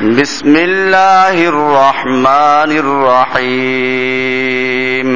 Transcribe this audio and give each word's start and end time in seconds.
بسم 0.00 0.56
الله 0.56 1.48
الرحمن 1.48 2.72
الرحيم. 3.36 5.08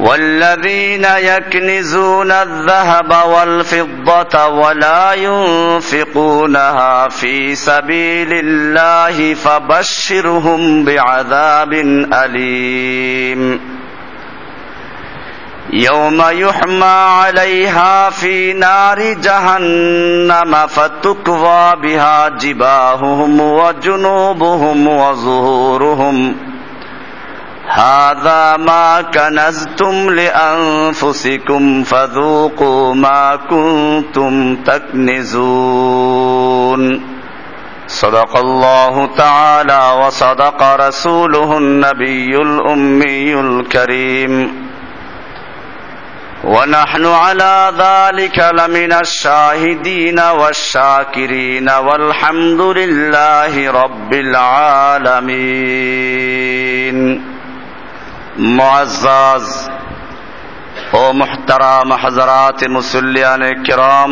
والذين 0.00 1.04
يكنزون 1.04 2.32
الذهب 2.32 3.16
والفضة 3.28 4.46
ولا 4.46 5.12
ينفقونها 5.12 7.08
في 7.08 7.54
سبيل 7.54 8.28
الله 8.32 9.34
فبشرهم 9.34 10.84
بعذاب 10.84 11.72
أليم. 12.12 13.75
يوم 15.72 16.22
يحمى 16.30 16.84
عليها 16.84 18.10
في 18.10 18.52
نار 18.52 19.12
جهنم 19.12 20.66
فتكوى 20.66 21.72
بها 21.82 22.28
جباههم 22.28 23.40
وجنوبهم 23.40 24.88
وظهورهم. 24.88 26.36
هذا 27.68 28.56
ما 28.56 29.02
كنزتم 29.14 30.10
لأنفسكم 30.10 31.82
فذوقوا 31.82 32.94
ما 32.94 33.36
كنتم 33.50 34.56
تكنزون. 34.56 35.56
صدق 37.86 38.36
الله 38.36 39.08
تعالى 39.16 40.04
وصدق 40.06 40.62
رسوله 40.62 41.58
النبي 41.58 42.36
الأمي 42.36 43.34
الكريم. 43.34 44.65
ونحن 46.45 47.05
على 47.05 47.71
ذلك 47.77 48.37
لمن 48.39 48.93
الشاهدين 48.93 50.19
والشاكرين 50.19 51.69
والحمد 51.69 52.61
لله 52.61 53.71
رب 53.71 54.13
العالمين 55.75 56.97
معزز 58.37 59.47
ও 60.93 61.03
মুহতারাম 61.21 61.89
হাজারাত 62.03 62.59
মুসল্লিয়ান 62.77 63.43
কিরাম 63.65 64.11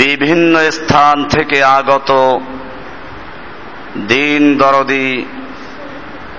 বিভিন্ন 0.00 0.54
স্থান 0.78 1.16
থেকে 1.34 1.58
আগত 1.78 2.10
দিন 4.12 4.42
দরদি 4.58 5.10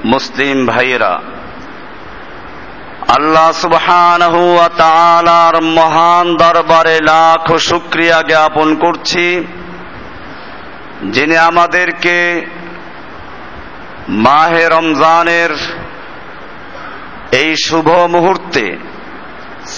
মুসলিম 0.06 0.58
ভাইয়েরা 0.66 1.14
আল্লাহ 3.17 3.49
সুবহানাহু 3.63 4.41
ওয়া 4.55 5.61
মহান 5.79 6.27
দরবারে 6.37 6.97
লাখ 7.13 7.47
শুক্রিয়া 7.71 8.19
জ্ঞাপন 8.23 8.69
করছি, 8.75 9.27
যিনি 11.15 11.37
আমাদেরকে 11.51 12.19
মাহে 14.27 14.65
রমজানের 14.69 15.53
এই 17.33 17.51
শুভ 17.67 17.89
মুহূর্তে 18.15 18.65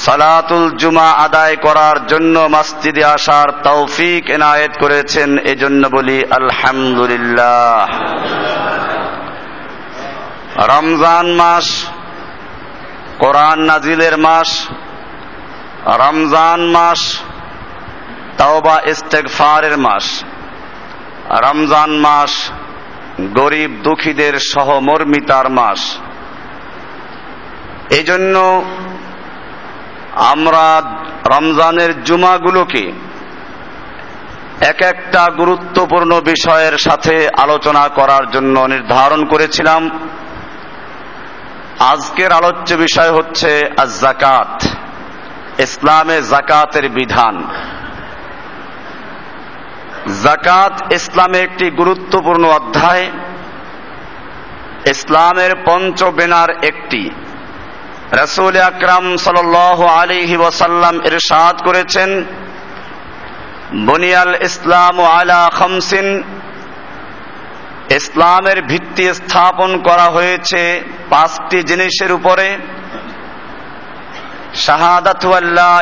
সালাতুল 0.05 0.67
জুমা 0.81 1.09
আদায় 1.27 1.57
করার 1.57 1.97
জন্য 2.07 2.35
মসজিদে 2.55 3.05
আসার 3.17 3.49
তৌফিক 3.67 4.23
এনায়েত 4.37 4.73
করেছেন, 4.83 5.31
এজন্য 5.53 5.83
বলি 5.97 6.19
আলহামদুলিল্লাহ। 6.41 7.87
রমজান 10.73 11.27
মাস 11.41 11.67
কোরআন 13.21 13.59
নাজিলের 13.61 14.19
মাস, 14.19 14.69
রমজান 15.87 16.61
মাস, 16.61 17.21
তাওবা 18.39 18.81
ইস্তেগফারের 18.87 19.79
মাস। 19.79 20.25
রমজান 21.31 21.91
মাস 21.91 22.51
গরিব 23.21 23.71
দুঃখীদের 23.83 24.39
সহমর্মিতার 24.39 25.51
মাস। 25.51 25.99
এই 27.91 28.03
জন্য 28.03 28.65
আমরা 30.15 30.83
রমজানের 31.27 32.05
জুমাগুলোকে 32.05 32.93
এক 34.61 34.83
একটা 34.83 35.27
গুরুত্বপূর্ণ 35.37 36.21
বিষয়ের 36.21 36.79
সাথে 36.79 37.29
আলোচনা 37.39 37.89
করার 37.89 38.31
জন্য 38.31 38.61
নির্ধারণ 38.61 39.25
করেছিলাম। 39.25 39.91
আজকের 41.89 42.33
আলোচ্য 42.33 42.75
বিষয় 42.75 43.13
হচ্ছে 43.13 43.51
জাকাত 44.01 44.65
ইসলামে 45.61 46.23
জাকাতের 46.23 46.89
বিধান। 46.89 47.37
জাকাত 50.23 50.93
ইসলামে 50.93 51.39
একটি 51.39 51.71
গুরুত্বপূর্ণ 51.71 52.45
অধ্যায়, 52.45 53.05
ইসলামের 54.87 55.53
পঞ্চবেনার 55.65 56.51
একটি। 56.65 57.11
রসুল 58.13 58.57
আকরাম 58.57 59.17
সাল 59.17 59.37
আলিহি 60.01 60.37
ওয়াসাল্লাম 60.37 60.95
ইরশাদ 61.05 61.57
করেছেন, 61.63 62.11
বুনিয়াল 63.87 64.35
ইসলাম 64.43 64.97
আলা 65.01 65.51
খমসিন 65.59 66.07
ইসলামের 67.97 68.62
ভিত্তি 68.62 69.15
স্থাপন 69.15 69.78
করা 69.78 70.03
হয়েছে 70.03 70.83
পাঁচটি 71.11 71.62
জিনিসের 71.62 72.12
উপরে। 72.12 72.56
শাহাদাতু 74.55 75.28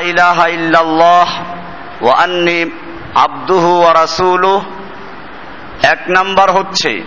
ইলাহা 0.02 0.46
ইল্লাল্লাহ 0.48 1.28
আন্নি 2.10 2.70
আব্দুহু 3.14 3.80
ওয়া 3.80 4.06
এক 5.82 5.98
নাম্বার 6.08 6.50
হচ্ছে, 6.50 7.02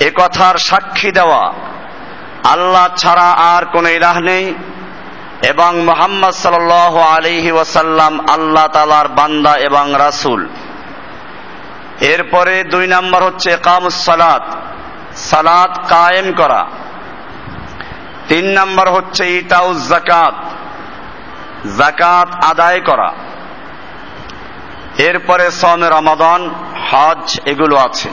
এ 0.00 0.10
কথার 0.14 0.54
সাক্ষী 0.56 1.10
দেওয়া। 1.10 1.52
আল্লাহ 2.44 2.88
ছাড়া 2.96 3.30
আর 3.30 3.64
কোন 3.64 3.86
ইলাহ 3.86 4.18
নেই 4.20 4.54
এবং 5.48 5.84
মোহাম্মদ 5.84 6.30
সাল 6.30 6.70
আলিহি 7.16 7.50
ওয়াসাল্লাম 7.50 8.20
আল্লাহ 8.30 8.66
তালার 8.66 9.08
বান্দা 9.08 9.56
এবং 9.56 9.94
রাসুল। 9.98 10.48
এরপরে 12.00 12.64
দুই 12.64 12.86
নাম্বার 12.86 13.22
হচ্ছে 13.22 13.56
কামুস 13.56 14.04
সালাত 14.04 14.56
সালাত 15.16 15.88
কায়েম 15.88 16.32
করা। 16.32 16.66
তিন 18.28 18.44
নাম্বার 18.44 18.88
হচ্ছে 18.88 19.38
ইটাউজ 19.38 19.88
জাকাত 19.88 20.34
জাকাত 21.78 22.44
আদায় 22.44 22.80
করা। 22.80 23.12
এরপরে 24.98 25.50
সমে 25.50 25.88
রমাদান, 25.88 26.54
হজ, 26.90 27.40
এগুলো 27.44 27.76
আছে। 27.76 28.08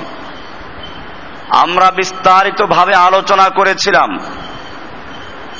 আমরা 1.49 1.91
বিস্তারিতভাবে 1.91 2.95
আলোচনা 2.95 3.49
করেছিলাম। 3.49 4.19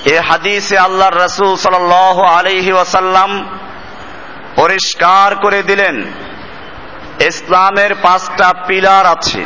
এ 0.06 0.20
হাদিসে 0.20 0.78
আল্লাহর 0.78 1.16
রসুল 1.16 1.56
সাল 1.56 1.92
আলহি 2.22 2.72
ওয়াসাল্লাম 2.72 3.46
পরিষ্কার 4.56 5.36
করে 5.36 5.64
দিলেন। 5.64 6.25
ইসলামের 7.20 7.96
পাঁচটা 8.02 8.54
পিলার 8.68 9.06
আছে। 9.06 9.46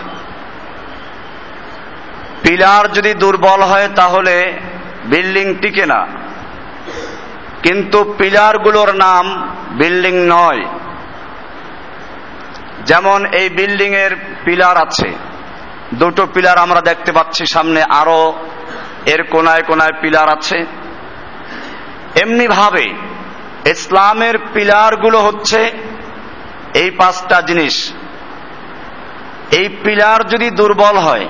পিলার 2.44 2.92
যদি 2.92 3.14
দুর্বল 3.14 3.64
হয় 3.64 3.90
তাহলে 3.96 4.60
বিল্ডিং 5.06 5.56
টিকে 5.56 5.86
না। 5.86 6.08
কিন্তু 7.64 8.16
পিলারগুলোর 8.18 8.96
নাম 8.96 9.56
বিল্ডিং 9.72 10.28
নয়। 10.28 10.66
যেমন 12.86 13.26
এই 13.26 13.50
বিল্ডিং 13.50 13.96
এর 13.96 14.16
পিলার 14.46 14.78
আছে। 14.78 15.14
দুটো 15.94 16.28
পিলার 16.34 16.58
আমরা 16.58 16.82
দেখতে 16.82 17.12
পাচ্ছি 17.12 17.46
সামনে, 17.46 17.84
আরও 17.84 18.34
এর 19.06 19.24
কোনায় 19.24 19.62
কোনায় 19.62 20.02
পিলার 20.02 20.30
আছে। 20.30 20.66
এমনি 22.22 22.48
ভাবে 22.48 22.94
ইসলামের 23.66 24.34
পিলারগুলো 24.54 25.20
হচ্ছে 25.20 25.72
এই 26.74 26.92
পাঁচটা 26.92 27.42
জিনিস। 27.42 27.94
এই 29.52 29.70
পিলার 29.84 30.28
যদি 30.28 30.50
দুর্বল 30.50 30.98
হয়, 30.98 31.28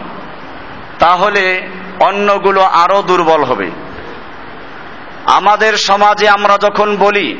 তাহলে 0.99 1.67
অন্যগুলো 1.99 2.61
আরও 2.61 3.01
দুর্বল 3.01 3.43
হবে। 3.43 3.71
আমাদের 5.25 5.77
সমাজে 5.77 6.29
আমরা 6.29 6.57
যখন 6.57 6.97
বলি, 6.97 7.37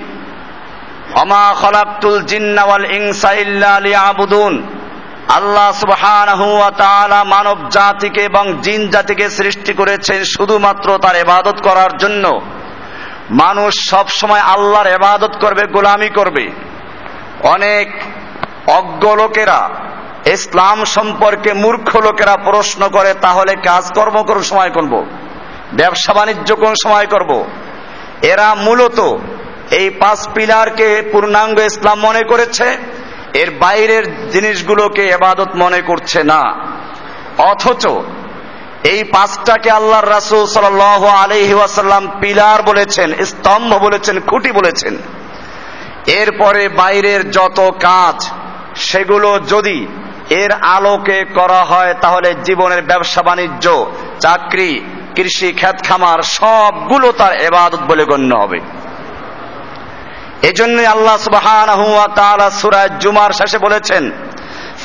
অমা 1.15 1.55
খলাক্তুল 1.61 2.21
জিন্নাওয়াল 2.21 2.85
ইনসা 2.91 3.33
ইল্লা 3.33 3.79
লিয়াবুদুন 3.79 4.63
আল্লাহ 5.29 5.71
সুবহানাহু 5.71 6.57
ওয়া 6.57 6.71
তাআলা 6.71 7.23
মানব 7.23 7.69
জাতিকে 7.69 8.21
এবং 8.21 8.59
জিন 8.61 8.89
জাতিকে 8.89 9.29
সৃষ্টি 9.29 9.73
করেছেন 9.73 10.23
শুধুমাত্র 10.23 10.97
তার 10.97 11.15
ইবাদত 11.15 11.61
করার 11.61 11.97
জন্য। 11.97 12.41
মানুষ 13.29 13.89
সব 13.89 14.07
সময় 14.07 14.39
আল্লাহর 14.39 14.87
ইবাদত 14.87 15.37
করবে, 15.39 15.61
গোলামি 15.67 16.09
করবে। 16.09 16.68
অনেক 17.43 17.91
অজ্ঞ 18.69 19.15
লোকেরা, 19.15 19.69
ইসলাম 20.25 20.83
সম্পর্কে 20.83 21.53
মূর্খ 21.53 21.95
লোকেরা 21.95 22.37
প্রশ্ন 22.37 22.87
করে, 22.87 23.13
তাহলে 23.13 23.55
কাজকর্ম 23.55 24.23
কোন 24.23 24.41
সময় 24.41 24.69
করব? 24.69 25.05
ব্যবসা 25.73 26.13
বাণিজ্য 26.13 26.55
কোন 26.55 26.73
সময় 26.83 27.05
করব? 27.05 27.45
এরা 28.21 28.55
মূলত 28.55 29.15
এই 29.71 29.89
পাঁচ 29.89 30.29
পিলারকে 30.33 31.09
পূর্ণাঙ্গ 31.11 31.59
ইসলাম 31.59 31.99
মনে 31.99 32.21
করেছে, 32.21 32.77
এর 33.33 33.51
বাইরের 33.51 34.29
জিনিসগুলোকে 34.29 35.07
এবাদত 35.07 35.49
মনে 35.55 35.81
করছে 35.81 36.23
না। 36.23 36.41
অথচ 37.37 37.87
এই 38.83 39.03
পাঁচটাকে 39.03 39.71
আল্লাহর 39.71 40.09
রাসূল 40.09 40.45
সাল্লাল্লাহু 40.45 41.05
আলাইহি 41.05 41.53
ওয়াসাল্লাম 41.53 42.07
পিলার 42.19 42.61
বলেছেন, 42.61 43.25
স্তম্ভ 43.25 43.77
বলেছেন, 43.77 44.19
খুঁটি 44.19 44.51
বলেছেন। 44.51 44.97
এরপরে 46.17 46.69
বাইরের 46.69 47.31
যত 47.31 47.71
কাজ, 47.81 48.29
সেগুলো 48.75 49.39
যদি 49.39 49.87
এর 50.29 50.51
আলোকে 50.51 51.25
করা 51.35 51.63
হয়, 51.63 51.93
তাহলে 52.01 52.35
জীবনের 52.43 52.81
ব্যবসা 52.81 53.21
বাণিজ্য, 53.21 53.85
চাকরি, 54.19 54.85
কৃষি 55.15 55.51
খ্যাত 55.51 55.77
খামার 55.87 56.19
সবগুলো 56.23 57.11
তার 57.11 57.33
এবাদত 57.33 57.79
বলে 57.87 58.05
গণ্য 58.05 58.35
হবে। 58.35 58.59
এজন্যই 60.41 60.85
আল্লাহ 60.85 61.17
সুবহানাহু 61.17 61.93
ওয়া 61.93 62.07
তাআলা 62.07 62.49
জুমার 62.99 63.31
শেষে 63.31 63.57
বলেছেন, 63.57 64.11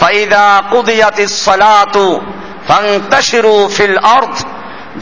ফাইদা 0.00 0.62
কুদিয়াতিস 0.71 1.44
সালাতু 1.44 2.21
ফান্তাশিরু 2.69 3.69
ফিল 3.76 3.99
আরদ। 3.99 4.35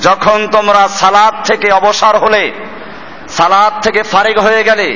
যখন 0.02 0.48
তোমরা 0.52 0.88
সালাত 0.88 1.34
থেকে 1.44 1.72
অবসর 1.72 2.19
হলে, 2.19 2.52
সালাত 3.28 3.82
থেকে 3.82 4.02
ফারিগ 4.02 4.38
হয়ে 4.38 4.62
গেলে 4.64 4.88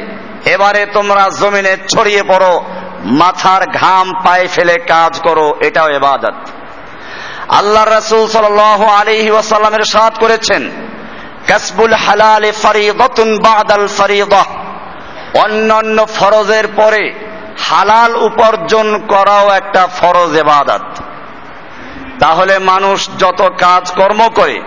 এবারে 0.54 0.86
তোমরা 0.86 1.28
জমিনে 1.40 1.76
ছড়িয়ে 1.88 2.22
পড়ো, 2.22 2.64
মাথার 3.04 3.66
ঘাম 3.66 4.12
পায়ে 4.24 4.48
ফেলে 4.48 4.76
কাজ 4.78 5.20
করো, 5.20 5.54
এটাও 5.60 5.88
এবাদত। 5.88 6.36
আল্লাহ 7.48 7.84
রাসূল 7.84 8.26
সাল্লাল্লাহু 8.28 8.84
আলাইহি 8.84 9.30
ওয়াসাল্লামের 9.30 9.84
সাথ 9.84 10.18
করেছেন, 10.18 10.70
কাসবুল 11.48 11.94
হালাল 11.94 12.52
ফারিদাতুন 12.52 13.38
বাদাল 13.38 13.88
ফারিদাহ 13.88 14.46
অন্যান্য 15.44 16.06
ফরজের 16.06 16.66
পরে 16.68 17.14
হালাল 17.68 18.16
উপার্জন 18.16 18.98
করাও 19.08 19.48
একটা 19.50 19.86
ফরজ 19.86 20.32
এবাদত। 20.36 20.86
তাহলে 22.18 22.58
মানুষ 22.58 23.08
যত 23.18 23.40
কাজ 23.58 23.92
কর্ম 23.92 24.28
করে, 24.28 24.60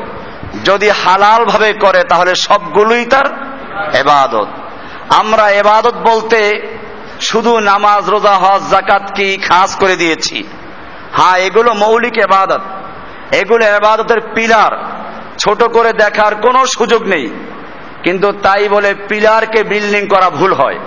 যদি 0.64 0.90
হালাল 0.90 1.46
ভাবে 1.46 1.74
করে, 1.74 2.04
তাহলে 2.04 2.36
সবগুলোই 2.36 3.06
তার 3.06 3.28
এবাদত। 3.94 4.48
আমরা 5.10 5.50
এবাদত 5.50 5.96
বলতে 5.96 6.62
শুধু 7.22 7.60
নামাজ, 7.60 8.10
রোজা, 8.10 8.32
হজ 8.32 8.62
জাকাত 8.70 9.12
কি 9.12 9.38
খাস 9.38 9.76
করে 9.76 9.96
দিয়েছি। 9.96 10.44
হ্যাঁ 11.14 11.38
এগুলো 11.38 11.74
মৌলিক 11.74 12.18
এবাদত। 12.18 12.62
এগুলো 13.32 13.66
এবাদতের 13.66 14.18
পিলার। 14.36 14.72
ছোট 15.38 15.64
করে 15.64 15.94
দেখার 15.94 16.36
কোনো 16.36 16.66
সুযোগ 16.66 17.04
নেই। 17.04 17.28
কিন্তু 18.04 18.32
তাই 18.32 18.70
বলে 18.70 18.94
পিলারকে 18.94 19.64
বিল্ডিং 19.64 20.08
করা 20.08 20.30
ভুল 20.30 20.54
হয়। 20.54 20.80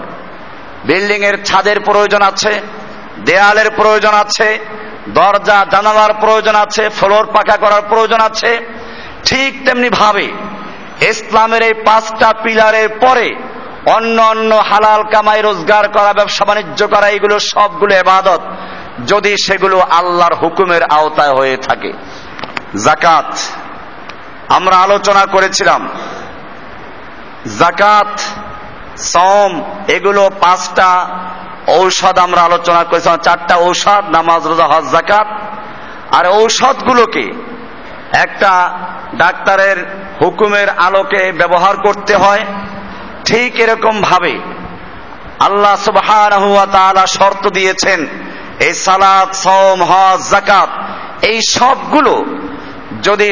বিল্ডিং 0.84 1.24
এর 1.24 1.44
ছাদের 1.44 1.80
প্রয়োজন 1.80 2.22
আছে, 2.22 2.60
দেয়ালের 3.24 3.70
প্রয়োজন 3.70 4.14
আছে, 4.14 4.58
দরজা, 5.08 5.66
জানালার 5.70 6.14
প্রয়োজন 6.14 6.54
আছে, 6.54 6.88
ফ্লোর 6.88 7.26
পাকা 7.26 7.56
করার 7.56 7.82
প্রয়োজন 7.88 8.20
আছে। 8.20 8.66
ঠিক 9.24 9.66
তেমনি 9.66 9.90
ভাবে 9.90 10.32
ইসলামের 11.00 11.62
এই 11.62 11.72
পাঁচটা 11.72 12.34
পিলারের 12.42 12.88
পরে 12.88 13.34
অন্য 13.86 14.22
অন্য 14.22 14.54
হালাল 14.54 15.02
কামাই, 15.02 15.42
রোজগার 15.42 15.88
করা, 15.88 16.12
ব্যবসা 16.12 16.44
বাণিজ্য 16.44 16.86
করা, 16.86 17.08
এগুলো 17.08 17.38
সবগুলো 17.38 17.94
এবাদত। 17.94 18.40
যদি 19.06 19.36
সেগুলো 19.44 19.80
আল্লাহর 19.80 20.34
হুকুমের 20.34 20.82
আওতায় 20.82 21.32
হয়ে 21.32 21.56
থাকে। 21.56 21.92
জাকাত 22.84 23.38
আমরা 24.48 24.76
আলোচনা 24.76 25.26
করেছিলাম। 25.26 25.88
জাকাত 27.58 28.20
সম 28.98 29.62
এগুলো 29.88 30.30
পাঁচটা 30.40 31.06
ঔষধ 31.68 32.18
আমরা 32.18 32.42
আলোচনা 32.42 32.84
করেছিলাম। 32.84 33.16
চারটা 33.16 33.56
ঔষধ, 33.56 34.04
নামাজ, 34.08 34.46
রোজা, 34.46 34.66
হজ 34.66 34.84
জাকাত 34.84 35.26
আর 36.14 36.26
ঔষধগুলোকে 36.26 37.32
একটা 38.12 38.78
ডাক্তারের 39.14 40.06
হুকুমের 40.20 40.68
আলোকে 40.68 41.32
ব্যবহার 41.32 41.76
করতে 41.76 42.16
হয়। 42.16 42.46
ঠিক 43.24 43.60
এরকম 43.60 44.00
ভাবে 44.00 44.34
আল্লাহ 45.38 45.74
তাআলা 46.72 47.06
শর্ত 47.06 47.44
দিয়েছেন, 47.48 48.00
এই 48.60 48.74
সালাত 48.74 49.30
সম 49.34 49.78
হজ 49.90 50.20
জাকাত 50.30 50.70
এই 51.24 51.38
সবগুলো 51.56 52.14
যদি 53.02 53.28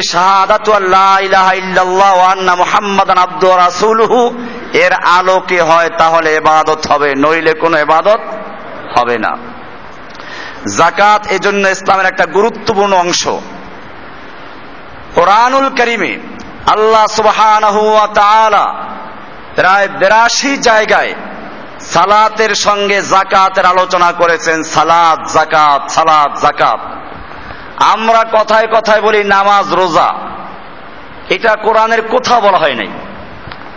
আবদু 3.25 3.47
এর 4.73 4.93
আলোকে 4.93 5.61
হয় 5.61 5.91
তাহলে 5.99 6.29
এবাদত 6.35 6.81
হবে, 6.91 7.15
নইলে 7.15 7.53
কোনো 7.53 7.77
এবাদত 7.77 8.23
হবে 8.97 9.17
না। 9.19 9.33
জাকাত 10.77 11.23
এজন্য 11.33 11.69
ইসলামের 11.69 12.07
একটা 12.07 12.27
গুরুত্বপূর্ণ 12.27 12.93
অংশ। 12.95 13.23
কোরআনুল 15.15 15.69
করিমে 15.69 16.13
আল্লাহ 16.67 17.05
তাআলা 18.15 18.65
প্রায় 19.57 19.89
বিরাশি 19.89 20.57
জায়গায় 20.57 21.15
সালাতের 21.81 22.55
সঙ্গে 22.55 23.03
জাকাতের 23.03 23.67
আলোচনা 23.67 24.13
করেছেন 24.13 24.63
সালাত 24.63 25.33
জাকাত 25.33 25.91
সালাত 25.91 26.41
জাকাত। 26.41 26.81
আমরা 27.83 28.25
কথায় 28.33 28.67
কথায় 28.67 29.01
বলি 29.01 29.25
নামাজ, 29.25 29.75
রোজা। 29.75 30.15
এটা 31.29 31.57
কোরআনের 31.57 32.09
কোথাও 32.09 32.41
বলা 32.41 32.59
হয় 32.59 32.75
নাই। 32.75 32.89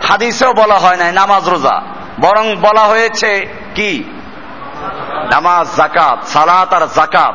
হাদিসেও 0.08 0.52
বলা 0.52 0.74
হয় 0.74 0.96
নাই 0.96 1.12
নামাজ, 1.12 1.48
রোজা। 1.48 1.82
বরং 2.20 2.56
বলা 2.56 2.80
হয়েছে 2.80 3.46
কি? 3.74 4.04
নামাজ, 5.32 5.66
জাকাত, 5.76 6.26
সালাত 6.26 6.74
আর 6.74 6.86
জাকাত। 6.94 7.34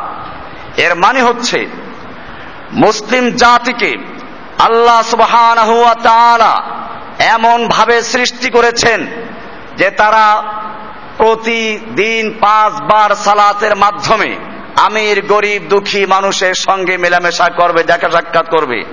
এর 0.80 0.96
মানে 0.96 1.22
হচ্ছে 1.22 1.68
মুসলিম 2.72 3.32
জাতিকে 3.32 3.98
আল্লাহ 4.60 5.94
তাআলা 6.04 6.64
এমন 7.20 7.68
ভাবে 7.68 8.02
সৃষ্টি 8.02 8.50
করেছেন 8.50 9.06
যে 9.78 9.90
তারা 9.90 10.44
প্রতিদিন 11.18 12.34
পাঁচবার 12.40 13.16
সালাতের 13.16 13.76
মাধ্যমে 13.76 14.36
আমির, 14.76 15.22
গরিব, 15.28 15.62
দুঃখী 15.70 16.06
মানুষের 16.06 16.54
সঙ্গে 16.54 16.98
মেলামেশা 16.98 17.50
করবে, 17.50 17.84
দেখা 17.84 18.10
সাক্ষাৎ 18.10 18.50
করবে। 18.50 18.84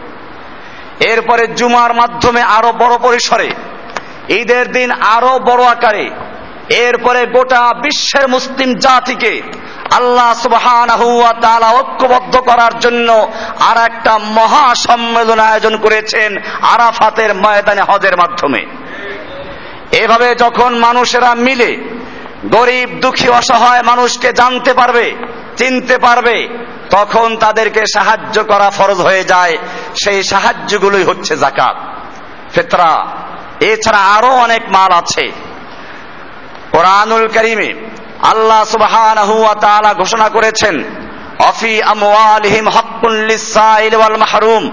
এরপরে 1.01 1.47
জুমার 1.47 1.95
মাধ্যমে 1.95 2.43
আরও 2.43 2.73
বড় 2.73 2.99
পরিসরে, 2.99 3.51
ঈদের 4.29 4.73
দিন 4.73 4.91
আরও 4.91 5.39
বড় 5.39 5.65
আকারে, 5.65 6.11
এরপরে 6.69 7.27
গোটা 7.27 7.73
বিশ্বের 7.75 8.29
মুসলিম 8.29 8.75
জাতিকে 8.75 9.43
আল্লাহ 9.91 11.33
তাআলা 11.41 11.73
ঐক্যবদ্ধ 11.73 12.37
করার 12.37 12.79
জন্য 12.79 13.33
আর 13.61 13.85
একটা 13.85 14.19
মহা 14.19 14.75
সম্মেলন 14.75 15.39
আয়োজন 15.39 15.77
করেছেন 15.77 16.37
আরাফাতের 16.63 17.35
ময়দানে 17.35 17.83
হজের 17.83 18.17
মাধ্যমে। 18.17 18.67
এভাবে 19.93 20.35
যখন 20.35 20.79
মানুষেরা 20.79 21.35
মিলে 21.35 21.77
গরিব, 22.47 22.99
দুঃখী, 23.03 23.29
অসহায় 23.29 23.83
মানুষকে 23.83 24.33
জানতে 24.33 24.75
পারবে, 24.75 25.15
চিনতে 25.57 25.99
পারবে, 25.99 26.49
তখন 26.91 27.37
তাদেরকে 27.37 27.85
সাহায্য 27.95 28.45
করা 28.45 28.71
ফরজ 28.71 28.97
হয়ে 28.97 29.25
যায়। 29.25 29.59
সেই 30.05 30.23
সাহায্যগুলোই 30.23 31.05
হচ্ছে 31.05 31.37
জাকাত 31.37 31.77
ফেতরা। 32.53 33.07
এছাড়া 33.61 33.99
আরও 33.99 34.29
অনেক 34.29 34.63
মাল 34.69 34.93
আছে। 34.93 35.33
কোরআনুল 36.73 37.29
করিমে 37.29 37.86
আল্লাহ 38.23 39.55
তাআলা 39.61 39.95
ঘোষণা 39.95 40.29
করেছেন, 40.29 40.85
অফি 41.39 41.83
আমওয়ালিহিম 41.83 42.69
হাক্কুন 42.69 43.13
লিসাইল 43.13 43.95
ওয়াল 43.95 44.17
মাহরুম 44.17 44.71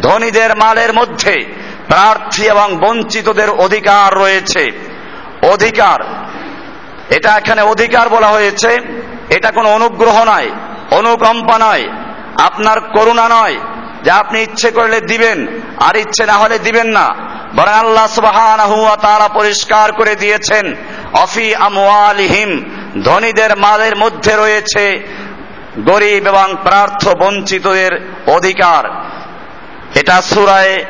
ধনীদের 0.00 0.56
মালের 0.56 0.92
মধ্যে 0.92 1.54
প্রার্থী 1.88 2.42
এবং 2.44 2.78
বঞ্চিতদের 2.78 3.50
অধিকার 3.50 4.18
রয়েছে। 4.18 4.72
অধিকার, 5.52 5.98
এটা 7.10 7.38
এখানে 7.38 7.62
অধিকার 7.62 8.08
বলা 8.08 8.26
হয়েছে, 8.26 8.78
এটা 9.30 9.50
কোনো 9.50 9.68
অনুগ্রহ 9.72 10.24
নয়, 10.24 10.50
অনুকম্পা 10.90 11.58
নয়, 11.58 11.84
আপনার 12.42 12.80
করুণা 12.80 13.28
নয়, 13.28 13.56
যে 14.02 14.10
আপনি 14.10 14.42
ইচ্ছে 14.42 14.70
করলে 14.70 15.00
দিবেন, 15.00 15.46
আর 15.80 15.96
ইচ্ছে 15.96 16.26
না 16.26 16.32
হলে 16.32 16.58
দিবেন 16.58 16.86
না। 16.86 17.06
বরং 17.56 17.72
আল্লাহ 17.72 18.06
ওয়া 18.74 18.96
তাআলা 18.96 19.28
পরিষ্কার 19.28 19.92
করে 19.92 20.16
দিয়েছেন, 20.16 20.74
অফি 21.12 21.54
আমওয়ালিহিম 21.54 22.81
ধনীদের 23.04 23.56
মালের 23.56 23.96
মধ্যে 23.96 24.32
রয়েছে 24.36 25.08
গরিব 25.78 26.26
এবং 26.26 26.56
প্রার্থ 26.64 27.08
বঞ্চিতদের 27.08 28.20
অধিকার। 28.26 28.84
এটা 29.94 30.22
সুরায় 30.22 30.84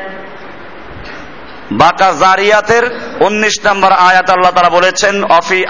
বাকা 1.71 2.11
জারিয়াতের 2.11 2.83
উনিশ 3.19 3.65
নম্বর 3.65 3.91
আয়াত 3.91 4.29
আল্লাহ 4.29 4.51
তারা 4.51 4.69
বলেছেন, 4.69 5.23
অফি 5.23 5.65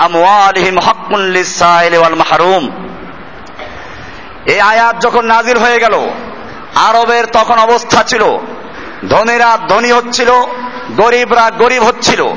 হাক্কুন 0.82 1.22
লিসাইল 1.22 1.98
ওয়াল 1.98 2.16
মাহরুম। 2.16 2.64
এই 4.46 4.60
আয়াত 4.60 5.02
যখন 5.02 5.26
নাজিল 5.26 5.58
হয়ে 5.58 5.80
গেল, 5.80 5.96
আরবের 6.76 7.26
তখন 7.26 7.58
অবস্থা 7.60 8.04
ছিল, 8.04 8.24
ধনীরা 9.10 9.58
ধনী 9.68 9.92
হচ্ছিল, 9.92 10.32
গরিবরা 10.98 11.50
গরিব 11.50 11.84
হচ্ছিল, 11.84 12.34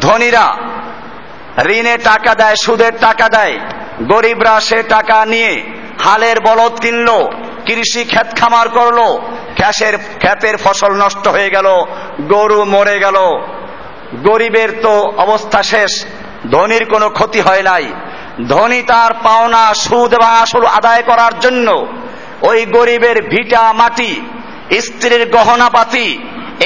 ধনীরা 0.00 0.56
ঋণে 1.70 1.96
টাকা 1.96 2.34
দেয়, 2.34 2.56
সুদের 2.56 2.92
টাকা 3.00 3.28
দেয়। 3.28 3.58
গরিবরা 4.02 4.60
সে 4.60 4.82
টাকা 4.82 5.26
নিয়ে 5.26 5.62
হালের 6.04 6.40
বলদ 6.40 6.80
কিনলো, 6.80 7.30
কৃষি 7.66 8.04
ক্ষেত 8.04 8.36
খামার 8.36 8.68
করল 8.68 9.18
ক্যাশের 9.54 9.98
ক্ষেতের 10.18 10.56
ফসল 10.56 10.92
নষ্ট 10.94 11.28
হয়ে 11.28 11.50
গেল, 11.50 11.66
গরু 12.20 12.64
মরে 12.64 12.98
গেল। 12.98 13.16
গরিবের 14.22 14.80
তো 14.82 15.12
অবস্থা 15.16 15.62
শেষ, 15.62 16.06
ধনির 16.50 16.84
কোনো 16.84 17.08
ক্ষতি 17.08 17.40
হয় 17.40 17.62
নাই। 17.62 17.92
ধনী 18.48 18.82
তার 18.82 19.14
পাওনা, 19.14 19.74
সুদ 19.74 20.14
এবং 20.14 20.26
আসল 20.26 20.66
আদায় 20.66 21.02
করার 21.02 21.38
জন্য 21.40 21.86
ওই 22.42 22.64
গরিবের 22.64 23.28
ভিটা, 23.28 23.72
মাটি, 23.72 24.20
স্ত্রীর 24.80 25.30
গহনাপাতি 25.30 26.18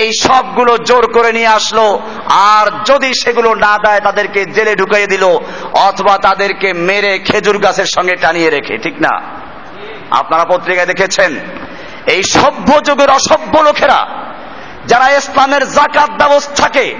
এই 0.02 0.10
সবগুলো 0.20 0.78
জোর 0.78 1.04
করে 1.12 1.32
নিয়ে 1.32 1.46
আসলো। 1.46 2.02
আর 2.28 2.66
যদি 2.84 3.10
সেগুলো 3.22 3.54
না 3.54 3.78
দেয়, 3.78 4.00
তাদেরকে 4.00 4.44
জেলে 4.44 4.74
ঢুকিয়ে 4.74 5.06
দিল, 5.06 5.24
অথবা 5.72 6.18
তাদেরকে 6.18 6.72
মেরে 6.72 7.18
খেজুর 7.18 7.58
গাছের 7.58 7.88
সঙ্গে 7.94 8.16
টানিয়ে 8.16 8.50
রেখে, 8.50 8.78
ঠিক 8.78 8.96
না? 9.00 9.20
আপনারা 10.10 10.44
পত্রিকায় 10.44 10.86
দেখেছেন, 10.86 11.40
এই 12.06 12.22
সভ্য 12.22 12.68
যুগের 12.84 13.10
অসভ্য 13.10 13.54
লোকেরা, 13.62 14.06
যারা 14.86 15.06
ইসলামের 15.10 15.70
জাকাত 15.70 16.10
ব্যবস্থাকে 16.10 16.94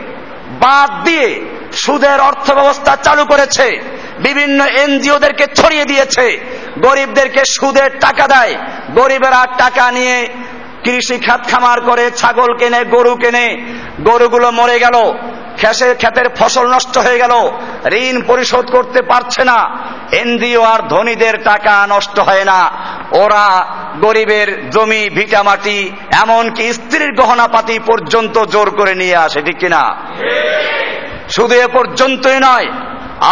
বাদ 0.60 0.90
দিয়ে 1.04 1.28
সুদের 1.72 2.20
অর্থ 2.20 2.50
ব্যবস্থা 2.50 2.96
চালু 2.96 3.24
করেছে, 3.24 3.66
বিভিন্ন 4.18 4.64
এনজিওদেরকে 4.64 5.46
ছড়িয়ে 5.46 5.84
দিয়েছে, 5.84 6.26
গরিবদেরকে 6.82 7.42
সুদের 7.44 7.90
টাকা 8.00 8.26
দেয়, 8.26 8.54
গরিবেরা 8.94 9.46
টাকা 9.58 9.90
নিয়ে 9.90 10.28
কৃষি 10.84 11.16
খাত 11.18 11.42
খামার 11.50 11.78
করে 11.80 12.04
ছাগল 12.10 12.50
কেনে, 12.60 12.80
গরু 12.84 13.14
কেনে, 13.16 13.46
গরুগুলো 14.00 14.48
মরে 14.50 14.78
গেল, 14.78 14.96
খেসে, 15.60 15.88
ক্ষেতের 15.94 16.28
ফসল 16.38 16.66
নষ্ট 16.74 16.94
হয়ে 16.98 17.18
গেল, 17.18 17.34
ঋণ 18.02 18.16
পরিশোধ 18.26 18.66
করতে 18.70 19.00
পারছে 19.02 19.42
না, 19.44 19.58
এনজিও 20.12 20.62
আর 20.62 20.80
ধনীদের 20.88 21.36
টাকা 21.44 21.74
নষ্ট 21.94 22.16
হয় 22.18 22.44
না, 22.44 22.58
ওরা 23.22 23.44
গরিবের 24.00 24.48
জমি 24.70 25.02
ভিটামাটি 25.08 25.78
এমনকি 26.22 26.72
স্ত্রীর 26.72 27.12
গহনাপাতি 27.20 27.76
পর্যন্ত 27.78 28.36
জোর 28.44 28.68
করে 28.70 28.94
নিয়ে 28.94 29.16
আসে, 29.16 29.40
ঠিক 29.42 29.58
কিনা? 29.58 29.82
শুধু 31.28 31.54
এ 31.54 31.66
পর্যন্তই 31.66 32.38
নয়, 32.48 32.68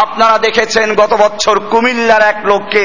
আপনারা 0.02 0.36
দেখেছেন 0.38 0.94
গত 0.94 1.12
বছর 1.14 1.56
কুমিল্লার 1.70 2.22
এক 2.22 2.38
লোককে 2.44 2.84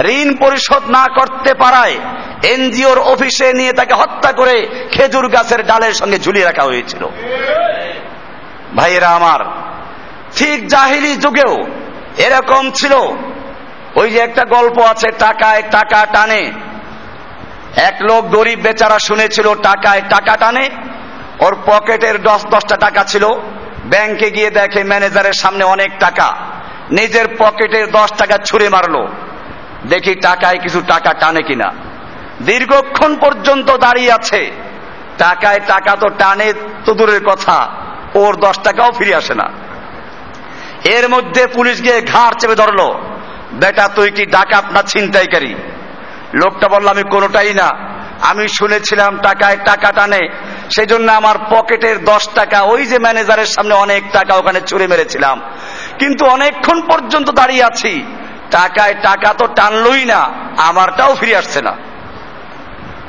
ঋণ 0.00 0.36
পরিশোধ 0.36 0.90
না 0.90 1.04
করতে 1.04 1.54
পারায় 1.54 1.96
এনজিওর 2.42 2.98
অফিসে 2.98 3.52
নিয়ে 3.52 3.72
তাকে 3.72 3.94
হত্যা 3.94 4.32
করে 4.32 4.88
খেজুর 4.92 5.28
গাছের 5.28 5.66
ডালের 5.66 5.92
সঙ্গে 5.92 6.18
ঝুলিয়ে 6.18 6.44
রাখা 6.44 6.62
হয়েছিল। 6.62 7.06
ভাইয়েরা 8.76 9.08
আমার, 9.08 9.40
ঠিক 10.36 10.68
জাহিলি 10.68 11.16
যুগেও 11.16 11.66
এরকম 12.16 12.70
ছিল। 12.70 12.92
ওই 13.94 14.10
যে 14.10 14.18
একটা 14.18 14.44
গল্প 14.44 14.78
আছে, 14.78 15.06
টাকায় 15.18 15.62
টাকা 15.70 16.06
টানে। 16.06 16.52
এক 17.76 17.96
লোক 18.00 18.28
গরিব 18.28 18.60
বেচারা 18.60 18.98
শুনেছিল, 18.98 19.54
টাকায় 19.54 20.02
টাকা 20.08 20.36
টানে। 20.36 20.70
ওর 21.40 21.56
পকেটের 21.66 22.22
দশ, 22.22 22.46
দশটা 22.46 22.76
টাকা 22.76 23.04
ছিল। 23.04 23.28
ব্যাংকে 23.84 24.30
গিয়ে 24.30 24.50
দেখে 24.50 24.84
ম্যানেজারের 24.84 25.32
সামনে 25.32 25.64
অনেক 25.64 25.90
টাকা। 25.98 26.36
নিজের 26.90 27.26
পকেটের 27.38 27.90
দশ 27.90 28.12
টাকা 28.12 28.38
ছুঁড়ে 28.38 28.68
মারলো। 28.68 29.08
দেখি 29.86 30.14
টাকায় 30.14 30.58
কিছু 30.58 30.80
টাকা 30.80 31.14
টানে 31.14 31.42
কিনা। 31.42 31.72
দীর্ঘক্ষণ 32.42 33.16
পর্যন্ত 33.16 33.76
দাঁড়িয়ে 33.76 34.12
আছে। 34.12 34.50
টাকায় 35.18 35.60
টাকা 35.66 35.96
তো 35.96 36.08
টানে 36.08 36.52
তো 36.84 36.94
দূরের 36.94 37.24
কথা। 37.24 37.68
ওর 38.14 38.36
দশ 38.36 38.58
টাকাও 38.58 38.90
ফিরে 38.92 39.14
আসে 39.14 39.34
না। 39.34 39.50
এর 40.84 41.08
মধ্যে 41.08 41.46
পুলিশ 41.46 41.82
গিয়ে 41.82 42.00
ঘাড় 42.00 42.34
চেপে 42.40 42.54
ধরলো। 42.54 43.00
বেটা, 43.52 43.88
তুই 43.88 44.10
কি 44.10 44.26
ডাকাত 44.26 44.64
না 44.72 44.82
ছিনতাইকারী? 44.82 45.54
লোকটা 46.34 46.68
বলল, 46.68 46.88
আমি 46.88 47.02
কোনোটাই 47.02 47.54
না। 47.54 47.70
আমি 48.20 48.48
শুনেছিলাম 48.48 49.16
টাকায় 49.16 49.56
টাকা 49.56 49.92
টানে। 49.92 50.18
সেই 50.76 50.86
জন্য 50.86 51.12
আমার 51.12 51.34
পকেটের 51.50 52.04
দশ 52.04 52.28
টাকা, 52.28 52.62
ওই 52.62 52.86
যে 52.86 52.98
ম্যানেজারের 52.98 53.46
সামনে 53.46 53.74
অনেক 53.74 54.02
টাকা 54.12 54.34
ওখানে 54.34 54.60
চুরে 54.60 54.86
মেরেছিলাম। 54.86 55.40
কিন্তু 55.98 56.24
অনেকক্ষণ 56.24 56.80
পর্যন্ত 56.80 57.30
দাঁড়িয়ে 57.30 57.64
আছি। 57.64 58.04
টাকায় 58.50 58.94
টাকা 59.02 59.32
তো 59.32 59.46
টানলই 59.46 60.04
না, 60.04 60.20
আমারটাও 60.56 61.14
ফিরে 61.14 61.36
আসছে 61.36 61.60
না। 61.62 61.72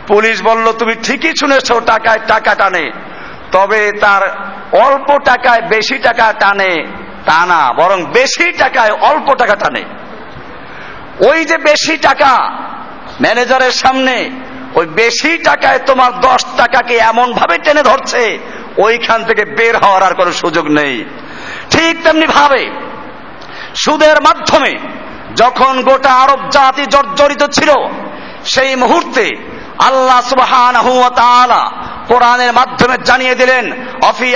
পুলিশ 0.08 0.42
বলল, 0.42 0.72
তুমি 0.72 0.96
ঠিকই 0.96 1.34
শুনেছ, 1.40 1.72
টাকায় 1.86 2.20
টাকা 2.28 2.56
টানে। 2.56 2.92
তবে 3.52 3.92
তার 3.92 4.22
অল্প 4.86 5.18
টাকায় 5.26 5.62
বেশি 5.62 5.98
টাকা 5.98 6.34
টানে 6.34 6.72
তা 7.26 7.46
না, 7.46 7.62
বরং 7.78 8.06
বেশি 8.06 8.52
টাকায় 8.52 8.92
অল্প 8.92 9.28
টাকা 9.34 9.56
টানে। 9.56 9.84
ওই 11.30 11.46
যে 11.46 11.58
বেশি 11.58 11.98
টাকা 11.98 12.32
ম্যানেজারের 13.22 13.72
সামনে, 13.72 14.30
ওই 14.76 14.86
বেশি 14.86 15.38
টাকায় 15.38 15.80
তোমার 15.80 16.12
দশ 16.20 16.46
টাকাকে 16.58 16.96
এমন 16.98 17.34
ভাবে 17.34 17.58
টেনে 17.58 17.84
ধরছে, 17.84 18.40
ওইখান 18.78 19.24
থেকে 19.24 19.46
বের 19.46 19.76
হওয়ার 19.78 20.04
আর 20.04 20.14
কোনো 20.14 20.32
সুযোগ 20.32 20.66
নেই। 20.68 21.06
ঠিক 21.72 22.04
তেমনি 22.04 22.28
ভাবে 22.28 22.72
সুদের 23.76 24.22
মাধ্যমে 24.22 24.74
যখন 25.40 25.74
গোটা 25.84 26.12
আরব 26.14 26.40
জাতি 26.50 26.84
জর্জরিত 26.86 27.44
ছিল, 27.44 27.72
সেই 28.46 28.76
মুহূর্তে 28.76 29.26
আল্লাহ 29.80 30.20
সুবহান 30.22 30.76
কোরআনের 32.08 32.54
মাধ্যমে 32.54 32.98
জানিয়ে 33.06 33.36
দিলেন, 33.36 33.66
অফি 34.02 34.30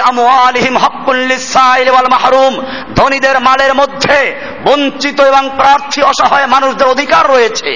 লিসাইল 1.28 1.90
ওয়াল 1.90 2.08
মাহরুম। 2.08 2.54
ধনীদের 2.96 3.40
মালের 3.40 3.74
মধ্যে 3.74 4.20
বঞ্চিত 4.64 5.22
এবং 5.22 5.50
প্রার্থী 5.58 6.02
অসহায় 6.02 6.48
মানুষদের 6.48 6.88
অধিকার 6.88 7.30
রয়েছে। 7.30 7.72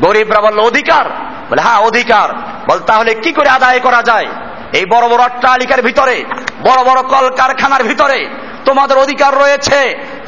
গরিবরা 0.00 0.40
বলল, 0.40 0.58
অধিকার? 0.58 1.04
বলে 1.50 1.62
হ্যাঁ 1.62 1.80
অধিকার। 1.80 2.28
বল, 2.68 2.78
তাহলে 2.78 3.14
কি 3.14 3.32
করে 3.32 3.48
আদায় 3.48 3.80
করা 3.80 4.02
যায়? 4.02 4.26
এই 4.72 4.84
বড় 4.86 5.08
বড় 5.08 5.22
অট্টালিকার 5.24 5.82
ভিতরে, 5.82 6.24
বড় 6.62 6.80
বড় 6.84 7.02
কলকারখানার 7.02 7.82
ভিতরে 7.82 8.18
তোমাদের 8.64 8.96
অধিকার 8.98 9.32
রয়েছে। 9.38 9.80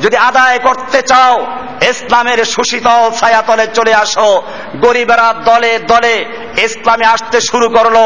যদি 0.03 0.17
আদায় 0.17 0.59
করতে 0.59 1.03
চাও, 1.03 1.47
ইসলামের 1.83 2.45
সুশীতল 2.45 3.11
ছায়াতলে 3.21 3.67
চলে 3.75 3.95
আসো। 3.95 4.43
গরিবেরা 4.81 5.35
দলে 5.45 5.79
দলে 5.79 6.25
ইসলামে 6.59 7.05
আসতে 7.05 7.41
শুরু 7.41 7.69
করল। 7.69 7.97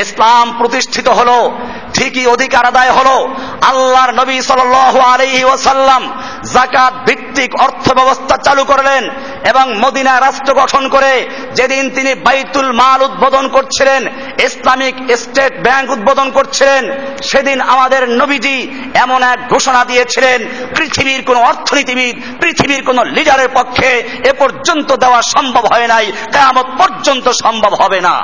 ইসলাম 0.00 0.58
প্রতিষ্ঠিত 0.58 1.08
হলো, 1.08 1.58
ঠিকই 1.94 2.26
অধিকার 2.26 2.66
আদায় 2.66 2.90
হলো। 2.90 3.34
আল্লাহর 3.62 4.10
নবী 4.10 4.40
সাল 4.40 4.74
আলহি 5.00 5.44
ওসাল্লাম 5.44 6.22
জাকাত 6.52 6.94
ভিত্তিক 7.36 7.52
অর্থ 7.66 7.86
ব্যবস্থা 7.98 8.34
চালু 8.46 8.62
করলেন 8.64 9.02
এবং 9.50 9.66
মদিনা 9.84 10.14
রাষ্ট্র 10.26 10.50
গঠন 10.60 10.84
করে 10.94 11.12
যেদিন 11.58 11.84
তিনি 11.96 12.12
বাইতুল 12.26 12.68
মাল 12.80 13.00
উদ্বোধন 13.08 13.44
করছিলেন, 13.48 14.02
ইসলামিক 14.46 14.94
স্টেট 15.22 15.52
ব্যাংক 15.66 15.86
উদ্বোধন 15.94 16.28
করছিলেন, 16.36 16.82
সেদিন 17.30 17.58
আমাদের 17.74 18.02
নবীজি 18.20 18.56
এমন 19.04 19.20
এক 19.32 19.40
ঘোষণা 19.52 19.82
দিয়েছিলেন, 19.90 20.38
পৃথিবীর 20.76 21.20
কোন 21.28 21.36
অর্থনীতিবিদ, 21.50 22.14
পৃথিবীর 22.40 22.82
কোন 22.88 22.98
লিডারের 23.16 23.50
পক্ষে 23.58 23.90
এ 24.30 24.32
পর্যন্ত 24.40 24.88
দেওয়া 25.02 25.20
সম্ভব 25.34 25.64
হয় 25.72 25.88
নাই, 25.92 26.06
কেয়ামত 26.32 26.68
পর্যন্ত 26.80 27.26
সম্ভব 27.44 27.72
হবে 27.82 27.98
না। 28.08 28.14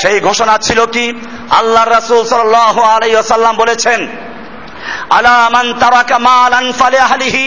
সেই 0.00 0.18
ঘোষণা 0.28 0.54
ছিল 0.66 0.80
কি? 0.94 1.06
আল্লাহ 1.58 1.84
রাসূল 1.84 2.20
আলাইহি 2.94 3.16
ওয়াসাল্লাম 3.18 3.54
বলেছেন, 3.62 4.00
আলা 5.18 5.38
মান 5.54 5.66
তারাকা 5.82 6.16
মালান 6.28 6.64
ফালিআহলিহি 6.80 7.46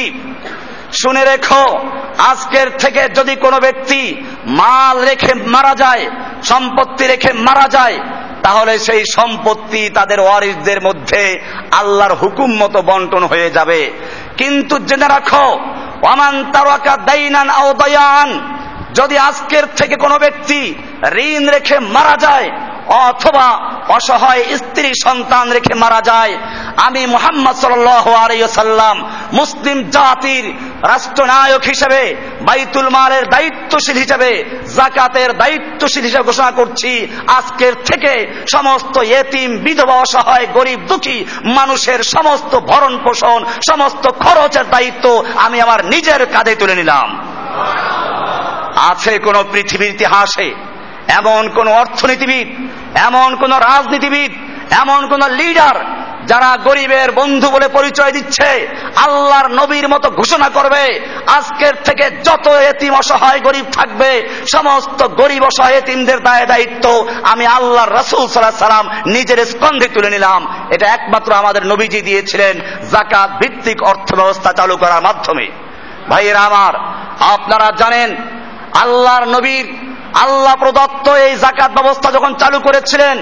শুনে 0.93 1.25
রেখো, 1.25 1.79
আজকের 2.17 2.69
থেকে 2.69 3.09
যদি 3.09 3.35
কোনো 3.35 3.59
ব্যক্তি 3.59 4.23
মাল 4.45 5.05
রেখে 5.05 5.33
মারা 5.33 5.75
যায়, 5.75 6.09
সম্পত্তি 6.43 7.07
রেখে 7.07 7.33
মারা 7.33 7.67
যায়, 7.67 7.99
তাহলে 8.43 8.79
সেই 8.79 9.03
সম্পত্তি 9.13 9.89
তাদের 9.89 10.19
ওয়ারিসদের 10.19 10.81
মধ্যে 10.81 11.41
আল্লাহর 11.71 12.15
হুকুম 12.15 12.57
মতো 12.57 12.81
বন্টন 12.81 13.23
হয়ে 13.23 13.49
যাবে। 13.49 13.91
কিন্তু 14.37 14.79
জেনে 14.79 15.07
রাখো, 15.07 15.59
ওয়ামান 16.01 16.51
তারাকা 16.51 16.97
দাইনান 16.97 17.49
আও 17.49 17.73
দায়ান, 17.73 18.57
যদি 18.93 19.17
আজকের 19.17 19.63
থেকে 19.65 19.95
কোনো 19.95 20.19
ব্যক্তি 20.19 20.75
ঋণ 21.15 21.49
রেখে 21.49 21.79
মারা 21.79 22.17
যায় 22.17 22.51
অথবা 22.89 23.71
অসহায় 23.87 24.43
স্ত্রী 24.57 24.91
সন্তান 25.03 25.51
রেখে 25.51 25.73
মারা 25.73 26.01
যায়। 26.01 26.37
আমি 26.77 27.05
মোহাম্মদ 27.05 27.55
সাল্লাম 27.55 29.11
মুসলিম 29.33 29.89
জাতির 29.89 30.53
রাষ্ট্রনায়ক 30.87 31.61
হিসেবে, 31.63 32.15
বাইতুল 32.41 32.89
মালের 32.89 33.29
দায়িত্বশীল 33.29 33.97
হিসেবে 33.97 34.59
জাকাতের 34.75 35.37
দায়িত্বশীল 35.37 36.03
হিসেবে 36.03 36.23
ঘোষণা 36.23 36.51
করছি। 36.51 37.07
আজকের 37.27 37.73
থেকে 37.85 38.43
সমস্ত 38.51 38.97
এতিম 38.97 39.57
বিধবা, 39.57 39.93
অসহায়, 39.93 40.47
গরিব, 40.53 40.79
দুঃখী 40.79 41.25
মানুষের 41.43 42.03
সমস্ত 42.03 42.59
ভরণ 42.59 42.97
পোষণ, 42.97 43.45
সমস্ত 43.69 44.07
খরচের 44.07 44.69
দায়িত্ব 44.69 45.23
আমি 45.35 45.61
আমার 45.61 45.85
নিজের 45.85 46.25
কাঁধে 46.25 46.55
তুলে 46.55 46.75
নিলাম। 46.75 47.33
আছে 48.75 49.19
কোন 49.19 49.43
পৃথিবীর 49.51 49.89
ইতিহাসে 49.89 50.66
এমন 51.07 51.49
কোন 51.49 51.67
অর্থনীতিবিদ, 51.67 52.47
এমন 52.97 53.35
কোন 53.35 53.53
রাজনীতিবিদ, 53.53 54.31
এমন 54.71 55.07
কোন 55.07 55.31
লিডার 55.31 55.85
যারা 56.25 56.57
গরিবের 56.57 57.11
বন্ধু 57.11 57.49
বলে 57.49 57.67
পরিচয় 57.67 58.11
দিচ্ছে, 58.11 58.67
আল্লাহর 58.95 59.51
নবীর 59.51 59.89
মতো 59.89 60.09
ঘোষণা 60.09 60.49
করবে, 60.49 60.99
আজকের 61.27 61.73
থেকে 61.83 62.11
যত 62.11 62.47
এতিম 62.47 62.93
অসহায় 62.93 63.39
গরিব 63.39 63.65
থাকবে, 63.71 64.29
সমস্ত 64.51 65.07
গরিব 65.07 65.43
অসহায় 65.43 65.73
এতিমদের 65.73 66.23
দায় 66.23 66.45
দায়িত্ব 66.45 67.07
আমি 67.23 67.45
আল্লাহর 67.45 67.93
রসুল 67.93 68.27
সাল্লাহ 68.27 68.67
সাল্লাম 68.67 68.89
নিজের 69.05 69.45
স্কন্ধে 69.45 69.87
তুলে 69.87 70.09
নিলাম। 70.09 70.69
এটা 70.69 70.87
একমাত্র 70.87 71.33
আমাদের 71.33 71.65
নবীজি 71.65 72.01
দিয়েছিলেন 72.01 72.59
জাকাত 72.91 73.29
ভিত্তিক 73.41 73.83
অর্থ 73.83 74.15
ব্যবস্থা 74.15 74.53
চালু 74.53 74.77
করার 74.77 75.01
মাধ্যমে। 75.01 75.47
ভাইয়েরা 76.09 76.39
আমার, 76.39 76.73
আপনারা 77.33 77.71
জানেন, 77.77 78.15
আল্লাহর 78.73 79.25
নবীর 79.27 79.86
আল্লাহ 80.21 80.55
প্রদত্ত 80.55 81.09
এই 81.09 81.35
জাকাত 81.35 81.71
ব্যবস্থা 81.71 82.11
যখন 82.11 82.33
চালু 82.33 82.59
করেছিলেন, 82.59 83.17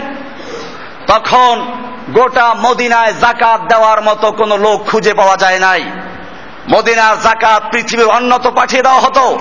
তখন 1.07 1.65
গোটা 2.09 2.53
মদিনায় 2.53 3.13
জাকাত 3.13 3.61
দেওয়ার 3.61 4.01
মতো 4.01 4.31
কোন 4.31 4.61
লোক 4.61 4.85
খুঁজে 4.85 5.13
পাওয়া 5.13 5.37
যায় 5.37 5.59
নাই। 5.59 5.83
মদিনার 6.75 7.21
জাকাত 7.21 7.63
পৃথিবীর 7.71 8.07
অন্যত 8.07 8.47
পাঠিয়ে 8.47 8.81
দেওয়া 8.81 8.99
হতো। 8.99 9.39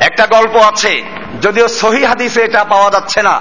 একটা 0.00 0.26
গল্প 0.26 0.56
আছে, 0.56 1.02
যদিও 1.42 1.68
সহি 1.68 2.04
হাদিসে 2.04 2.42
এটা 2.42 2.64
পাওয়া 2.64 2.90
যাচ্ছে 2.90 3.22
না। 3.22 3.40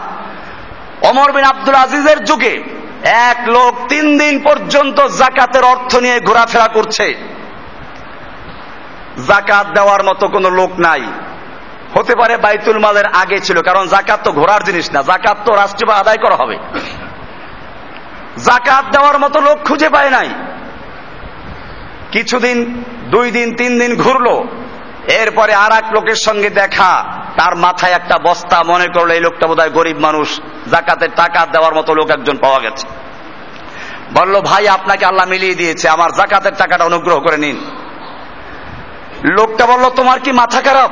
অমর 1.02 1.32
বিন 1.32 1.44
আব্দুল 1.44 1.76
আজিজের 1.76 2.24
যুগে 2.24 2.64
এক 3.04 3.50
লোক 3.50 3.88
তিন 3.90 4.18
দিন 4.18 4.44
পর্যন্ত 4.44 5.08
জাকাতের 5.08 5.64
অর্থ 5.64 5.96
নিয়ে 5.96 6.20
ঘোরাফেরা 6.20 6.68
করছে। 6.68 7.16
জাকাত 9.28 9.68
দেওয়ার 9.68 10.04
মতো 10.04 10.28
কোনো 10.28 10.50
লোক 10.50 10.72
নাই। 10.80 11.02
হতে 11.96 12.16
পারে 12.16 12.38
বাইতুল 12.38 12.80
মালের 12.80 13.06
আগে 13.22 13.40
ছিল, 13.40 13.62
কারণ 13.62 13.88
জাকাত 13.88 14.20
তো 14.26 14.32
ঘোরার 14.32 14.62
জিনিস 14.64 14.92
না 14.94 15.00
জাকাত 15.02 15.38
তো 15.46 15.52
রাষ্ট্রীয় 15.56 15.94
আদায় 16.02 16.18
করা 16.18 16.36
হবে। 16.36 16.58
জাকাত 18.48 18.86
দেওয়ার 18.92 19.18
মতো 19.20 19.38
লোক 19.42 19.58
খুঁজে 19.68 19.90
পায় 19.90 20.10
নাই। 20.10 20.30
কিছুদিন, 22.12 22.58
দুই 23.10 23.32
দিন, 23.32 23.48
তিন 23.56 23.80
দিন 23.80 23.92
ঘুরলো, 23.96 24.36
এরপরে 25.22 25.54
আর 25.54 25.72
এক 25.72 25.88
লোকের 25.94 26.16
সঙ্গে 26.16 26.50
দেখা, 26.50 26.92
তার 27.38 27.56
মাথায় 27.56 27.94
একটা 27.94 28.18
বস্তা, 28.18 28.64
মনে 28.64 28.88
করল 28.88 29.10
এই 29.12 29.20
লোকটা 29.20 29.48
বোধহয় 29.48 29.70
গরিব 29.70 29.98
মানুষ 30.00 30.28
জাকাতের 30.72 31.12
টাকা 31.16 31.46
দেওয়ার 31.46 31.74
মতো 31.74 31.92
লোক 31.94 32.08
একজন 32.10 32.38
পাওয়া 32.38 32.60
গেছে। 32.60 32.86
বলল, 34.14 34.36
ভাই, 34.42 34.68
আপনাকে 34.68 35.06
আল্লাহ 35.06 35.26
মিলিয়ে 35.28 35.56
দিয়েছে, 35.56 35.90
আমার 35.90 36.10
জাকাতের 36.12 36.56
টাকাটা 36.58 36.84
অনুগ্রহ 36.86 37.20
করে 37.20 37.38
নিন। 37.38 37.58
লোকটা 39.38 39.66
বলল, 39.66 39.86
তোমার 39.90 40.20
কি 40.20 40.32
মাথা 40.32 40.62
খারাপ? 40.62 40.92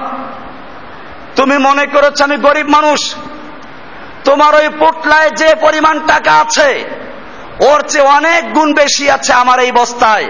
তুমি 1.35 1.57
মনে 1.57 1.85
করেছ 1.85 2.21
আমি 2.21 2.37
গরিব 2.37 2.67
মানুষ। 2.69 3.15
তোমার 4.25 4.55
ওই 4.55 4.69
পোটলায় 4.69 5.29
যে 5.29 5.55
পরিমাণ 5.55 5.99
টাকা 6.07 6.31
আছে, 6.39 6.69
ওর 7.59 7.81
চেয়ে 7.81 8.07
অনেক 8.07 8.53
গুণ 8.53 8.73
বেশি 8.73 9.11
আছে 9.11 9.33
আমার 9.33 9.59
এই 9.59 9.71
বস্তায়। 9.71 10.27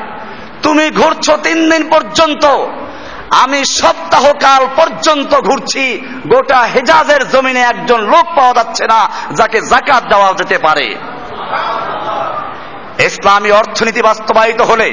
তুমি 0.63 0.89
ঘুরছো 0.89 1.37
তিন 1.37 1.69
দিন 1.69 1.89
পর্যন্ত, 1.89 2.45
আমি 3.43 3.65
সপ্তাহকাল 3.65 4.67
পর্যন্ত 4.75 5.35
ঘুরছি, 5.35 5.85
গোটা 6.27 6.59
হেজাজের 6.61 7.29
জমিনে 7.29 7.61
একজন 7.61 7.99
লোক 8.01 8.25
পাওয়া 8.35 8.53
যাচ্ছে 8.53 8.83
না 8.87 9.09
যাকে 9.35 9.61
জাকাত 9.61 10.03
দেওয়া 10.09 10.33
যেতে 10.33 10.57
পারে। 10.57 10.87
ইসলামী 12.99 13.51
অর্থনীতি 13.51 14.01
বাস্তবায়িত 14.01 14.61
হলে 14.61 14.89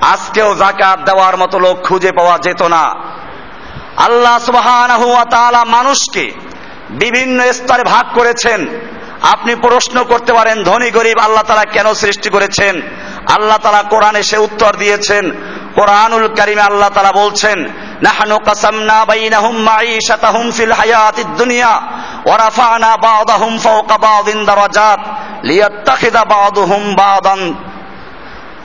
আজকেও 0.00 0.54
জাকাত 0.54 0.98
দেওয়ার 0.98 1.36
মতো 1.36 1.58
লোক 1.58 1.76
খুঁজে 1.86 2.12
পাওয়া 2.12 2.38
যেত 2.38 2.62
না। 2.62 3.09
আল্লাহ 3.96 4.38
সুবহানাহু 4.38 5.16
তাআলা 5.30 5.64
মানুষকে 5.64 6.32
বিভিন্ন 6.90 7.52
স্তরে 7.52 7.82
ভাগ 7.82 8.06
করেছেন। 8.14 8.68
আপনি 9.22 9.54
প্রশ্ন 9.54 10.04
করতে 10.04 10.32
পারেন, 10.32 10.62
ধনী 10.62 10.90
গরিব 10.90 11.18
আল্লাহ 11.18 11.42
তারা 11.42 11.64
কেন 11.64 11.94
সৃষ্টি 11.94 12.30
করেছেন? 12.30 12.82
আল্লাহ 13.26 13.58
তারা 13.58 13.82
কোরআনে 13.82 14.22
সে 14.22 14.38
উত্তর 14.38 14.76
দিয়েছেন। 14.76 15.30
কোরআনুল 15.74 16.28
কারিমে 16.28 16.60
আল্লাহ 16.60 16.88
তারা 16.88 17.12
বলছেন, 17.12 17.64
নাহনু 18.02 18.38
কাসামনা 18.38 19.04
বাইনাহুম 19.04 19.56
মাঈশাতাহুম 19.56 20.50
ফিল 20.50 20.72
হায়াতিদ 20.72 21.26
দুনিয়া 21.26 21.82
ওয়া 22.24 22.38
রাফা'না 22.38 22.96
বা'দাহুম 22.96 23.58
ফাওকা 23.58 23.98
বা'দিন 23.98 24.44
দারাজাত 24.44 25.00
লিয়াত্তাখিযা 25.42 26.24
বা'দুহুম 26.24 26.94
বা'দান। 26.94 27.54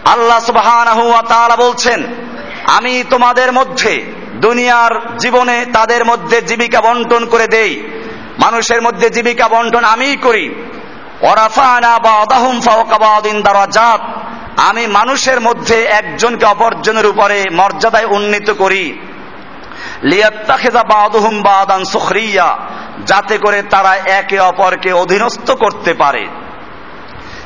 আল্লাহ 0.05 0.39
সুবহানাহু 0.39 1.09
ওয়া 1.09 1.21
তাআলা 1.21 1.55
বলছেন, 1.55 2.03
আমি 2.67 3.03
তোমাদের 3.09 3.53
মধ্যে 3.53 4.11
দুনিয়ার 4.45 5.17
জীবনে 5.17 5.65
তাদের 5.73 6.05
মধ্যে 6.05 6.41
জীবিকা 6.41 6.81
বন্টন 6.81 7.25
করে 7.25 7.47
দেই। 7.47 7.84
মানুষের 8.39 8.81
মধ্যে 8.81 9.10
জীবিকা 9.10 9.47
বন্টন 9.47 9.84
আমিই 9.84 10.15
করি। 10.15 10.55
বা 11.99 13.97
আমি 14.58 14.88
মানুষের 14.88 15.41
মধ্যে 15.41 15.84
একজনকে 15.84 16.45
অপরজনের 16.45 17.05
উপরে 17.05 17.43
মর্যাদায় 17.51 18.05
উন্নীত 18.05 18.49
করি। 18.49 18.99
বাদান 21.41 21.84
সুখরিয়া। 21.84 22.58
যাতে 23.05 23.38
করে 23.38 23.62
তারা 23.62 23.95
একে 23.95 24.39
অপরকে 24.39 24.93
অধীনস্থ 24.93 25.51
করতে 25.51 25.93
পারে। 25.93 26.27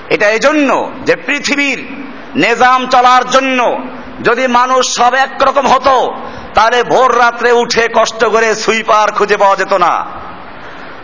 এটা 0.10 0.30
এজন্য 0.30 0.92
যে 1.06 1.16
পৃথিবীর 1.16 1.88
নিজাম 2.36 2.88
চলার 2.88 3.30
জন্য 3.30 3.84
যদি 4.24 4.48
মানুষ 4.48 4.96
সব 4.96 5.14
একরকম 5.14 5.68
হতো 5.68 6.16
তাহলে 6.60 6.84
ভোর 6.84 7.20
রাত্রে 7.20 7.52
উঠে 7.52 7.88
কষ্ট 7.94 8.26
করে 8.26 8.56
সুইপার 8.56 9.12
খুঁজে 9.12 9.38
পাওয়া 9.38 9.56
যেত 9.56 9.74
না। 9.74 10.06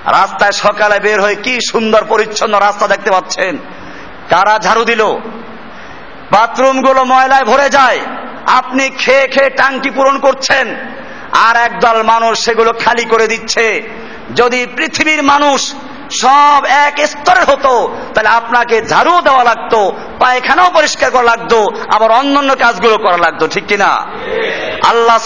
রাস্তায় 0.05 0.51
সকালে 0.51 0.99
বের 0.99 1.21
হয়ে 1.21 1.35
কি 1.35 1.59
সুন্দর 1.71 2.03
পরিচ্ছন্ন 2.03 2.59
রাস্তা 2.59 2.87
দেখতে 2.87 3.11
পাচ্ছেন। 3.11 3.57
কারা 4.29 4.59
ঝাড়ু 4.59 4.85
দিল? 4.85 5.05
বাথরুমগুলো 6.31 7.03
ময়লায় 7.03 7.43
ভরে 7.43 7.69
যায়। 7.69 7.99
আপনি 8.45 8.89
খেয়ে 8.89 9.27
খেয়ে 9.27 9.49
টাঙ্কি 9.49 9.89
পূরণ 9.89 10.19
করছেন। 10.19 10.75
আর 11.31 11.55
একদল 11.55 12.03
মানুষ 12.03 12.45
সেগুলো 12.45 12.73
খালি 12.73 13.05
করে 13.05 13.27
দিচ্ছে। 13.27 13.89
যদি 14.35 14.65
পৃথিবীর 14.75 15.23
মানুষ 15.23 15.73
সব 16.11 16.65
এক 16.65 17.07
স্তরের 17.07 17.43
হতো। 17.43 17.95
তাহলে 18.13 18.29
আপনাকে 18.29 18.81
ঝাড়ু 18.81 19.21
দেওয়া 19.21 19.43
লাগতো, 19.43 19.91
পায়খানাও 20.19 20.69
পরিষ্কার 20.73 21.11
করা 21.11 21.23
লাগতো, 21.23 21.67
আবার 21.91 22.11
অন্যান্য 22.11 22.55
কাজগুলো 22.55 22.97
করা 22.97 23.17
লাগতো, 23.17 23.47
ঠিক 23.47 23.65
কিনা? 23.67 23.91
আল্লাহ 24.89 25.17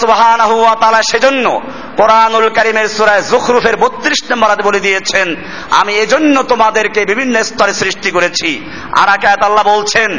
তাআলা 0.80 1.02
সেজন্য 1.10 1.60
কোরআনুল 1.96 2.48
করিমের 2.48 2.88
সুরায় 2.88 3.22
জুখরুফের 3.22 3.76
32 3.76 4.24
নম্বর 4.30 4.62
বলে 4.62 4.80
দিয়েছেন, 4.80 5.36
আমি 5.70 5.94
এজন্য 5.94 6.42
তোমাদেরকে 6.42 7.04
বিভিন্ন 7.04 7.42
স্তরে 7.42 7.74
সৃষ্টি 7.74 8.10
করেছি। 8.10 8.70
আর 8.98 9.08
আল্লাহ 9.44 9.76
বলছেন 9.76 10.10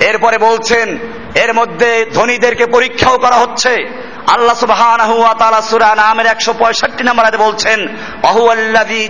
এরপরে 0.00 0.38
বলছেন, 0.38 0.98
এর 1.34 1.54
মধ্যে 1.54 2.06
ধনীদেরকে 2.14 2.66
পরীক্ষাও 2.66 3.18
করা 3.18 3.36
হচ্ছে। 3.36 4.02
আল্লাহ 4.26 4.54
সুবহানাহু 4.54 5.18
ওয়া 5.18 5.34
তাআলা 5.34 5.62
সূরা 5.62 5.94
নামের 5.94 6.26
165 6.26 7.02
নম্বর 7.02 7.24
আয়াতে 7.24 7.36
বলছেন 7.36 7.86
ওহু 8.22 8.48
আল্লাযী 8.48 9.08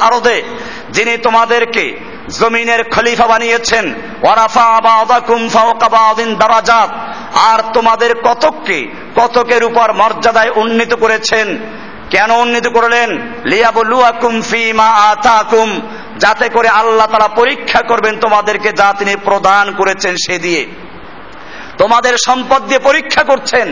আরদে 0.00 0.42
যিনি 0.90 1.16
তোমাদেরকে 1.16 2.00
জমিনের 2.38 2.84
খলিফা 2.90 3.26
বানিয়েছেন, 3.26 3.94
ওয়ারাফা 4.22 4.80
বাদাকুম 4.80 5.48
ফাওকা 5.48 5.88
বাদিন 5.88 6.34
দারাজাত 6.34 6.90
আর 7.34 7.72
তোমাদের 7.72 8.14
কতককে, 8.14 8.88
কতকের 9.16 9.64
উপর 9.64 9.92
মর্যাদায় 9.92 10.50
উন্নীত 10.50 10.94
করেছেন। 10.94 11.58
কেন 12.10 12.30
উন্নীত 12.30 12.68
করলেন? 12.68 13.32
লিয়াবলুয়াকুম 13.44 14.42
ফিমা 14.42 14.88
আতাকুম 14.88 15.80
যাতে 16.22 16.48
করে 16.48 16.68
আল্লাহ 16.68 17.06
তারা 17.06 17.28
পরীক্ষা 17.28 17.80
করবেন 17.80 18.18
তোমাদেরকে 18.20 18.72
যা 18.72 18.94
তিনি 18.98 19.14
প্রদান 19.24 19.74
করেছেন 19.74 20.14
সে 20.14 20.38
দিয়ে। 20.38 20.66
তোমাদের 21.78 22.14
সম্পদ 22.26 22.62
দিয়ে 22.62 22.78
পরীক্ষা 22.78 23.22
করছেন। 23.22 23.68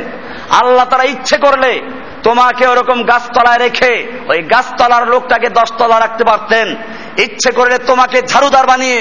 আল্লাহ 0.51 0.85
তারা 0.85 1.05
ইচ্ছে 1.05 1.37
করলে 1.37 1.81
তোমাকে 2.23 2.67
ওরকম 2.67 3.03
গাছতলায় 3.03 3.59
রেখে 3.59 3.93
ওই 4.29 4.43
গাছতলার 4.43 5.09
লোকটাকে 5.09 5.49
দশতলা 5.49 6.01
রাখতে 6.01 6.25
পারতেন। 6.25 6.77
ইচ্ছে 7.25 7.51
করলে 7.51 7.77
তোমাকে 7.79 8.19
ঝাড়ুদার 8.23 8.67
বানিয়ে 8.67 9.01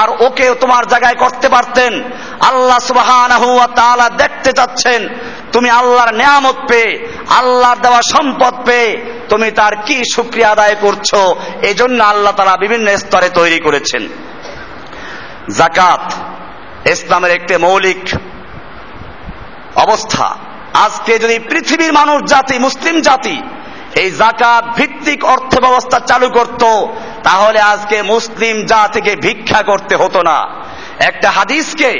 আর 0.00 0.08
ওকে 0.26 0.44
তোমার 0.54 0.84
জায়গায় 0.86 1.14
করতে 1.14 1.46
পারতেন। 1.48 1.92
আল্লাহ 2.40 2.78
তাআলা 3.74 4.06
দেখতে 4.22 4.50
চাচ্ছেন, 4.52 5.00
তুমি 5.52 5.68
আল্লাহর 5.70 6.12
নিয়ামত 6.14 6.58
পেয়ে, 6.68 6.92
আল্লাহর 7.30 7.78
দেওয়া 7.82 8.00
সম্পদ 8.14 8.54
পেয়ে 8.64 8.90
তুমি 9.28 9.48
তার 9.50 9.74
কি 9.86 9.96
সুক্রিয়া 10.14 10.50
আদায় 10.50 10.76
করছ? 10.80 11.10
এই 11.68 11.74
জন্য 11.74 11.98
আল্লাহ 12.04 12.32
তারা 12.32 12.54
বিভিন্ন 12.56 12.86
স্তরে 12.96 13.28
তৈরি 13.28 13.58
করেছেন। 13.58 14.02
জাকাত 15.56 16.04
ইসলামের 16.88 17.32
একটি 17.32 17.54
মৌলিক 17.56 18.02
অবস্থা। 19.76 20.26
আজকে 20.84 21.12
যদি 21.18 21.36
পৃথিবীর 21.50 21.92
মানুষ 21.92 22.18
জাতি, 22.32 22.54
মুসলিম 22.58 22.96
জাতি 23.00 23.36
এই 24.00 24.08
জাকাত 24.10 24.64
ভিত্তিক 24.76 25.20
অর্থ 25.24 25.52
ব্যবস্থা 25.60 25.98
চালু 26.10 26.28
করত 26.28 26.62
তাহলে 27.24 27.60
আজকে 27.72 27.96
মুসলিম 28.02 28.56
জাতিকে 28.66 29.12
ভিক্ষা 29.16 29.60
করতে 29.62 29.94
হতো 29.96 30.20
না। 30.22 30.38
একটা 30.98 31.28
হাদিসকে 31.30 31.90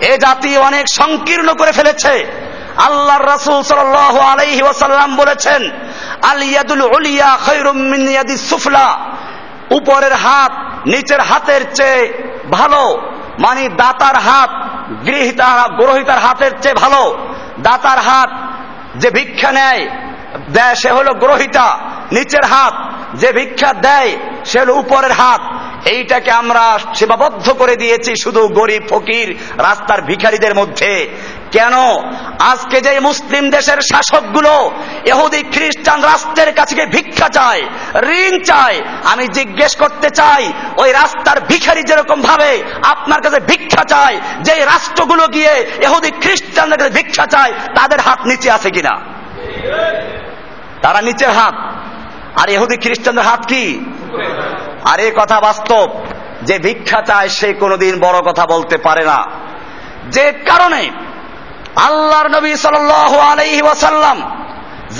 এ 0.00 0.12
জাতি 0.18 0.50
অনেক 0.58 0.84
সংকীর্ণ 0.90 1.48
করে 1.54 1.72
ফেলেছে। 1.72 2.14
আল্লাহর 2.76 3.26
রাসূল 3.26 3.58
সাল্লাল্লাহু 3.62 4.20
আলাইহি 4.20 4.62
ওয়াসাল্লাম 4.62 5.10
বলেছেন, 5.16 5.62
আল 6.30 6.40
ইয়াদুল 6.42 6.82
উলিয়া 6.96 7.30
খায়রুম 7.46 7.78
মিন 7.92 8.02
ইয়াদিস 8.08 8.42
সুফলা। 8.50 8.88
উপরের 9.70 10.14
হাত 10.24 10.52
নিচের 10.86 11.20
হাতের 11.20 11.62
চেয়ে 11.74 12.02
ভালো 12.50 12.82
মানে 13.38 13.62
দাতার 13.80 14.16
হাত 14.26 14.50
গৃহিতা 15.06 15.48
গ্রহিতার 15.76 16.18
হাতের 16.18 16.52
চেয়ে 16.62 16.74
ভালো। 16.74 17.02
দাতার 17.60 18.00
হাত 18.08 18.30
যে 18.96 19.08
ভিক্ষা 19.10 19.50
নেয়, 19.52 19.82
সে 20.74 20.90
হলো 20.96 21.10
গ্রহিতা। 21.14 21.68
নিচের 22.12 22.44
হাত 22.44 22.74
যে 23.14 23.32
ভিক্ষা 23.32 23.72
দেয়, 23.72 24.16
সে 24.44 24.60
উপরের 24.70 25.12
হাত। 25.12 25.40
এইটাকে 25.84 26.30
আমরা 26.30 26.78
সীমাবদ্ধ 26.94 27.50
করে 27.52 27.76
দিয়েছি 27.76 28.16
শুধু 28.16 28.48
গরিব, 28.48 28.82
ফকির, 28.90 29.38
রাস্তার 29.58 30.02
ভিখারীদের 30.02 30.54
মধ্যে। 30.54 31.08
কেন? 31.52 31.72
আজকে 32.38 32.80
যে 32.80 33.00
মুসলিম 33.00 33.50
দেশের 33.50 33.78
শাসকগুলো 33.92 34.70
এহুদি 35.04 35.42
খ্রিস্টান 35.42 36.02
রাষ্ট্রের 36.02 36.54
কাছে 36.54 36.86
ভিক্ষা 36.86 37.28
চায়, 37.28 37.62
ঋণ 37.96 38.42
চায়, 38.44 38.82
আমি 39.04 39.28
জিজ্ঞেস 39.28 39.76
করতে 39.76 40.10
চাই, 40.10 40.52
ওই 40.76 40.92
রাস্তার 40.92 41.40
ভিখারি 41.40 41.82
যেরকম 41.82 42.22
ভাবে 42.22 42.62
আপনার 42.82 43.20
কাছে 43.20 43.40
ভিক্ষা 43.40 43.84
চায় 43.84 44.20
যে 44.42 44.64
রাষ্ট্রগুলো 44.64 45.28
গিয়ে 45.28 45.64
এহুদি 45.80 46.10
খ্রিস্টানদের 46.10 46.78
কাছে 46.78 46.90
ভিক্ষা 46.90 47.26
চায়, 47.26 47.52
তাদের 47.74 48.00
হাত 48.00 48.26
নিচে 48.26 48.50
আছে 48.50 48.70
কিনা? 48.70 49.00
তারা 50.82 51.00
নিচের 51.00 51.30
হাত। 51.30 51.54
আর 52.40 52.48
এহুদি 52.48 52.76
খ্রিস্টানদের 52.76 53.26
হাত 53.30 53.42
কি? 53.46 53.64
আর 54.84 54.98
এ 55.00 55.08
কথা 55.20 55.40
বাস্তব, 55.40 55.86
যে 56.42 56.56
ভিক্ষা 56.58 57.00
চায় 57.02 57.28
সে 57.28 57.48
কোনোদিন 57.52 57.94
বড় 58.00 58.18
কথা 58.28 58.44
বলতে 58.46 58.76
পারে 58.86 59.04
না। 59.04 59.18
যে 60.14 60.26
কারণে 60.32 60.82
আল্লাহর 61.86 62.28
নবী 62.36 62.50
সাল 62.56 62.74
আলাইহি 63.32 63.62
ওয়াসাল্লাম 63.62 64.18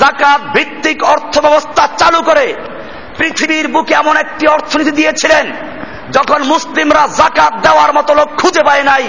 জাকাত 0.01 0.40
ভিত্তিক 0.55 0.98
অর্থ 1.14 1.35
ব্যবস্থা 1.40 1.83
চালু 1.96 2.20
করে 2.22 2.46
পৃথিবীর 3.18 3.66
বুকে 3.68 3.94
এমন 3.94 4.14
একটি 4.16 4.44
অর্থনীতি 4.46 4.90
দিয়েছিলেন, 4.90 5.46
যখন 6.12 6.40
মুসলিমরা 6.42 7.03
জাকাত 7.20 7.53
দেওয়ার 7.66 7.90
মতো 7.92 8.14
লোক 8.14 8.29
খুঁজে 8.40 8.62
পায় 8.62 8.85
নাই। 8.90 9.05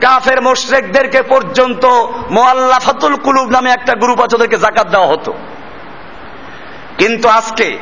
কাফের 0.00 0.38
মোশরেকদেরকে 0.42 1.20
পর্যন্ত 1.22 1.84
মোয়াল্লাফাতুল 2.30 3.14
কুলুব 3.24 3.48
নামে 3.50 3.70
একটা 3.70 3.92
গ্রুপ 4.02 4.18
আছে, 4.20 4.34
ওদেরকে 4.36 4.58
জাকাত 4.58 4.86
দেওয়া 4.94 5.08
হতো। 5.12 5.32
কিন্তু 6.98 7.28
আজকে 7.28 7.78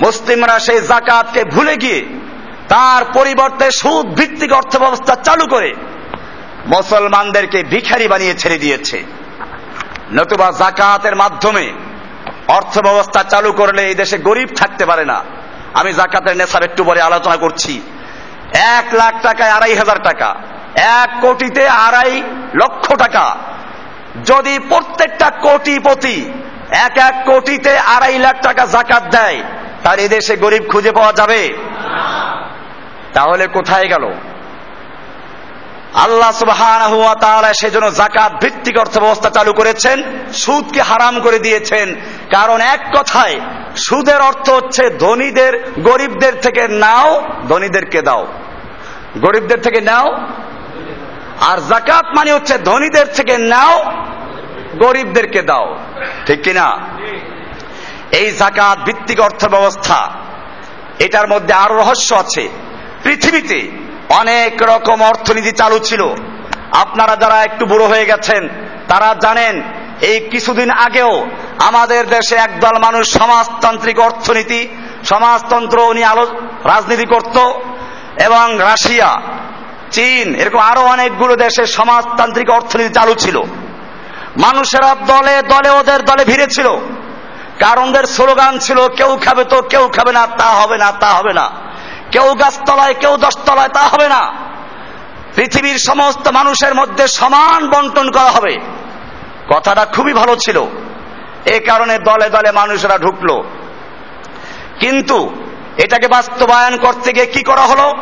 মুসলিমরা 0.00 0.58
সেই 0.58 0.80
জাকাতকে 0.80 1.44
ভুলে 1.44 1.76
গিয়ে 1.76 2.00
তার 2.68 3.04
পরিবর্তে 3.14 3.70
সুদ 3.70 4.06
ভিত্তিক 4.06 4.52
অর্থ 4.52 4.76
ব্যবস্থা 4.76 5.14
চালু 5.14 5.46
করে 5.46 5.74
মুসলমানদেরকে 6.66 7.62
ভিখারি 7.62 8.08
বানিয়ে 8.08 8.34
ছেড়ে 8.34 8.58
দিয়েছে। 8.58 9.04
নতুবা 10.12 10.52
জাকাতের 10.58 11.16
মাধ্যমে 11.16 11.72
অর্থ 12.48 12.78
ব্যবস্থা 12.78 13.22
চালু 13.22 13.52
করলে 13.52 13.88
এই 13.88 13.94
দেশে 13.94 14.18
গরিব 14.18 14.48
থাকতে 14.56 14.86
পারে 14.86 15.04
না। 15.04 15.24
আমি 15.74 15.92
জাকাতের 15.92 16.36
নেশার 16.36 16.62
একটু 16.62 16.84
পরে 16.84 17.00
আলোচনা 17.00 17.36
করছি। 17.36 17.82
এক 18.54 18.94
লাখ 18.94 19.14
টাকায় 19.22 19.50
আড়াই 19.50 19.74
হাজার 19.74 20.02
টাকা, 20.02 20.28
এক 20.76 21.10
কোটিতে 21.20 21.68
আড়াই 21.68 22.22
লক্ষ 22.54 22.94
টাকা। 22.94 23.36
যদি 24.24 24.58
প্রত্যেকটা 24.68 25.30
কোটিপতি 25.30 26.32
এক 26.72 26.98
এক 26.98 27.14
কোটিতে 27.26 27.78
আড়াই 27.78 28.18
লাখ 28.18 28.42
টাকা 28.42 28.66
জাকাত 28.66 29.02
দেয়। 29.02 29.42
তার 29.82 29.98
এদেশে 29.98 30.36
গরিব 30.36 30.62
খুঁজে 30.70 30.92
পাওয়া 30.92 31.12
যাবে? 31.12 31.48
তাহলে 33.12 33.46
কোথায় 33.46 33.88
গেল? 33.88 34.12
আল্লাহ 35.94 37.14
তাআলা 37.14 37.52
সেজন্য 37.52 37.90
জাকাত 37.90 38.32
ভিত্তিক 38.44 38.78
অর্থ 38.78 38.98
ব্যবস্থা 38.98 39.30
চালু 39.30 39.52
করেছেন, 39.52 40.02
সুদকে 40.32 40.80
হারাম 40.80 41.20
করে 41.20 41.38
দিয়েছেন। 41.38 41.94
কারণ 42.30 42.60
এক 42.60 42.98
কথায়, 42.98 43.40
সুদের 43.76 44.20
অর্থ 44.20 44.50
হচ্ছে 44.50 44.90
ধনীদের, 44.90 45.72
গরিবদের 45.78 46.32
থেকে 46.40 46.68
নাও, 46.68 47.22
ধনীদেরকে 47.48 48.02
দাও। 48.02 48.26
গরিবদের 49.20 49.60
থেকে 49.60 49.80
নাও, 49.80 50.26
আর 51.40 51.58
জাকাত 51.58 52.06
মানে 52.16 52.32
হচ্ছে 52.32 52.58
ধনীদের 52.58 53.06
থেকে 53.06 53.38
নাও 53.38 53.84
গরিবদেরকে 54.80 55.42
দাও। 55.42 55.78
ঠিক 56.26 56.42
কিনা? 56.42 56.78
এই 58.12 58.30
জাকাত 58.30 58.78
ভিত্তিক 58.78 59.20
অর্থ 59.20 59.48
ব্যবস্থা 59.48 60.10
এটার 60.98 61.28
মধ্যে 61.28 61.54
আরও 61.54 61.76
রহস্য 61.76 62.14
আছে। 62.14 62.48
পৃথিবীতে 63.02 63.70
অনেক 64.08 64.62
রকম 64.62 65.02
অর্থনীতি 65.02 65.52
চালু 65.52 65.78
ছিল। 65.78 66.02
আপনারা 66.72 67.16
যারা 67.16 67.42
একটু 67.42 67.66
বুড়ো 67.66 67.86
হয়ে 67.86 68.04
গেছেন, 68.04 68.48
তারা 68.88 69.14
জানেন, 69.14 69.62
এই 70.00 70.20
কিছুদিন 70.20 70.70
আগেও 70.70 71.26
আমাদের 71.58 72.06
দেশে 72.06 72.36
একদল 72.36 72.78
মানুষ 72.78 73.12
সমাজতান্ত্রিক 73.12 74.00
অর্থনীতি, 74.00 74.68
সমাজতন্ত্র 75.04 75.78
উনি 75.78 76.04
আলো, 76.04 76.26
রাজনীতি 76.64 77.04
করত 77.04 77.36
এবং 78.22 78.58
রাশিয়া, 78.58 79.20
চীন, 79.90 80.34
এরকম 80.34 80.58
আরও 80.58 80.80
অনেকগুলো 80.80 81.36
দেশে 81.36 81.66
সমাজতান্ত্রিক 81.66 82.50
অর্থনীতি 82.50 82.94
চালু 82.94 83.14
ছিল। 83.14 83.42
মানুষেরা 84.36 84.94
দলে 84.94 85.42
দলে 85.42 85.70
ওদের 85.70 86.04
দলে 86.04 86.24
ভিড়েছিল। 86.24 86.68
কারণদের 87.58 88.04
স্লোগান 88.04 88.58
ছিল, 88.58 88.88
কেউ 88.88 89.18
খাবে 89.24 89.44
তো 89.44 89.62
কেউ 89.62 89.88
খাবে 89.88 90.12
না, 90.12 90.26
তা 90.26 90.44
হবে 90.44 90.78
না, 90.78 90.92
তা 90.92 91.06
হবে 91.06 91.32
না। 91.32 91.50
কেউ 92.10 92.34
গাছতলায়, 92.34 92.94
কেউ 92.94 93.16
দশতলায়, 93.16 93.68
তা 93.68 93.80
হবে 93.80 94.08
না। 94.08 94.32
পৃথিবীর 95.34 95.78
সমস্ত 95.86 96.28
মানুষের 96.28 96.74
মধ্যে 96.74 97.08
সমান 97.08 97.70
বন্টন 97.70 98.10
করা 98.10 98.30
হবে। 98.30 98.58
কথাটা 99.54 99.84
খুবই 99.84 100.12
ভালো 100.12 100.36
ছিল। 100.36 100.64
এ 101.46 101.60
কারণে 101.60 101.98
দলে 101.98 102.30
দলে 102.30 102.52
মানুষেরা 102.52 102.98
ঢুকলো। 102.98 103.44
কিন্তু 104.78 105.30
এটাকে 105.76 106.08
বাস্তবায়ন 106.08 106.76
করতে 106.76 107.12
গিয়ে 107.12 107.26
কি 107.26 107.42
করা 107.42 107.60
হলো? 107.60 107.92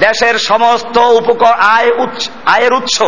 দেশের 0.00 0.38
সমস্ত 0.38 0.98
উপকর 0.98 1.52
আয় 1.52 1.90
আয়ের 2.46 2.72
উৎস 2.72 3.02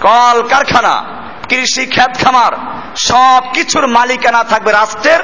কল 0.00 0.42
কারখানা 0.48 1.11
কৃষি 1.52 1.86
খ্যাত 1.86 2.24
খামার, 2.24 2.52
সব 2.96 3.42
কিছুর 3.54 3.86
মালিকানা 3.86 4.44
থাকবে 4.44 4.72
রাষ্ট্রের। 4.72 5.18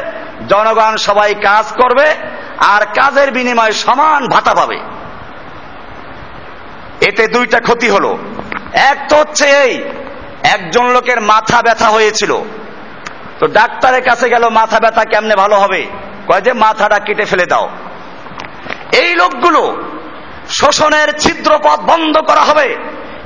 জনগণ 0.48 0.96
সবাই 0.96 1.34
কাজ 1.34 1.72
করবে 1.72 2.14
আর 2.58 2.86
কাজের 2.86 3.32
বিনিময়ে 3.32 3.72
সমান 3.72 4.26
ভাতা 4.26 4.54
পাবে। 4.54 4.80
এতে 7.00 7.26
দুইটা 7.26 7.60
ক্ষতি 7.60 7.88
হলো। 7.88 8.18
এক 8.72 9.06
তো 9.08 9.16
হচ্ছে 9.16 9.46
এই, 9.46 9.84
একজন 10.42 10.86
লোকের 10.86 11.20
মাথা 11.20 11.62
ব্যথা 11.62 11.88
হয়েছিল। 11.88 12.36
তো 13.38 13.46
ডাক্তারের 13.46 14.02
কাছে 14.02 14.28
গেল, 14.28 14.48
মাথা 14.48 14.80
ব্যথা 14.80 15.04
কেমনে 15.04 15.36
ভালো 15.36 15.56
হবে? 15.56 15.86
কয় 16.26 16.40
যে, 16.40 16.52
মাথাটা 16.52 16.98
কেটে 16.98 17.24
ফেলে 17.24 17.46
দাও। 17.46 17.70
এই 18.92 19.14
লোকগুলো 19.14 19.76
শোষণের 20.48 21.18
ছিদ্রপথ 21.18 21.80
বন্ধ 21.80 22.18
করা 22.18 22.40
হবে। 22.40 22.76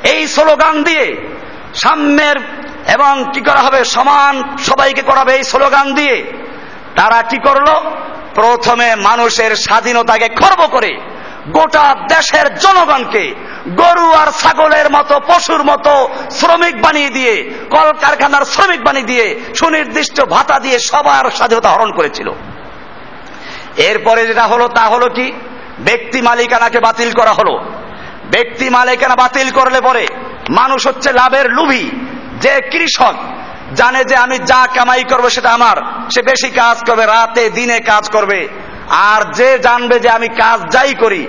এই 0.04 0.26
স্লোগান 0.26 0.82
দিয়ে 0.82 1.28
সাম্যের 1.74 2.61
এবং 2.88 3.30
কি 3.32 3.40
করা 3.40 3.60
হবে? 3.60 3.84
সমান 3.84 4.56
সবাইকে 4.58 5.02
করাবে 5.02 5.34
এই 5.34 5.44
স্লোগান 5.44 5.94
দিয়ে। 5.94 6.32
তারা 6.96 7.22
কি 7.22 7.38
করল? 7.38 7.66
প্রথমে 8.34 8.94
মানুষের 8.94 9.56
স্বাধীনতাকে 9.56 10.28
খর্ব 10.28 10.66
করে 10.66 10.96
গোটা 11.48 11.94
দেশের 12.08 12.58
জনগণকে 12.58 13.34
গরু 13.68 14.12
আর 14.12 14.26
ছাগলের 14.26 14.90
মতো, 14.90 15.20
পশুর 15.28 15.62
মতো 15.64 16.08
শ্রমিক 16.30 16.82
বানিয়ে 16.82 17.08
দিয়ে, 17.08 17.50
কলকারখানার 17.70 18.44
শ্রমিক 18.44 18.84
বানিয়ে 18.84 19.06
দিয়ে, 19.06 19.40
সুনির্দিষ্ট 19.54 20.20
ভাতা 20.20 20.58
দিয়ে 20.58 20.78
সবার 20.78 21.30
স্বাধীনতা 21.30 21.70
হরণ 21.70 21.92
করেছিল। 21.92 22.30
এরপরে 23.76 24.26
যেটা 24.26 24.42
হলো, 24.42 24.68
তা 24.68 24.80
হলো 24.80 25.08
কি? 25.08 25.32
ব্যক্তি 25.78 26.22
মালিকানাকে 26.22 26.80
বাতিল 26.80 27.12
করা 27.12 27.32
হলো। 27.32 27.58
ব্যক্তি 28.30 28.70
মালিকানা 28.70 29.16
বাতিল 29.16 29.50
করলে 29.50 29.80
পরে 29.80 30.06
মানুষ 30.50 30.86
হচ্ছে 30.86 31.12
লাভের 31.12 31.50
লুভি। 31.50 31.90
যে 32.42 32.60
কৃষক 32.70 33.14
জানে 33.74 34.04
যে 34.04 34.16
আমি 34.16 34.38
যা 34.38 34.66
কামাই 34.74 35.04
করব 35.04 35.28
সেটা 35.28 35.50
আমার, 35.50 35.76
সে 36.14 36.22
বেশি 36.22 36.50
কাজ 36.50 36.76
করবে, 36.84 37.06
রাতে, 37.06 37.50
দিনে 37.50 37.78
কাজ 37.78 38.10
করবে। 38.10 38.48
আর 38.88 39.32
যে 39.32 39.58
জানবে 39.58 39.98
যে 39.98 40.08
আমি 40.08 40.28
কাজ 40.28 40.72
যাই 40.72 40.94
করি, 40.94 41.26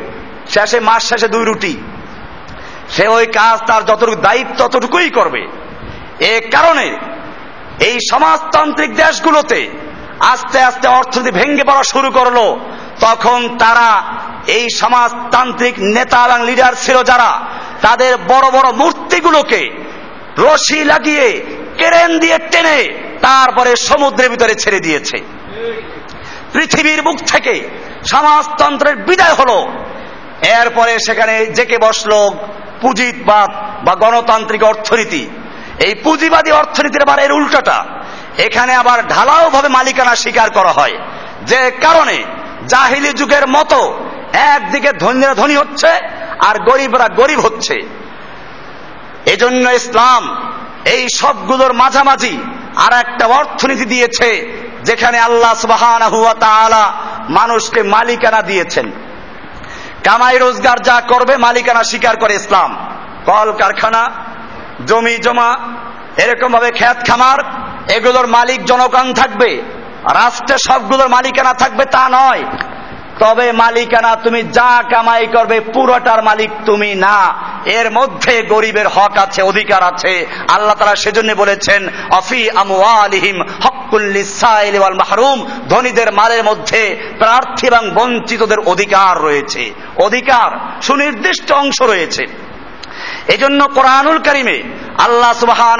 শেষে, 0.49 0.79
মাস 0.79 1.03
শেষে 1.09 1.27
দুই 1.27 1.45
রুটি। 1.45 1.77
সে 2.89 3.07
ওই 3.07 3.25
কাজ 3.25 3.59
তার 3.67 3.85
যতটুকু 3.85 4.15
দায়িত্ব 4.15 4.67
ততটুকুই 4.67 5.09
করবে। 5.09 5.41
এ 6.19 6.39
কারণে 6.51 6.99
এই 7.79 7.97
সমাজতান্ত্রিক 8.11 8.95
দেশগুলোতে 8.95 9.69
আস্তে 10.19 10.59
আস্তে 10.59 10.87
অর্থনীতি 10.87 11.31
ভেঙে 11.31 11.63
পড়া 11.63 11.83
শুরু 11.83 12.11
করল। 12.11 12.37
তখন 13.01 13.57
তারা 13.57 14.03
এই 14.47 14.67
সমাজতান্ত্রিক 14.69 15.73
নেতা 15.79 16.25
এবং 16.25 16.45
লিডার 16.45 16.73
ছিল 16.73 17.03
যারা, 17.03 17.41
তাদের 17.81 18.17
বড় 18.17 18.51
বড় 18.51 18.71
মূর্তিগুলোকে 18.71 19.92
রশি 20.37 20.83
লাগিয়ে 20.83 21.45
কেরেন 21.77 22.19
দিয়ে 22.19 22.37
টেনে 22.37 23.03
তারপরে 23.21 23.75
সমুদ্রের 23.75 24.29
ভিতরে 24.29 24.55
ছেড়ে 24.55 24.79
দিয়েছে। 24.79 25.17
পৃথিবীর 26.53 27.03
মুখ 27.03 27.17
থেকে 27.19 27.69
সমাজতন্ত্রের 28.11 28.95
বিদায় 28.95 29.33
হলো। 29.33 29.71
এরপরে 30.41 30.99
সেখানে 30.99 31.45
জেকে 31.45 31.77
বসল 31.77 32.11
পুঁজিবাদ 32.81 33.49
বা 33.85 33.95
গণতান্ত্রিক 33.95 34.63
অর্থনীতি। 34.63 35.29
এই 35.79 35.95
পুঁজিবাদী 35.95 36.51
অর্থনীতির 36.51 37.01
আবার 37.01 37.19
এর 37.19 37.31
উল্টাটা। 37.31 37.85
এখানে 38.37 38.73
আবার 38.73 39.07
ঢালাও 39.07 39.49
ভাবে 39.49 39.67
মালিকানা 39.67 40.15
স্বীকার 40.15 40.49
করা 40.49 40.71
হয়। 40.71 40.97
যে 41.43 41.71
কারণে 41.71 42.23
জাহিলি 42.67 43.09
যুগের 43.09 43.47
মতো 43.47 44.09
একদিকে 44.33 44.91
ধনীরা 44.93 45.33
ধনী 45.33 45.55
হচ্ছে 45.55 45.87
আর 46.39 46.63
গরিবরা 46.71 47.07
গরিব 47.07 47.39
হচ্ছে। 47.39 48.02
এজন্য 49.25 49.69
ইসলাম 49.69 50.51
এই 50.85 51.07
সবগুলোর 51.15 51.73
মাঝামাঝি 51.73 52.37
আর 52.75 52.93
একটা 52.93 53.25
অর্থনীতি 53.25 53.85
দিয়েছে, 53.85 54.29
যেখানে 54.83 55.19
আল্লাহ 55.19 55.53
সুবাহান 55.53 56.01
মানুষকে 57.29 57.83
মালিকানা 57.83 58.41
দিয়েছেন। 58.41 58.91
কামাই 60.03 60.37
রোজগার 60.37 60.81
যা 60.81 61.01
করবে, 61.01 61.37
মালিকানা 61.37 61.83
স্বীকার 61.83 62.17
করে 62.17 62.35
ইসলাম। 62.35 62.87
কল 63.25 63.51
কারখানা 63.51 64.09
জমি 64.85 65.17
জমা 65.17 65.57
এরকম 66.17 66.51
ভাবে 66.51 66.71
খ্যাত 66.71 67.07
খামার, 67.07 67.39
এগুলোর 67.91 68.27
মালিক 68.27 68.65
জনগণ 68.65 69.13
থাকবে। 69.13 69.61
রাষ্ট্রে 70.13 70.57
সবগুলোর 70.57 71.07
মালিকানা 71.07 71.53
থাকবে 71.53 71.85
তা 71.85 72.09
নয়। 72.11 72.43
তবে 73.19 73.51
মালিকানা 73.51 74.15
তুমি 74.15 74.43
যা 74.43 74.83
কামাই 74.89 75.27
করবে, 75.27 75.59
পুরোটার 75.59 76.23
মালিক 76.23 76.49
তুমি 76.65 76.95
না। 76.95 77.33
এর 77.65 77.91
মধ্যে 77.91 78.41
গরিবের 78.41 78.87
হক 78.87 79.17
আছে, 79.17 79.41
অধিকার 79.41 79.83
আছে। 79.83 80.27
আল্লাহ 80.49 80.75
তারা 80.75 80.95
সেজন্য 80.95 81.33
বলেছেন, 81.33 81.87
অফি 82.11 82.49
আমওয়ালিহিম 82.49 83.41
হকুল্লিসাইল 83.41 84.79
মাহরুম। 84.79 85.47
ধনীদের 85.69 86.13
মালের 86.13 86.43
মধ্যে 86.43 86.97
প্রার্থী 87.19 87.67
এবং 87.67 87.91
বঞ্চিতদের 87.93 88.59
অধিকার 88.59 89.21
রয়েছে। 89.21 89.73
অধিকার 89.97 90.81
সুনির্দিষ্ট 90.81 91.51
অংশ 91.51 91.81
রয়েছে। 91.81 92.25
এজন্য 93.27 93.67
কোরআনুল 93.67 94.17
করিমে 94.17 94.63
আল্লাহ 94.97 95.33
সুবাহ 95.33 95.75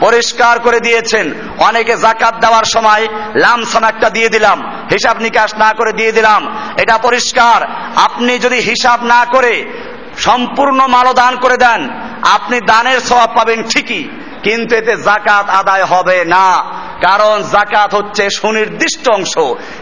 পরিষ্কার 0.00 0.58
করে 0.58 0.80
দিয়েছেন। 0.80 1.32
অনেকে 1.58 1.96
জাকাত 1.96 2.34
দেওয়ার 2.34 2.64
সময় 2.64 3.08
লামসাম 3.34 3.84
একটা 3.84 4.10
দিয়ে 4.10 4.28
দিলাম, 4.28 4.86
হিসাব 4.90 5.18
নিকাশ 5.18 5.54
না 5.54 5.72
করে 5.72 5.92
দিয়ে 5.92 6.12
দিলাম, 6.12 6.56
এটা 6.76 6.98
পরিষ্কার। 6.98 7.66
আপনি 7.96 8.38
যদি 8.38 8.56
হিসাব 8.56 9.04
না 9.04 9.24
করে 9.24 9.72
সম্পূর্ণ 10.18 10.86
মালদান 10.86 11.36
করে 11.36 11.56
দেন, 11.56 11.88
আপনি 12.22 12.60
দানের 12.60 13.00
স্বভাব 13.00 13.30
পাবেন 13.34 13.62
ঠিকই। 13.62 14.08
কিন্তু 14.48 14.76
এতে 14.76 14.96
জাকাত 14.96 15.48
আদায় 15.48 15.84
হবে 15.84 16.24
না। 16.24 16.52
কারণ 17.00 17.42
জাকাত 17.42 17.94
হচ্ছে 17.94 18.30
সুনির্দিষ্ট 18.30 19.08
অংশ। 19.08 19.38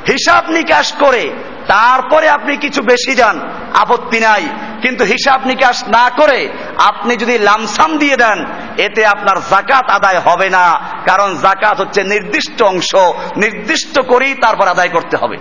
হিসাব 0.09 0.51
নিকাশ 0.51 0.93
করে 0.93 1.31
তারপরে 1.69 2.29
আপনি 2.29 2.57
কিছু 2.57 2.83
বেশি 2.83 3.15
যান 3.15 3.41
আপত্তি 3.75 4.21
নাই। 4.21 4.49
কিন্তু 4.83 5.05
হিসাব 5.05 5.47
নিকাশ 5.47 5.85
না 5.85 6.11
করে 6.11 6.49
আপনি 6.77 7.17
যদি 7.17 7.39
লামসাম 7.39 7.99
দিয়ে 7.99 8.17
দেন, 8.17 8.47
এতে 8.79 9.07
আপনার 9.07 9.37
জাকাত 9.51 9.91
আদায় 9.91 10.19
হবে 10.19 10.51
না। 10.51 10.81
কারণ 11.07 11.37
জাকাত 11.37 11.81
হচ্ছে 11.81 12.05
নির্দিষ্ট 12.05 12.63
অংশ, 12.63 12.95
নির্দিষ্ট 13.37 14.01
করেই 14.01 14.35
তারপর 14.35 14.69
আদায় 14.69 14.89
করতে 14.89 15.17
হবে। 15.17 15.37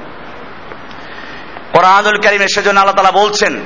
কোরআনুল 1.73 2.21
কারিমে 2.21 2.47
সেজন্য 2.55 2.79
আল্লাহ 2.79 2.95
তালা 2.95 3.23
বলছেন, 3.23 3.61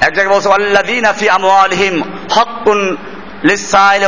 এক 0.00 0.12
জায়গায় 0.14 0.40
বলছে 0.40 1.30
আমওয়ালহিম 1.30 2.02
হকুন 2.32 2.96
লিসাইল 3.44 4.06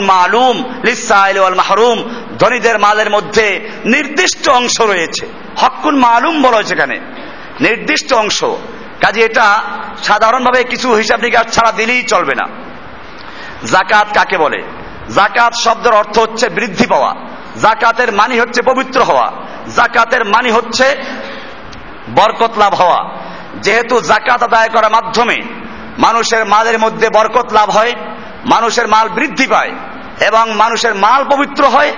মালুম, 0.00 0.80
লিসাইল 0.84 1.54
মাহরুম। 1.54 2.24
ধনীদের 2.38 2.78
মালের 2.78 3.10
মধ্যে 3.10 3.70
নির্দিষ্ট 3.84 4.48
অংশ 4.48 4.80
রয়েছে। 4.80 5.26
হকুন 5.56 5.98
মালুম 5.98 6.42
বলা 6.42 6.56
হয়েছে 6.56 6.74
এখানে। 6.74 6.94
নির্দিষ্ট 7.60 8.12
অংশ। 8.12 8.44
কাজে 9.00 9.20
এটা 9.20 9.62
সাধারণভাবে 10.02 10.64
কিছু 10.64 10.94
হিসাব 10.94 11.20
নিকাশ 11.20 11.54
ছাড়া 11.54 11.72
দিলেই 11.72 12.02
চলবে 12.02 12.34
না। 12.34 12.48
জাকাত 13.66 14.06
কাকে 14.14 14.38
বলে? 14.38 14.62
জাকাত 15.14 15.54
শব্দের 15.54 15.92
অর্থ 15.92 16.18
হচ্ছে 16.18 16.48
বৃদ্ধি 16.48 16.86
পাওয়া। 16.86 17.14
জাকাতের 17.62 18.12
মানি 18.12 18.40
হচ্ছে 18.40 18.62
পবিত্র 18.62 19.02
হওয়া। 19.02 19.32
জাকাতের 19.76 20.24
মানি 20.24 20.50
হচ্ছে 20.50 20.96
বরকত 22.14 22.58
লাভ 22.58 22.74
হওয়া। 22.74 23.14
যেহেতু 23.56 24.00
জাকাত 24.00 24.42
আদায় 24.42 24.68
করার 24.68 24.90
মাধ্যমে 24.90 25.36
মানুষের 25.98 26.44
মালের 26.44 26.78
মধ্যে 26.78 27.08
বরকত 27.08 27.52
লাভ 27.52 27.70
হয় 27.70 27.92
মানুষের 28.46 28.88
মাল 28.88 29.08
বৃদ্ধি 29.08 29.46
পায় 29.46 29.70
এবং 30.20 30.52
মানুষের 30.52 30.94
মাল 30.94 31.24
পবিত্র 31.24 31.66
হয়, 31.66 31.92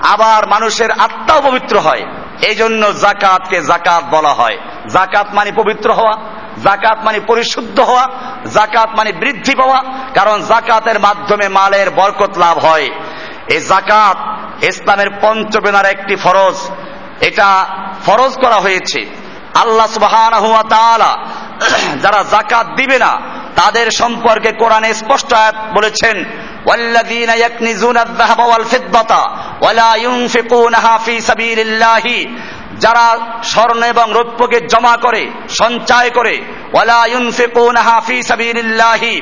আবার 0.00 0.48
মানুষের 0.48 0.90
আত্মাও 0.90 1.40
পবিত্র 1.40 1.78
হয়। 1.78 2.02
এই 2.42 2.54
জন্য 2.54 2.92
জাকাতকে 2.92 3.62
জাকাত 3.62 4.04
বলা 4.10 4.28
হয়। 4.28 4.58
জাকাত 4.92 5.26
মানে 5.34 5.52
পবিত্র 5.52 5.92
হওয়া, 5.92 6.12
জাকাত 6.64 6.98
মানে 7.04 7.20
পরিশুদ্ধ 7.20 7.80
হওয়া, 7.80 8.08
জাকাত 8.52 8.88
মানে 8.96 9.12
বৃদ্ধি 9.12 9.54
পাওয়া, 9.54 9.82
কারণ 10.14 10.42
জাকাতের 10.42 11.00
মাধ্যমে 11.00 11.48
মালের 11.48 11.90
বরকত 11.90 12.38
লাভ 12.38 12.58
হয়। 12.58 12.90
এই 13.50 13.60
জাকাত 13.60 14.16
ইসলামের 14.64 15.06
পঞ্চবেনার 15.20 15.86
একটি 15.86 16.16
ফরজ। 16.16 16.70
এটা 17.20 17.66
ফরজ 18.06 18.34
করা 18.34 18.56
হয়েছে। 18.56 19.06
আল্লাহ 19.54 20.62
তাআলা 20.68 21.16
যারা 22.03 22.19
জাকাত 22.31 22.67
দিবে 22.75 22.97
না 22.99 23.11
তাদের 23.55 23.87
সম্পর্কে 23.91 24.49
কোরআনে 24.53 24.91
স্পষ্ট 24.93 25.29
আয়াত 25.33 25.57
বলেছেন 25.75 26.17
والذين 26.65 27.31
يكنزون 27.37 27.97
الذهب 27.97 28.39
والفضة 28.41 29.11
ولا 29.61 29.91
ينفقونها 29.97 30.93
في 30.97 31.15
سبيل 31.21 31.59
الله 31.59 32.05
যারা 32.81 33.05
স্বর্ণ 33.43 33.81
এবং 33.83 34.07
রৌপ্যকে 34.13 34.59
জমা 34.67 34.95
করে 34.97 35.23
সঞ্চয় 35.61 36.09
করে 36.09 36.35
ওয়ালা 36.73 37.01
ইউনফিকুনাহা 37.07 37.95
ফি 38.07 38.17
সাবিলিল্লাহি 38.23 39.15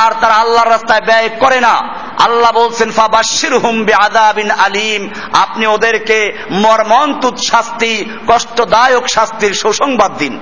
আর 0.00 0.10
তারা 0.20 0.36
আল্লাহর 0.36 0.72
রাস্তায় 0.72 1.04
ব্যয় 1.08 1.28
করে 1.42 1.58
না 1.60 1.74
আল্লাহ 2.18 2.50
বলছেন 2.52 2.88
ফাবাশশিরহুম 2.90 3.74
বিআযাবিন 3.84 4.48
আলিম 4.60 5.02
আপনি 5.44 5.64
ওদেরকে 5.66 6.18
মর্মন্তুদ 6.64 7.36
শাস্তি 7.50 7.92
কষ্টদায়ক 8.26 9.04
শাস্তির 9.08 9.52
সুসংবাদ 9.54 10.12
দিন 10.18 10.34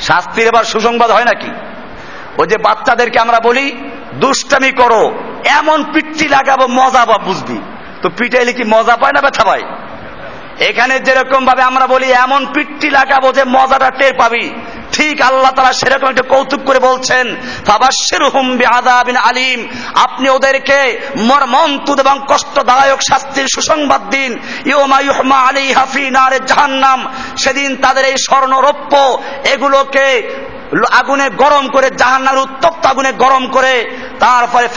শাস্তির 0.00 0.46
এবার 0.46 0.64
সুসংবাদ 0.64 1.10
হয় 1.10 1.24
নাকি? 1.24 1.50
ওই 2.38 2.46
যে 2.46 2.56
বাচ্চাদেরকে 2.58 3.18
আমরা 3.18 3.40
বলি, 3.40 3.66
দুষ্টামি 4.14 4.72
করো, 4.72 5.02
এমন 5.58 5.78
পিট্টি 5.92 6.28
লাগাবো, 6.28 6.64
মজা 6.66 7.02
বা 7.06 7.18
বুঝবি 7.18 7.58
তো 8.02 8.08
পিটাইলে 8.08 8.52
কি 8.52 8.64
মজা 8.64 8.96
পায় 8.96 9.12
না 9.12 9.20
ব্যথা 9.20 9.44
পায়? 9.44 9.64
এখানে 10.68 10.94
যেরকম 11.00 11.46
ভাবে 11.46 11.62
আমরা 11.62 11.86
বলি, 11.86 12.08
এমন 12.12 12.46
পিট্টি 12.54 12.90
লাগাবো 12.90 13.32
যে 13.32 13.44
মজাটা 13.44 13.90
টের 13.90 14.14
পাবি। 14.18 14.44
ঠিক 14.92 15.20
আল্লাহ 15.20 15.50
তারা 15.50 15.72
সেরকম 15.72 16.08
একটা 16.08 16.22
কৌতুক 16.22 16.60
করে 16.64 16.78
বলছেন 16.78 17.36
আলিম। 19.16 19.68
আপনি 19.94 20.28
ওদেরকে 20.28 21.00
মর্মন্তুদ 21.16 22.00
এবং 22.00 22.20
কষ্টদায়ক 22.28 22.98
শাস্তির 23.10 23.46
সুসংবাদ 23.54 24.10
দিন। 24.10 24.38
আলী 25.32 25.72
হাফি 25.72 26.10
নারে 26.10 26.38
জাহান্নাম। 26.46 27.12
সেদিন 27.38 27.76
তাদের 27.76 28.04
এই 28.04 28.16
স্বর্ণরৌপ্য 28.18 29.22
এগুলোকে 29.44 30.06
আগুনে 30.90 31.30
গরম 31.30 31.68
করে, 31.68 31.90
জাহান্নার 31.90 32.38
উত্তপ্ত 32.38 32.86
আগুনে 32.86 33.12
গরম 33.12 33.46
করে 33.46 33.90
তারপরে 34.20 34.68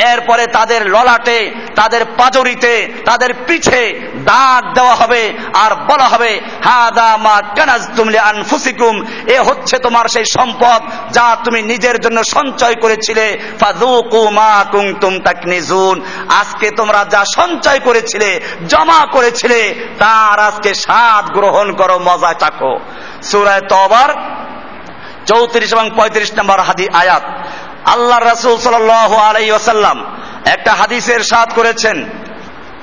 এরপরে 0.00 0.46
তাদের 0.46 0.86
ললাটে, 0.86 1.50
তাদের 1.74 2.04
পাজরিতে, 2.04 2.92
তাদের 3.04 3.34
পিঠে 3.46 4.10
দাঁত 4.24 4.64
দেওয়া 4.74 4.94
হবে 4.94 5.32
আর 5.54 5.74
বলা 5.74 6.08
হবে, 6.08 6.40
হাদা 6.64 7.16
মা 7.16 7.42
কানাজতুম 7.56 8.08
লি 8.08 8.18
আনফুসিকুম। 8.18 9.06
এ 9.26 9.40
হচ্ছে 9.40 9.78
তোমার 9.78 10.08
সেই 10.08 10.24
সম্পদ 10.24 10.82
যা 11.12 11.36
তুমি 11.44 11.62
নিজের 11.62 12.00
জন্য 12.00 12.24
সঞ্চয় 12.24 12.74
করেছিলে। 12.74 13.38
ফাযুকু 13.60 14.30
মা 14.30 14.64
কুনতুম 14.72 15.18
তাকনিজুন। 15.18 16.00
আজকে 16.28 16.70
তোমরা 16.70 17.04
যা 17.10 17.24
সঞ্চয় 17.34 17.78
করেছিলে, 17.78 18.40
জমা 18.68 19.06
করেছিলে, 19.12 19.88
তার 19.98 20.38
আজকে 20.40 20.74
স্বাদ 20.74 21.23
স্বাদ 21.24 21.36
গ্রহণ 21.36 21.72
করো 21.72 21.96
মজা 21.98 22.32
চাকো 22.34 22.72
সুরায় 23.22 23.60
তবার 23.60 24.08
চৌত্রিশ 25.26 25.72
এবং 25.72 25.90
পঁয়ত্রিশ 25.96 26.30
নম্বর 26.38 26.60
হাদি 26.60 26.88
আয়াত। 26.88 27.24
আল্লাহ 27.88 28.18
রসুল 28.18 28.56
সাল 28.58 28.90
আলাই 28.90 29.52
ওসাল্লাম 29.52 29.98
একটা 30.44 30.72
হাদিসের 30.72 31.20
সাদ 31.20 31.48
করেছেন। 31.54 31.96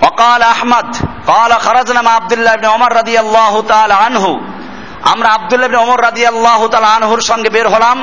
অকাল 0.01 0.41
আহমদ, 0.41 0.89
কাল 1.25 1.51
খরাজনাম 1.65 2.07
আবদুল্লাহ 2.07 2.53
ইবনে 2.53 2.67
ওমর 2.67 2.95
রাদিয়াল্লাহু 2.95 3.61
তাআলা 3.61 3.95
আনহু। 3.95 4.31
আমরা 5.03 5.29
আবদুল্লাহ 5.29 5.69
ইবনে 5.69 5.81
ওমর 5.81 6.01
রাদিয়াল্লাহু 6.01 6.67
তাআলা 6.67 6.87
আনহুর 6.87 7.21
সঙ্গে 7.21 7.49
বের 7.49 7.67
হলাম। 7.69 7.97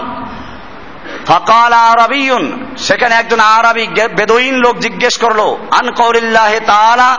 ফাকাল 1.28 1.72
আরাবিয়ুন, 1.72 2.74
সেখানে 2.78 3.14
একজন 3.14 3.40
আরবি 3.40 3.86
বেদুইন 4.16 4.54
লোক 4.54 4.78
জিজ্ঞেস 4.78 5.16
করল, 5.16 5.56
আন 5.70 5.90
কৌরিল্লাহ 5.90 6.50
তাআলা, 6.66 7.16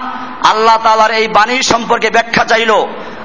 আল্লাহ 0.49 0.77
তালার 0.83 1.11
এই 1.11 1.27
বাণী 1.27 1.61
সম্পর্কে 1.61 2.09
ব্যাখ্যা 2.09 2.45
চাইল। 2.45 2.71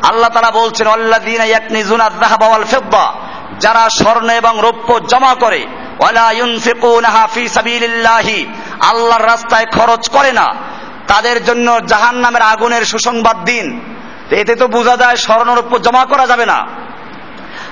আল্লাহ 0.03 0.29
তালা 0.29 0.51
বলছেন, 0.51 0.87
আল্লাযীনা 0.87 1.45
ইয়াকনিজুনা 1.45 2.05
আয-যাহাবা 2.05 2.47
ওয়াল 2.47 2.65
ফিদ্দা, 2.65 3.13
যারা 3.61 3.89
স্বর্ণ 3.89 4.31
এবং 4.31 4.61
রৌপ্য 4.61 5.01
জমা 5.07 5.35
করে 5.35 5.67
আল্লাহর 8.81 9.27
রাস্তায় 9.27 9.67
খরচ 9.67 10.09
করে 10.09 10.33
না, 10.33 10.55
তাদের 11.07 11.45
জন্য 11.45 11.87
জাহান 11.87 12.17
নামের 12.17 12.43
আগুনের 12.43 12.85
সুসংবাদ 12.85 13.45
দিন। 13.45 13.81
এতে 14.31 14.57
তো 14.57 14.69
বোঝা 14.69 14.97
যায় 14.97 15.17
স্বর্ণরৌপ্য 15.17 15.79
জমা 15.79 16.05
করা 16.05 16.27
যাবে 16.27 16.47
না। 16.47 16.67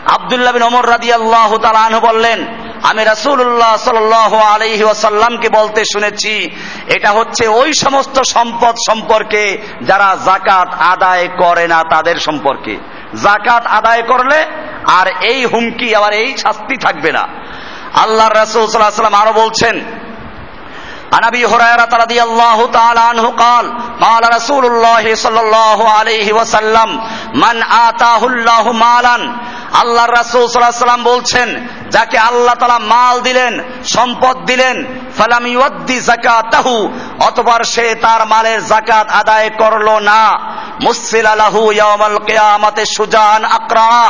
আবদুল্লাহ 0.07 0.53
বিন 0.53 0.63
ওমর 0.63 0.89
রাদি 0.89 1.13
আল্লাহ 1.13 1.51
আনহু 1.87 2.01
বললেন, 2.01 2.47
আমি 2.83 3.05
রাসূলুল্লাহ 3.05 3.77
সাল্লাল্লাহু 3.77 4.37
আলাইহি 4.37 4.83
ওয়াসাল্লামকে 4.83 5.49
বলতে 5.49 5.83
শুনেছি, 5.93 6.51
এটা 6.87 7.11
হচ্ছে 7.11 7.49
ওই 7.49 7.73
সমস্ত 7.73 8.21
সম্পদ 8.21 8.75
সম্পর্কে 8.89 9.59
যারা 9.83 10.17
জাকাত 10.25 10.69
আদায় 10.75 11.29
করে 11.29 11.69
না 11.69 11.83
তাদের 11.83 12.17
সম্পর্কে। 12.17 12.79
জাকাত 13.23 13.67
আদায় 13.67 14.03
করলে 14.03 14.47
আর 14.87 15.07
এই 15.07 15.45
হুমকি, 15.45 15.95
আবার 15.95 16.13
এই 16.13 16.37
শাস্তি 16.37 16.77
থাকবে 16.77 17.13
না। 17.13 17.29
আল্লাহ 17.95 18.29
রাসূল 18.29 18.67
সাল্লাল্লাহু 18.67 18.93
আলাইহি 18.93 19.01
ওয়াসাল্লাম 19.01 19.21
আরও 19.23 19.33
বলছেন 19.33 20.02
عن 21.14 21.24
ابي 21.24 21.46
هريره 21.46 21.90
رضي 21.94 22.20
الله 22.24 22.72
تعالى 22.72 23.00
عنه 23.00 23.26
قال 23.30 23.66
قال 24.02 24.24
رسول 24.36 24.66
الله 24.66 25.16
صلى 25.16 25.40
الله 25.40 25.80
عليه 25.90 26.34
وسلم 26.34 26.90
من 27.34 27.56
آتاه 27.88 28.22
الله 28.24 28.72
مالا 28.74 29.18
আল্লাহ 29.74 30.06
রাসূল 30.20 30.44
সাল্লাল্লাহু 30.48 30.84
সাল্লাম 30.86 31.04
বলছেন 31.04 31.48
যাকে 31.96 32.18
আল্লাহ 32.30 32.56
তাআলা 32.60 32.80
মাল 32.94 33.16
দিলেন 33.22 33.54
সম্পদ 33.96 34.36
দিলেন 34.50 34.78
ফালাম 35.18 35.46
ইউদ্দি 35.48 35.98
যাকাতাহু 36.10 36.74
অতবার 37.28 37.62
সে 37.74 37.86
তার 38.04 38.22
মালের 38.34 38.60
জাকাত 38.72 39.08
আদায় 39.22 39.50
করলো 39.62 39.96
না 40.10 40.24
মুসিল 40.88 41.26
আলাহু 41.36 41.62
ইয়াউমাল 41.78 42.18
কিয়ামাতে 42.28 42.84
সুজান 42.98 43.42
আকরা 43.58 44.04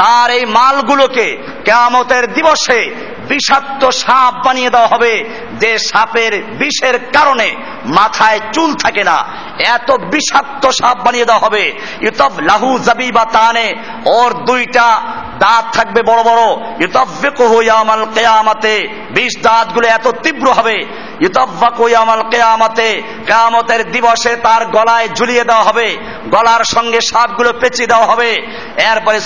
তার 0.00 0.28
এই 0.30 0.44
মালগুলোকে 0.56 1.28
কিয়ামতের 1.66 2.24
দিবসে 2.36 2.80
বিষাক্ত 3.27 3.89
সাপ 3.89 4.45
বানিয়ে 4.45 4.69
দেওয়া 4.69 4.87
হবে 4.87 5.29
যে 5.53 5.77
সাপের 5.77 6.43
বিষের 6.43 6.99
কারণে 7.13 7.55
মাথায় 7.85 8.39
চুল 8.53 8.75
থাকে 8.75 9.03
না। 9.03 9.25
এত 9.59 9.91
বিষাক্ত 9.91 10.67
সাপ 10.67 10.97
বানিয়ে 11.05 11.25
দেওয়া 11.25 11.45
হবে। 11.45 11.79
ইউতফ 12.01 12.31
লাহু 12.39 12.79
জাবি 12.79 13.11
বা 13.11 13.25
তানে 13.25 13.73
ওর 14.05 14.33
দুইটা 14.33 15.01
দাঁত 15.39 15.65
থাকবে 15.73 16.01
বড় 16.01 16.23
বড়। 16.23 16.41
ইউতফ 16.79 16.81
ইউতব্বিকুহু 16.81 17.61
ইয়ামাল 17.61 18.05
কেয়ামাতে 18.15 18.87
বিষ 19.11 19.41
দাঁতগুলো 19.41 19.87
এত 19.87 20.07
তীব্র 20.07 20.51
হবে 20.51 20.85
কিয়ামতের 23.25 23.91
দিবসে 23.91 24.35
তার 24.35 24.65
গলায় 24.65 25.09
ঝুলিয়ে 25.09 25.43
দেওয়া 25.43 25.63
হবে, 25.63 25.97
গলার 26.29 26.63
সঙ্গে 26.63 27.01
সাপগুলো 27.01 27.53
পেঁচিয়ে 27.53 27.87
দেওয়া 27.87 28.05
হবে। 28.05 28.31
এরপরে 28.77 29.19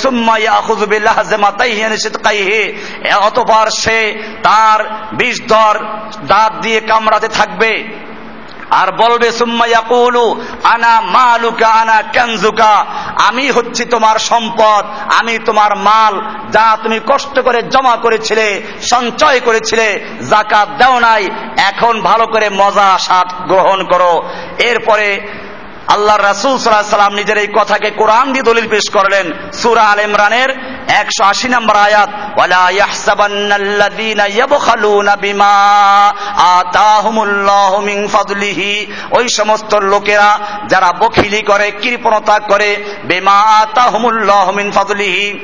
অতঃপর 3.13 3.69
সে 3.69 4.23
তার 4.43 5.07
বিষ 5.13 5.41
দর 5.47 5.79
দাঁত 6.27 6.53
দিয়ে 6.61 6.79
কামড়াতে 6.79 7.27
থাকবে। 7.27 7.97
আর 8.69 8.91
বলবে 8.91 9.31
আনা 10.63 11.01
মালুকা, 11.01 11.67
আনা 11.67 12.01
কানজুকা। 12.01 12.85
আমি 13.27 13.51
হচ্ছি 13.51 13.85
তোমার 13.85 14.19
সম্পদ, 14.19 14.85
আমি 15.19 15.39
তোমার 15.39 15.77
মাল, 15.77 16.21
যা 16.51 16.77
তুমি 16.83 16.99
কষ্ট 17.07 17.39
করে 17.39 17.63
জমা 17.63 17.95
করেছিলে, 17.95 18.61
সঞ্চয় 18.81 19.39
করেছিলে 19.39 20.17
জাকাত 20.29 20.69
দেও 20.69 20.99
নাই, 20.99 21.27
এখন 21.57 22.01
ভালো 22.01 22.27
করে 22.27 22.49
মজা, 22.49 22.97
স্বাদ 22.97 23.47
গ্রহণ 23.47 23.83
করো। 23.83 24.29
এরপরে 24.59 25.37
আল্লাহ 25.87 26.17
রাসুল 26.17 26.57
সাল্লাম 26.57 27.13
নিজের 27.13 27.37
এই 27.37 27.47
কথাকে 27.47 27.89
কোরআন 27.89 28.31
দিয়ে 28.31 28.43
দলিল 28.43 28.67
পেশ 28.67 28.89
করলেন। 28.93 29.31
সুরা 29.53 29.83
আল 29.83 29.99
ইমরানের 29.99 30.49
একশো 30.87 31.23
আশি 31.23 31.47
নম্বর 31.49 31.75
আয়াত, 31.75 32.09
ওয়ালা 32.37 32.61
ওই 39.11 39.25
সমস্ত 39.37 39.75
লোকেরা 39.75 40.39
যারা 40.67 40.89
বখিলি 40.99 41.41
করে, 41.41 41.71
কৃপণতা 41.71 42.39
করে, 42.39 42.83
বিমা 43.03 43.39
আতাহুমুল্লাহু 43.61 44.51
মিন 44.51 44.71
ফাদলিহি। 44.71 45.39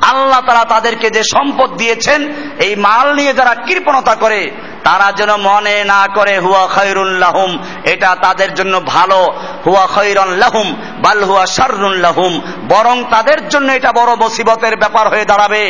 আল্লাহ 0.00 0.40
তারা 0.40 0.64
তাদেরকে 0.64 1.10
যে 1.10 1.22
সম্পদ 1.22 1.76
দিয়েছেন, 1.76 2.20
এই 2.58 2.76
মাল 2.76 3.14
নিয়ে 3.14 3.32
যারা 3.34 3.54
কৃপণতা 3.54 4.14
করে 4.14 4.50
তারা 4.84 5.12
যেন 5.12 5.36
মনে 5.36 5.84
না 5.84 6.06
করে, 6.14 6.38
হুয়া 6.38 6.66
খৈরুল 6.66 7.12
লাহুম 7.18 7.50
এটা 7.84 8.10
তাদের 8.22 8.54
জন্য 8.54 8.80
ভালো। 8.86 9.20
হুয়া 9.66 9.86
খৈরন 9.86 10.30
লাহুম 10.32 10.68
বাল 10.98 11.24
হুয়া 11.24 11.46
শাররুন 11.46 11.94
লাহুম 11.94 12.32
বরং 12.68 13.04
তাদের 13.10 13.48
জন্য 13.48 13.72
এটা 13.72 13.92
বড় 13.92 14.14
মুসিবতের 14.16 14.74
ব্যাপার 14.76 15.08
হয়ে 15.08 15.24
দাঁড়াবে। 15.24 15.64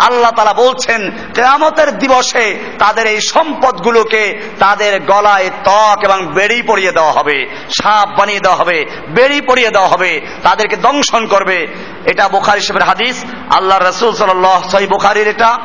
আল্লাহ 0.00 0.30
তাআলা 0.30 0.52
বলছেন, 0.52 1.00
কেয়ামতের 1.34 1.98
দিবসে 1.98 2.44
তাদের 2.78 3.06
এই 3.06 3.20
সম্পদগুলোকে 3.20 4.24
তাদের 4.58 4.92
গলায় 5.00 5.50
ত্বক 5.64 5.98
এবং 6.04 6.26
বেড়ি 6.26 6.62
পরিয়ে 6.62 6.92
দেওয়া 6.92 7.12
হবে, 7.12 7.36
সাপ 7.70 8.08
বানিয়ে 8.18 8.40
দেওয়া 8.40 8.56
হবে, 8.56 8.78
বেড়ি 9.08 9.40
পরিয়ে 9.40 9.70
দেওয়া 9.70 9.88
হবে, 9.88 10.20
তাদেরকে 10.42 10.76
দংশন 10.76 11.26
করবে। 11.26 11.66
এটা 12.06 12.28
বোখারি 12.28 12.60
সাহেবের 12.60 12.88
হাদিস। 12.88 13.24
আল্লাহ 13.50 13.78
রসুল 13.78 14.14
সাল্লাহ 14.14 14.68
সহি 14.68 14.86
বোখারির 14.86 15.28
এটা। 15.28 15.58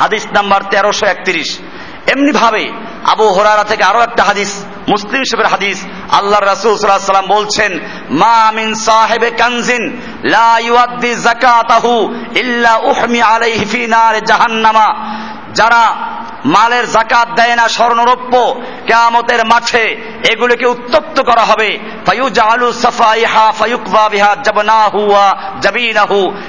হাদিস 0.00 0.26
নাম্বার 0.26 0.60
তেরোশো 0.62 1.06
একত্রিশ। 1.06 1.58
এমনি 2.06 2.32
ভাবে 2.32 2.72
আবু 3.04 3.28
হরারা 3.28 3.64
থেকে 3.64 3.84
আরও 3.84 4.00
একটা 4.00 4.22
হাদিস, 4.24 4.64
মুসলিম 4.88 5.22
সাহেবের 5.22 5.46
হাদিস 5.46 5.78
আল্লাহ 6.16 6.40
রাসূল 6.40 6.76
সাল্লাম 6.76 7.26
বলছেন, 7.26 7.78
মা 8.10 8.52
সাহেবে 8.74 9.30
কানজিন, 9.30 10.00
লা 10.24 10.58
ইউআদ্দি 10.58 11.14
যাকাতাহু 11.14 12.14
ইল্লা 12.34 12.76
উহমি 12.76 13.22
আলাইহি 13.22 13.64
ফি 13.64 13.86
নার 13.86 14.24
জাহান্নামা। 14.24 14.88
যারা 15.54 15.96
মালের 16.44 16.90
জাকাত 16.90 17.28
দেয় 17.36 17.56
না 17.56 17.68
স্বর্ণরৌপ্য, 17.68 18.60
কেয়ামতের 18.86 19.46
মাঠে 19.46 20.14
এগুলোকে 20.30 20.66
উত্তপ্ত 20.66 21.22
করা 21.22 21.42
হবে। 21.42 21.78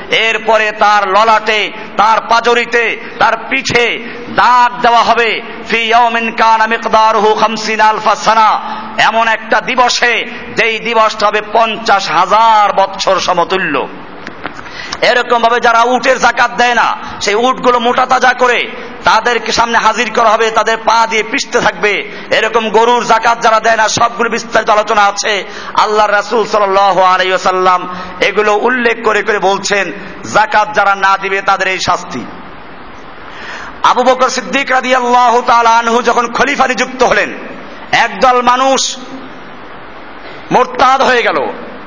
এরপরে 0.09 0.71
তার 0.71 1.09
ললাটে, 1.09 1.71
তার 1.97 2.17
পাজরিতে, 2.29 3.15
তার 3.19 3.33
পিঠে 3.49 3.87
দাগ 4.29 4.81
দেওয়া 4.81 5.03
হবে। 5.03 5.41
ফি 5.69 5.77
ইয়াউমিন 5.77 6.31
কানা 6.31 6.67
মিকদারুহু 6.67 7.35
50 7.35 7.81
আলফা 7.81 8.15
সানা। 8.15 8.59
এমন 8.97 9.27
একটা 9.27 9.54
দিবসে, 9.61 10.13
যেই 10.57 10.79
দিবসটা 10.79 11.23
হবে 11.27 11.41
পঞ্চাশ 11.53 12.03
হাজার 12.09 12.67
বৎসর 12.73 13.17
সমতুল্য। 13.19 13.87
এরকম 15.01 15.41
ভাবে 15.41 15.59
যারা 15.59 15.81
উটের 15.83 16.17
জাকাত 16.19 16.51
দেয় 16.51 16.75
না, 16.75 16.87
সেই 17.21 17.35
উটগুলো 17.35 17.79
মোটা 17.79 18.05
তাজা 18.05 18.33
করে 18.33 18.59
তাদেরকে 19.03 19.51
সামনে 19.51 19.77
হাজির 19.77 20.09
করা 20.15 20.29
হবে, 20.29 20.51
তাদের 20.51 20.77
পা 20.77 21.07
দিয়ে 21.07 21.23
পিষতে 21.23 21.59
থাকবে। 21.59 21.93
এরকম 22.31 22.69
গরুর 22.69 23.03
জাকাত 23.05 23.37
যারা 23.41 23.59
দেয় 23.59 23.75
না, 23.75 23.87
সবগুলো 23.87 24.29
বিস্তারিত 24.29 24.69
আলোচনা 24.69 25.03
আছে। 25.05 25.43
আল্লাহ 25.77 26.07
রাসুল 26.07 26.43
সাল্লাম 26.45 27.81
এগুলো 28.19 28.51
উল্লেখ 28.55 28.97
করে 29.03 29.21
করে 29.23 29.39
বলছেন, 29.39 29.91
জাকাত 30.33 30.67
যারা 30.75 30.95
না 30.95 31.17
দিবে 31.17 31.41
তাদের 31.41 31.67
এই 31.67 31.79
শাস্তি। 31.79 32.25
আবু 33.83 34.03
বকর 34.03 34.29
সিদ্দিক 34.29 34.71
রাদি 34.71 34.95
আল্লাহ 34.95 35.33
আনহু 35.79 36.01
যখন 36.01 36.25
খলিফা 36.27 36.67
নিযুক্ত 36.67 37.03
হলেন, 37.03 37.29
একদল 37.91 38.41
মানুষ 38.41 38.81
মোরতাদ 40.51 41.01
হয়ে 41.01 41.23
গেল। 41.23 41.37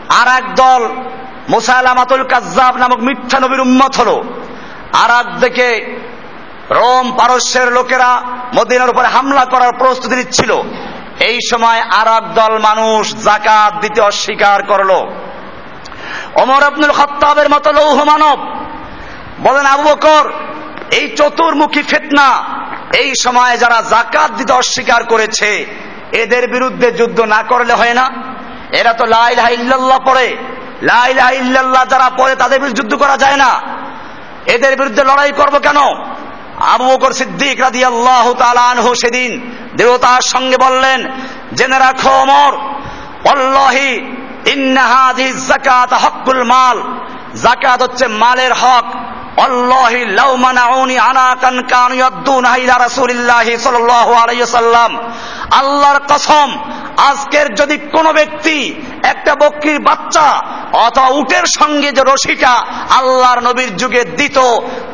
আর 0.08 0.28
এক 0.38 0.54
দল 0.54 0.82
মুসাইলামাতুল 1.48 2.22
কাজ্জাব 2.22 2.76
নামক 2.76 3.00
মিথ্যা 3.00 3.40
নবীর 3.40 3.60
উম্মত 3.60 3.96
হলো। 4.00 4.16
আর 4.92 5.24
দিকে 5.40 5.68
রোম 6.70 7.12
পারস্যের 7.16 7.72
লোকেরা 7.72 8.22
মদিনার 8.54 8.90
উপরে 8.90 9.08
হামলা 9.08 9.44
করার 9.44 9.72
প্রস্তুতি 9.72 10.16
নিচ্ছিল। 10.16 10.52
এই 11.20 11.38
সময় 11.50 11.80
আর 11.80 12.22
দল 12.34 12.58
মানুষ 12.58 13.14
জাকাত 13.14 13.72
দিতে 13.80 14.00
অস্বীকার 14.00 14.62
করল। 14.62 14.90
অমর 16.42 16.62
আব্দুল 16.62 16.92
খত্তাবের 16.92 17.48
মতো 17.48 17.72
লৌহ 17.72 18.04
মানব 18.04 18.38
বলেন, 19.42 19.66
আবু 19.66 19.82
বকর, 19.82 20.32
এই 20.92 21.16
চতুর্মুখী 21.16 21.82
ফেতনা 21.82 22.28
এই 22.96 23.12
সময়ে 23.22 23.56
যারা 23.58 23.82
জাকাত 23.90 24.30
দিতে 24.32 24.52
অস্বীকার 24.52 25.04
করেছে, 25.04 25.66
এদের 26.12 26.48
বিরুদ্ধে 26.48 26.92
যুদ্ধ 26.92 27.20
না 27.20 27.42
করলে 27.42 27.72
হয় 27.72 27.94
না। 27.94 28.27
এরা 28.72 28.92
তো 28.92 29.06
লাইলাহ 29.06 29.48
ইল্লাল্লাহ 29.48 29.98
পড়ে। 29.98 30.36
লাইলাহ 30.82 31.30
ইল্লাল্লাহ 31.30 31.84
যারা 31.84 32.10
পড়ে, 32.18 32.34
তাদের 32.34 32.60
বিরুদ্ধে 32.60 32.82
যুদ্ধ 32.82 32.94
করা 32.94 33.16
যায় 33.16 33.36
না। 33.36 33.60
এদের 34.46 34.76
বিরুদ্ধে 34.76 35.04
লড়াই 35.04 35.32
করব 35.32 35.58
কেন? 35.58 35.76
আবু 36.58 36.84
বকর 36.84 37.12
সিদ্দিক 37.12 37.60
রাদি 37.60 37.84
আল্লাহ 37.84 38.34
তালানহু 38.34 38.94
সেদিন 38.94 39.54
দেবতার 39.76 40.20
সঙ্গে 40.20 40.56
বললেন, 40.56 41.08
জেনে 41.54 41.78
রাখো 41.78 42.10
অমর 42.10 42.52
অল্লাহি 43.32 44.14
ইন্নাহাদি 44.46 45.32
জাকাত 45.32 45.92
হকুল 45.92 46.44
মাল। 46.44 46.82
জাকাত 47.42 47.82
হচ্ছে 47.82 48.06
মালের 48.06 48.52
হক। 48.52 48.84
অল্লাহি 49.36 50.04
লাউ 50.04 50.36
মানাউনি 50.36 50.98
আনাকান 50.98 51.62
কানু 51.62 51.94
ইয়াদুনা 51.94 52.56
ইলা 52.56 52.78
রাসূলিল্লাহি 52.78 53.56
সাল্লাল্লাহু 53.56 54.14
আলাইহি 54.14 54.44
সাল্লাম 54.44 54.98
আল্লাহর 55.50 56.00
কসম, 56.08 56.48
আজকের 56.96 57.54
যদি 57.54 57.76
কোন 57.76 58.12
ব্যক্তি 58.12 58.74
একটা 59.02 59.34
বকরির 59.34 59.78
বাচ্চা 59.78 60.42
অথবা 60.72 61.08
উটের 61.08 61.44
সঙ্গে 61.58 61.92
যে 61.92 62.02
রশিটা 62.06 62.64
আল্লাহর 62.90 63.40
নবীর 63.42 63.76
যুগে 63.76 64.04
দিত, 64.04 64.38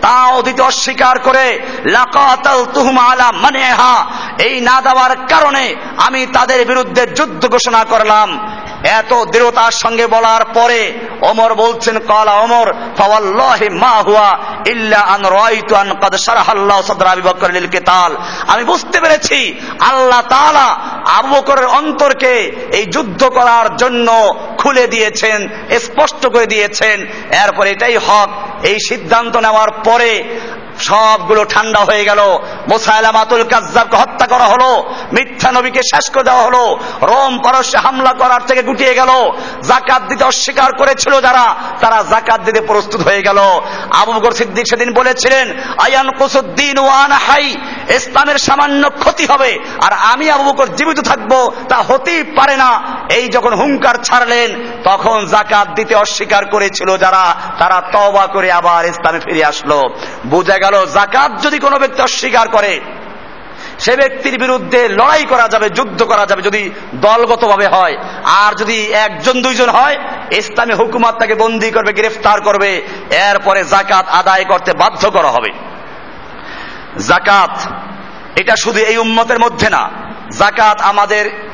তাও 0.00 0.42
দিতে 0.42 0.62
অস্বীকার 0.62 1.18
করে, 1.18 1.58
লাকাতাল 1.84 2.64
তুহুম 2.64 2.98
আলা 2.98 3.32
মানেহা, 3.32 4.06
এই 4.38 4.60
না 4.60 4.80
দেওয়ার 4.80 5.16
কারণে 5.16 5.74
আমি 5.96 6.26
তাদের 6.26 6.66
বিরুদ্ধে 6.66 7.06
যুদ্ধ 7.06 7.46
ঘোষণা 7.46 7.84
করলাম। 7.84 8.48
এত 8.84 9.24
দৃঢ়তার 9.24 9.70
সঙ্গে 9.70 10.06
বলার 10.06 10.44
পরে 10.44 10.92
অমর 11.20 11.54
বলছেন, 11.54 11.98
কলা 11.98 12.32
ওমর, 12.32 12.74
ফাওয়াল্লাহি 12.98 13.68
মা 13.68 14.02
হুয়া 14.06 14.38
ইল্লা 14.66 15.00
আন 15.00 15.22
রাইতু 15.24 15.74
আন 15.74 15.92
কদ 15.92 16.14
শারাহাল্লাহু 16.16 16.82
সাদরা 16.82 17.10
আবি 17.10 17.22
বকর 17.22 17.50
লিল 17.50 17.66
কিতাল। 17.66 18.16
আমি 18.48 18.64
বুঝতে 18.64 19.00
পেরেছি, 19.00 19.54
আল্লাহ 19.80 20.20
তাআলা 20.44 20.78
আবু 21.18 21.36
বকরের 21.36 21.66
অন্তরকে 21.66 22.32
এই 22.72 22.86
যুদ্ধ 22.86 23.24
করার 23.24 23.76
জন্য 23.76 24.34
খুলে 24.58 24.86
দিয়েছেন, 24.86 25.48
স্পষ্ট 25.78 26.26
করে 26.26 26.46
দিয়েছেন। 26.46 27.00
এরপর 27.32 27.66
এটাই 27.66 27.96
হক। 27.96 28.28
এই 28.62 28.78
সিদ্ধান্ত 28.88 29.36
নেওয়ার 29.36 29.70
পরে 29.70 30.24
সবগুলো 30.80 31.44
ঠান্ডা 31.44 31.80
হয়ে 31.80 32.04
গেল। 32.04 32.18
মোসাইলামাতুল 32.68 33.44
কাজ্জাবকে 33.44 33.96
হত্যা 33.96 34.26
করা 34.26 34.44
হলো। 34.44 34.94
মিথ্যা 35.12 35.52
নবীকে 35.52 35.80
শেষ 35.94 36.10
করে 36.12 36.22
দেওয়া 36.22 36.42
হলো। 36.42 36.78
রোম 37.02 37.38
পারস্যে 37.38 37.78
হামলা 37.78 38.12
করার 38.12 38.40
থেকে 38.46 38.62
গুটিয়ে 38.62 38.94
গেল। 38.94 39.08
জাকাত 39.62 40.02
দিতে 40.02 40.24
অস্বীকার 40.24 40.72
করেছিল 40.72 41.20
যারা, 41.20 41.54
তারা 41.80 42.04
জাকাত 42.10 42.40
দিতে 42.40 42.60
প্রস্তুত 42.60 43.00
হয়ে 43.00 43.22
গেল। 43.22 43.38
আবু 43.90 44.12
বকর 44.12 44.32
সিদ্দিক 44.32 44.64
সেদিন 44.70 44.92
বলেছিলেন, 44.92 45.60
আয়ান 45.78 46.10
কুসুদ্দিন 46.10 46.78
ওয়ান 46.78 47.12
হাই, 47.12 47.54
ইসলামের 47.88 48.38
সামান্য 48.38 48.88
ক্ষতি 48.88 49.26
হবে। 49.26 49.58
আর 49.82 49.92
আমি 49.92 50.30
আবু 50.30 50.52
বকর 50.52 50.66
জীবিত 50.66 51.00
থাকব, 51.00 51.52
তা 51.68 51.76
হতেই 51.76 52.22
পারে 52.22 52.56
না। 52.56 52.93
এই 53.08 53.28
যখন 53.28 53.54
হুঙ্কার 53.54 53.94
ছাড়লেন, 53.94 54.54
তখন 54.84 55.26
জাকাত 55.26 55.68
দিতে 55.74 55.94
অস্বীকার 55.94 56.44
করেছিল 56.46 56.96
যারা, 56.96 57.34
তারা 57.58 57.82
তবা 57.92 58.26
করে 58.26 58.52
আবার 58.52 58.84
ইসলামে 58.84 59.18
ফিরে 59.18 59.44
আসলো। 59.44 59.88
বোঝা 60.26 60.58
গেল 60.58 60.86
জাকাত 60.86 61.42
যদি 61.42 61.58
কোনো 61.58 61.78
ব্যক্তি 61.78 62.02
অস্বীকার 62.02 62.48
করে, 62.48 62.80
সে 63.78 63.96
ব্যক্তির 63.96 64.38
বিরুদ্ধে 64.38 64.88
লড়াই 64.88 65.24
করা 65.24 65.48
যাবে, 65.48 65.70
যুদ্ধ 65.70 66.02
করা 66.02 66.26
যাবে, 66.26 66.42
যদি 66.42 66.70
দলগতভাবে 66.94 67.66
হয়, 67.66 67.96
আর 68.24 68.54
যদি 68.54 68.84
একজন, 68.92 69.42
দুইজন 69.42 69.68
হয়, 69.68 69.98
ইসলামী 70.30 70.74
হুকুমাত 70.74 71.18
তাকে 71.18 71.34
বন্দি 71.34 71.70
করবে, 71.70 71.92
গ্রেফতার 71.92 72.40
করবে, 72.40 72.82
এরপরে 73.10 73.64
জাকাত 73.64 74.08
আদায় 74.08 74.44
করতে 74.44 74.72
বাধ্য 74.72 75.10
করা 75.10 75.28
হবে। 75.28 75.50
জাকাত 77.06 77.60
এটা 78.40 78.56
শুধু 78.56 78.78
এই 78.78 78.96
উম্মতের 78.96 79.38
মধ্যে 79.38 79.70
না 79.70 79.90
জাকাত 80.38 80.80
আমাদের 80.80 81.53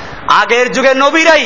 আগের 0.39 0.71
যুগে 0.71 0.93
নবীরাই 0.93 1.45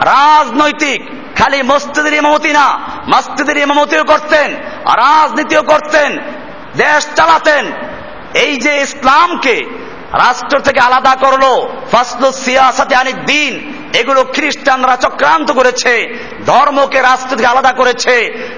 রাজনৈতিক, 0.00 1.00
খালি 1.38 1.62
মসজিদের 1.62 2.14
ইমামতি 2.14 2.52
না, 2.52 2.66
মসজিদের 3.08 3.56
ইমামতিও 3.56 4.04
করতেন, 4.04 4.54
রাজনীতিও 4.96 5.62
করতেন, 5.62 6.10
দেশ 6.76 7.06
চালাতেন। 7.14 7.64
এই 8.34 8.56
যে 8.56 8.72
ইসলামকে 8.82 9.56
রাষ্ট্র 10.12 10.58
থেকে 10.58 10.80
আলাদা 10.80 11.14
করল 11.14 11.44
ফাসলু 11.92 12.32
সিয়াসাতে 12.32 12.94
আনি 12.94 13.12
দিন 13.12 13.75
এগুলো 13.92 14.24
খ্রিস্টানরা 14.24 14.96
চক্রান্ত 14.96 15.52
করেছে, 15.52 16.18
ধর্মকে 16.46 17.00
রাষ্ট্র 17.00 17.36
থেকে 17.36 17.46
আলাদা 17.46 17.72
করেছে। 17.72 18.14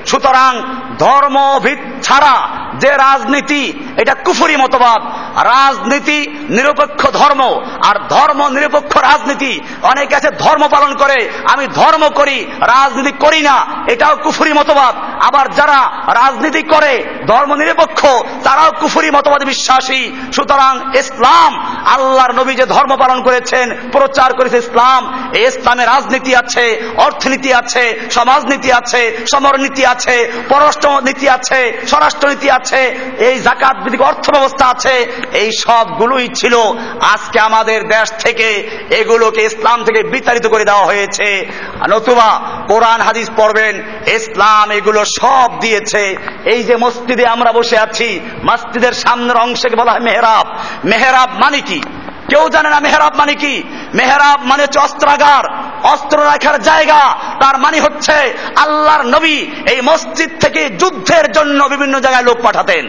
সুতরাং 0.07 0.63
ধর্ম 0.99 1.61
ছাড়া 2.03 2.49
যে 2.75 2.89
রাজনীতি, 2.89 3.73
এটা 3.97 4.15
কুফুরি 4.15 4.57
মতবাদ। 4.57 5.03
রাজনীতি 5.45 6.27
নিরপেক্ষ 6.49 7.11
ধর্ম, 7.11 7.61
আর 7.85 7.97
ধর্ম 8.09 8.49
নিরপেক্ষ 8.49 8.97
রাজনীতি, 8.97 9.61
অনেকে 9.83 10.17
আছে 10.17 10.31
ধর্ম 10.31 10.69
পালন 10.69 10.95
করে, 10.95 11.31
আমি 11.53 11.67
ধর্ম 11.67 12.09
করি, 12.09 12.47
রাজনীতি 12.61 13.13
করি 13.19 13.41
না, 13.41 13.67
এটাও 13.87 14.17
কুফুরি 14.17 14.53
মতবাদ। 14.53 14.95
আবার 15.25 15.49
যারা 15.49 15.87
রাজনীতি 16.07 16.63
করে, 16.63 17.05
ধর্ম 17.27 17.55
নিরপেক্ষ, 17.55 18.07
তারাও 18.45 18.73
কুফুরি 18.73 19.11
মতবাদ 19.11 19.45
বিশ্বাসী। 19.45 20.13
সুতরাং 20.33 20.97
ইসলাম, 20.99 21.81
আল্লাহর 21.87 22.33
নবী 22.33 22.55
যে 22.55 22.67
ধর্ম 22.67 22.97
পালন 22.97 23.23
করেছেন, 23.23 23.77
প্রচার 23.93 24.35
করেছে 24.35 24.59
ইসলাম 24.59 25.18
ইসলামে 25.47 25.85
রাজনীতি 25.85 26.37
আছে, 26.37 26.93
অর্থনীতি 26.97 27.55
আছে, 27.55 27.85
সমাজনীতি 28.11 28.73
আছে, 28.73 29.03
সমরনীতি 29.33 29.87
আছে 29.87 30.33
পররাষ্ট্র 30.49 30.89
নীতি 31.01 31.29
আছে, 31.29 31.87
স্বরাষ্ট্রনীতি 31.87 32.51
আছে, 32.51 32.81
এই 33.19 33.41
জাকাত 33.41 33.77
ভিত্তিক 33.77 34.03
অর্থ 34.03 34.31
ব্যবস্থা 34.31 34.67
আছে, 34.67 34.95
এই 35.33 35.53
সবগুলোই 35.53 36.29
ছিল 36.29 36.55
আজকে 37.01 37.39
আমাদের 37.41 37.89
দেশ 37.89 38.09
থেকে 38.25 38.49
এগুলোকে 38.91 39.43
ইসলাম 39.45 39.85
থেকে 39.85 40.03
বিতাড়িত 40.03 40.47
করে 40.47 40.65
দেওয়া 40.65 40.85
হয়েছে। 40.85 41.47
নতুবা 41.89 42.31
কোরআন, 42.69 43.01
হাদিস 43.01 43.31
পড়বেন, 43.37 43.75
ইসলাম 44.07 44.71
এগুলো 44.71 45.05
সব 45.05 45.61
দিয়েছে। 45.61 46.17
এই 46.45 46.63
যে 46.63 46.77
মসজিদে 46.77 47.27
আমরা 47.27 47.53
বসে 47.53 47.79
আছি, 47.79 48.21
মসজিদের 48.45 48.93
সামনের 48.93 49.37
অংশকে 49.37 49.77
বলা 49.77 49.93
হয় 49.93 50.01
মেহরাব। 50.01 50.47
মেহরাব 50.85 51.31
মানে 51.45 51.61
কি? 51.61 51.83
কেউ 52.29 52.49
জানে 52.49 52.71
না 52.71 52.81
মেহরাব 52.81 53.17
মানে 53.17 53.35
কি? 53.35 53.63
মেহরাব 53.95 54.41
মানে 54.43 54.63
হচ্ছে 54.63 54.79
অস্ত্রাগার, 54.79 55.45
অস্ত্র 55.83 56.25
রাখার 56.25 56.63
জায়গা। 56.63 57.01
তার 57.41 57.59
মানে 57.59 57.81
হচ্ছে 57.81 58.35
আল্লাহর 58.57 59.03
নবী 59.07 59.37
এই 59.71 59.81
মসজিদ 59.81 60.31
থেকে 60.41 60.69
যুদ্ধের 60.71 61.33
জন্য 61.33 61.65
বিভিন্ন 61.65 62.01
জায়গায় 62.01 62.25
লোক 62.25 62.39
পাঠাতেন। 62.43 62.89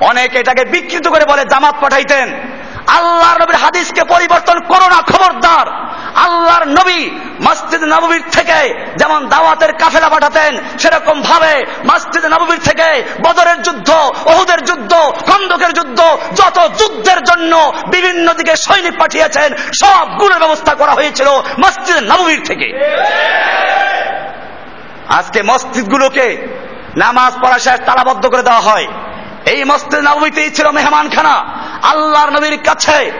অনেকে 0.00 0.38
এটাকে 0.38 0.64
বিকৃত 0.64 1.08
করে 1.08 1.24
বলে 1.24 1.44
জামাত 1.44 1.74
পাঠাইতেন। 1.80 2.28
আল্লাহর 2.96 3.42
নবীর 3.42 3.56
হাদিসকে 3.56 4.04
পরিবর্তন 4.04 4.60
করো 4.60 4.88
না, 4.88 5.02
খবরদার। 5.02 5.90
আল্লাহর 6.14 6.68
নবী 6.68 7.10
মসজিদ 7.42 7.84
নবীর 7.84 8.22
থেকে 8.30 8.88
যেমন 8.96 9.28
দাওয়াতের 9.28 9.72
কাফেলা 9.72 10.08
পাঠাতেন, 10.08 10.78
সেরকম 10.78 11.22
ভাবে 11.22 11.64
মসজিদ 11.84 12.24
নবীর 12.24 12.60
থেকে 12.64 13.04
বদরের 13.24 13.62
যুদ্ধ, 13.62 13.90
ওহুদের 14.26 14.64
যুদ্ধ, 14.64 14.94
খন্দকের 14.94 15.72
যুদ্ধ, 15.72 16.00
যত 16.34 16.70
যুদ্ধের 16.78 17.22
জন্য 17.22 17.72
বিভিন্ন 17.92 18.34
দিকে 18.34 18.56
সৈনিক 18.56 19.00
পাঠিয়েছেন, 19.00 19.56
সব 19.56 20.00
সবগুলোর 20.00 20.38
ব্যবস্থা 20.38 20.74
করা 20.74 20.92
হয়েছিল 20.92 21.28
মসজিদ 21.58 21.96
নবীর 21.96 22.40
থেকে। 22.44 22.66
আজকে 25.08 25.42
মসজিদগুলোকে 25.42 26.48
নামাজ 26.96 27.32
পড়া 27.42 27.58
শেষ 27.58 27.80
তালাবদ্ধ 27.86 28.26
করে 28.26 28.42
দেওয়া 28.42 28.60
হয়। 28.60 28.86
এই 29.46 29.64
মসজিদ 29.64 29.94
নবীতেই 29.94 30.50
ছিল 30.50 30.70
মেহমানখানা। 30.70 31.44
আল্লাহর 31.82 32.30
নবীর 32.30 32.62
কাছে 32.62 33.12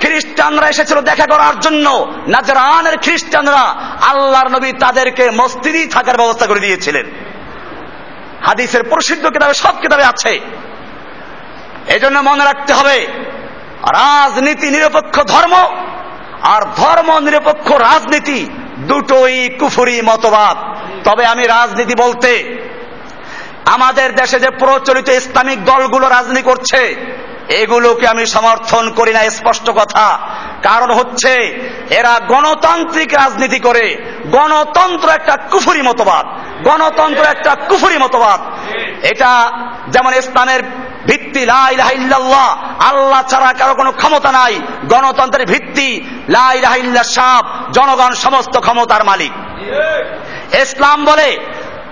খ্রিস্টানরা 0.00 0.68
এসেছিল 0.68 1.00
দেখা 1.00 1.26
করার 1.26 1.60
জন্য। 1.60 2.12
নাজরানের 2.26 2.98
খ্রিস্টানরা 2.98 3.62
আল্লাহর 4.00 4.48
নবী 4.48 4.72
তাদেরকে 4.72 5.30
মস্তিদি 5.30 5.86
থাকার 5.86 6.16
ব্যবস্থা 6.16 6.46
করে 6.46 6.60
দিয়েছিলেন। 6.60 7.06
হাদিসের 8.46 8.82
প্রসিদ্ধ 8.82 9.26
কিতাবে 9.26 9.54
সব 9.54 9.80
কিতাবে 9.80 10.04
আছে। 10.04 10.40
এজন্য 11.86 12.18
মনে 12.18 12.44
রাখতে 12.44 12.72
হবে, 12.72 13.06
রাজনীতি 13.82 14.70
নিরপেক্ষ 14.70 15.22
ধর্ম 15.22 15.54
আর 16.42 16.62
ধর্ম 16.76 17.18
নিরপেক্ষ 17.18 17.72
রাজনীতি 17.72 18.46
দুটোই 18.78 19.48
কুফুরি 19.48 20.02
মতবাদ। 20.02 20.56
তবে 21.08 21.26
আমি 21.26 21.46
রাজনীতি 21.46 21.94
বলতে, 21.94 22.62
আমাদের 23.64 24.14
দেশে 24.14 24.40
যে 24.40 24.50
প্রচলিত 24.50 25.08
ইসলামিক 25.08 25.64
দলগুলো 25.64 26.08
রাজনীতি 26.08 26.42
করছে 26.42 27.12
এগুলোকে 27.48 28.08
আমি 28.08 28.26
সমর্থন 28.26 28.90
করি 28.90 29.12
না, 29.12 29.30
স্পষ্ট 29.30 29.70
কথা। 29.70 30.18
কারণ 30.62 30.90
হচ্ছে, 30.90 31.34
এরা 31.90 32.20
গণতান্ত্রিক 32.28 33.14
রাজনীতি 33.14 33.58
করে। 33.58 33.96
গণতন্ত্র 34.26 35.08
একটা 35.08 35.36
কুফুরি 35.36 35.82
মতবাদ। 35.82 36.26
গণতন্ত্র 36.68 37.24
একটা 37.24 37.54
কুফুরি 37.54 37.98
মতবাদ। 37.98 38.40
এটা 39.04 39.50
যেমন 39.88 40.14
ইসলামের 40.14 40.62
ভিত্তি 41.06 41.46
লাই 41.46 41.76
লাইল্লাহ 41.76 42.62
আল্লাহ 42.82 43.22
ছাড়া 43.22 43.52
কারও 43.52 43.74
কোনো 43.74 43.92
ক্ষমতা 43.92 44.32
নাই। 44.32 44.60
গণতন্ত্রের 44.88 45.46
ভিত্তি 45.46 46.04
লাইল্লাহ 46.28 47.02
সাপ, 47.02 47.72
জনগণ 47.72 48.10
সমস্ত 48.10 48.60
ক্ষমতার 48.60 49.04
মালিক। 49.04 49.32
ইসলাম 50.54 51.04
বলে, 51.04 51.38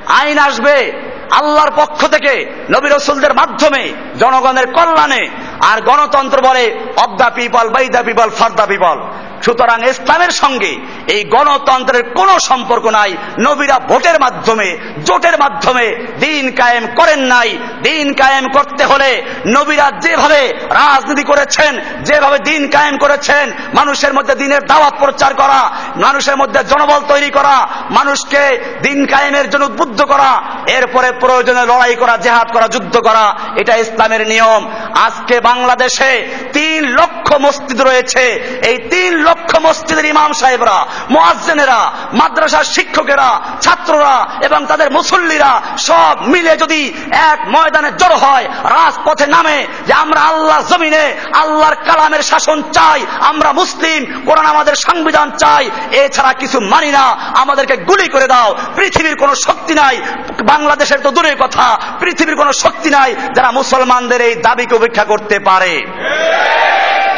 আইন 0.06 0.38
আসবে 0.38 1.09
আল্লাহর 1.30 1.70
পক্ষ 1.76 2.06
থেকে 2.06 2.32
নবী 2.70 2.88
রসুলদের 2.88 3.34
মাধ্যমে 3.34 3.92
জনগণের 4.18 4.72
কল্যাণে 4.72 5.28
আর 5.60 5.80
গণতন্ত্র 5.80 6.40
বলে 6.40 6.64
of 6.96 7.16
the 7.16 7.30
people 7.34 7.68
by 7.68 7.88
the 7.88 8.02
people 8.04 8.30
for 8.30 8.50
the 8.50 8.66
people. 8.66 8.98
সুতরাং 9.44 9.88
ইসলামের 9.88 10.30
সঙ্গে 10.30 10.76
এই 11.06 11.24
গণতন্ত্রের 11.24 12.02
কোনো 12.02 12.38
সম্পর্ক 12.38 12.86
নাই। 12.86 13.16
নবীরা 13.38 13.78
ভোটের 13.78 14.20
মাধ্যমে, 14.20 14.78
জোটের 15.04 15.38
মাধ্যমে 15.38 16.06
দিন 16.20 16.50
কায়েম 16.50 16.86
করেন 16.86 17.20
নাই। 17.20 17.58
দিন 17.82 18.14
কায়েম 18.14 18.48
করতে 18.48 18.84
হলে 18.84 19.22
নবীরা 19.46 19.90
যেভাবে 20.00 20.48
রাজনীতি 20.70 21.22
করেছেন, 21.22 21.80
যেভাবে 22.04 22.38
দিন 22.38 22.68
কায়েম 22.68 22.98
করেছেন, 22.98 23.52
মানুষের 23.74 24.14
মধ্যে 24.14 24.34
দিনের 24.34 24.66
দাওয়াত 24.66 24.94
প্রচার 24.98 25.34
করা, 25.34 25.70
মানুষের 25.96 26.36
মধ্যে 26.36 26.64
জনবল 26.64 27.00
তৈরি 27.08 27.30
করা, 27.30 27.68
মানুষকে 27.90 28.60
দিন 28.82 29.06
কায়েমের 29.06 29.50
জন্য 29.50 29.64
উদ্বুদ্ধ 29.64 30.02
করা, 30.02 30.42
এরপরে 30.66 31.12
প্রয়োজনে 31.12 31.66
লড়াই 31.66 31.94
করা, 31.94 32.16
জেহাদ 32.16 32.52
করা, 32.52 32.68
যুদ্ধ 32.68 32.98
করা, 32.98 33.38
এটা 33.56 33.76
ইসলামের 33.76 34.28
নিয়ম। 34.28 34.70
আজকে 34.94 35.40
বাংলাদেশে 35.40 36.28
তিন 36.52 36.88
লক্ষ 36.88 37.32
মসজিদ 37.40 37.80
রয়েছে। 37.80 38.24
এই 38.66 38.78
তিন 38.90 39.14
লক্ষ 39.14 39.28
মসজিদের 39.60 40.04
ইমাম 40.04 40.32
সাহেবরা, 40.32 40.86
মোয়াজ্জেনেরা, 41.10 41.92
মাদ্রাসার 42.12 42.64
শিক্ষকেরা, 42.64 43.40
ছাত্ররা 43.60 44.26
এবং 44.42 44.66
তাদের 44.66 44.90
মুসল্লিরা 44.90 45.62
সব 45.78 46.14
মিলে 46.26 46.56
যদি 46.56 46.80
এক 47.12 47.38
ময়দানে 47.48 47.90
জড়ো 47.92 48.16
হয়, 48.16 48.44
রাজপথে 48.44 49.26
নামে 49.26 49.66
যে 49.86 49.92
আমরা 49.92 50.20
আল্লাহ 50.20 50.58
জমিনে, 50.70 51.16
আল্লাহর 51.32 51.74
কালামের 51.74 52.22
শাসন 52.22 52.62
চাই, 52.72 53.06
আমরা 53.20 53.52
মুসলিম, 53.52 54.22
কোরআন 54.26 54.46
আমাদের 54.46 54.74
সংবিধান 54.76 55.30
চাই, 55.30 55.70
এছাড়া 55.90 56.32
কিছু 56.32 56.60
মানি 56.60 56.90
না, 56.90 57.04
আমাদেরকে 57.34 57.76
গুলি 57.76 58.08
করে 58.08 58.26
দাও, 58.26 58.54
পৃথিবীর 58.76 59.16
কোনো 59.16 59.34
শক্তি 59.46 59.74
নাই, 59.74 60.00
বাংলাদেশের 60.44 61.00
তো 61.00 61.10
দূরের 61.10 61.36
কথা, 61.36 61.78
পৃথিবীর 62.00 62.36
কোনো 62.36 62.52
শক্তি 62.52 62.90
নাই 62.90 63.14
যারা 63.36 63.50
মুসলমানদের 63.50 64.20
এই 64.20 64.34
দাবিকে 64.34 64.74
উপেক্ষা 64.74 65.04
করতে 65.04 65.38
পারে। 65.38 65.72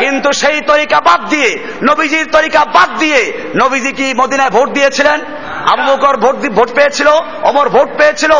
কিন্তু 0.02 0.28
সেই 0.32 0.58
তরিকা 0.60 0.98
বাদ 1.00 1.20
দিয়ে, 1.28 1.50
নবীজির 1.82 2.26
তরিকা 2.32 2.62
বাদ 2.64 2.90
দিয়ে, 2.98 3.20
নবীজি 3.56 3.92
কি 3.92 4.06
মদিনায় 4.20 4.50
ভোট 4.50 4.68
দিয়েছিলেন? 4.70 5.18
আবু 5.72 5.82
ভোট 6.24 6.36
ভোট 6.58 6.68
পেয়েছিল 6.74 7.08
অমর 7.42 7.68
ভোট 7.68 7.88
পেয়েছিল। 7.98 8.32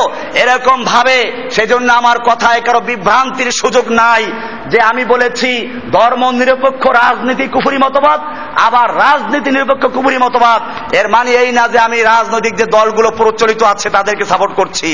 এরকম 0.43 0.79
ভাবে, 0.85 1.19
সেজন্য 1.51 1.89
আমার 1.93 2.19
কথায় 2.19 2.61
কারও 2.61 2.81
বিভ্রান্তির 2.81 3.51
সুযোগ 3.61 3.85
নাই 3.93 4.23
যে 4.71 4.79
আমি 4.81 5.03
বলেছি, 5.05 5.51
ধর্ম 5.93 6.23
নিরপেক্ষ, 6.31 6.83
রাজনীতি 7.03 7.47
কুফুরি 7.47 7.79
মতবাদ, 7.79 8.21
আবার 8.67 8.89
রাজনীতি 8.97 9.51
নিরপেক্ষ, 9.51 9.85
কুফুরি 9.87 10.19
মতবাদ। 10.19 10.61
এর 10.95 11.07
মানে 11.09 11.31
এই 11.43 11.51
না 11.53 11.65
যে 11.69 11.79
আমি 11.79 11.99
রাজনৈতিক 12.03 12.55
যে 12.57 12.67
দলগুলো 12.67 13.09
প্রচলিত 13.11 13.63
আছে, 13.63 13.91
তাদেরকে 13.91 14.25
সাপোর্ট 14.25 14.53
করছি। 14.55 14.91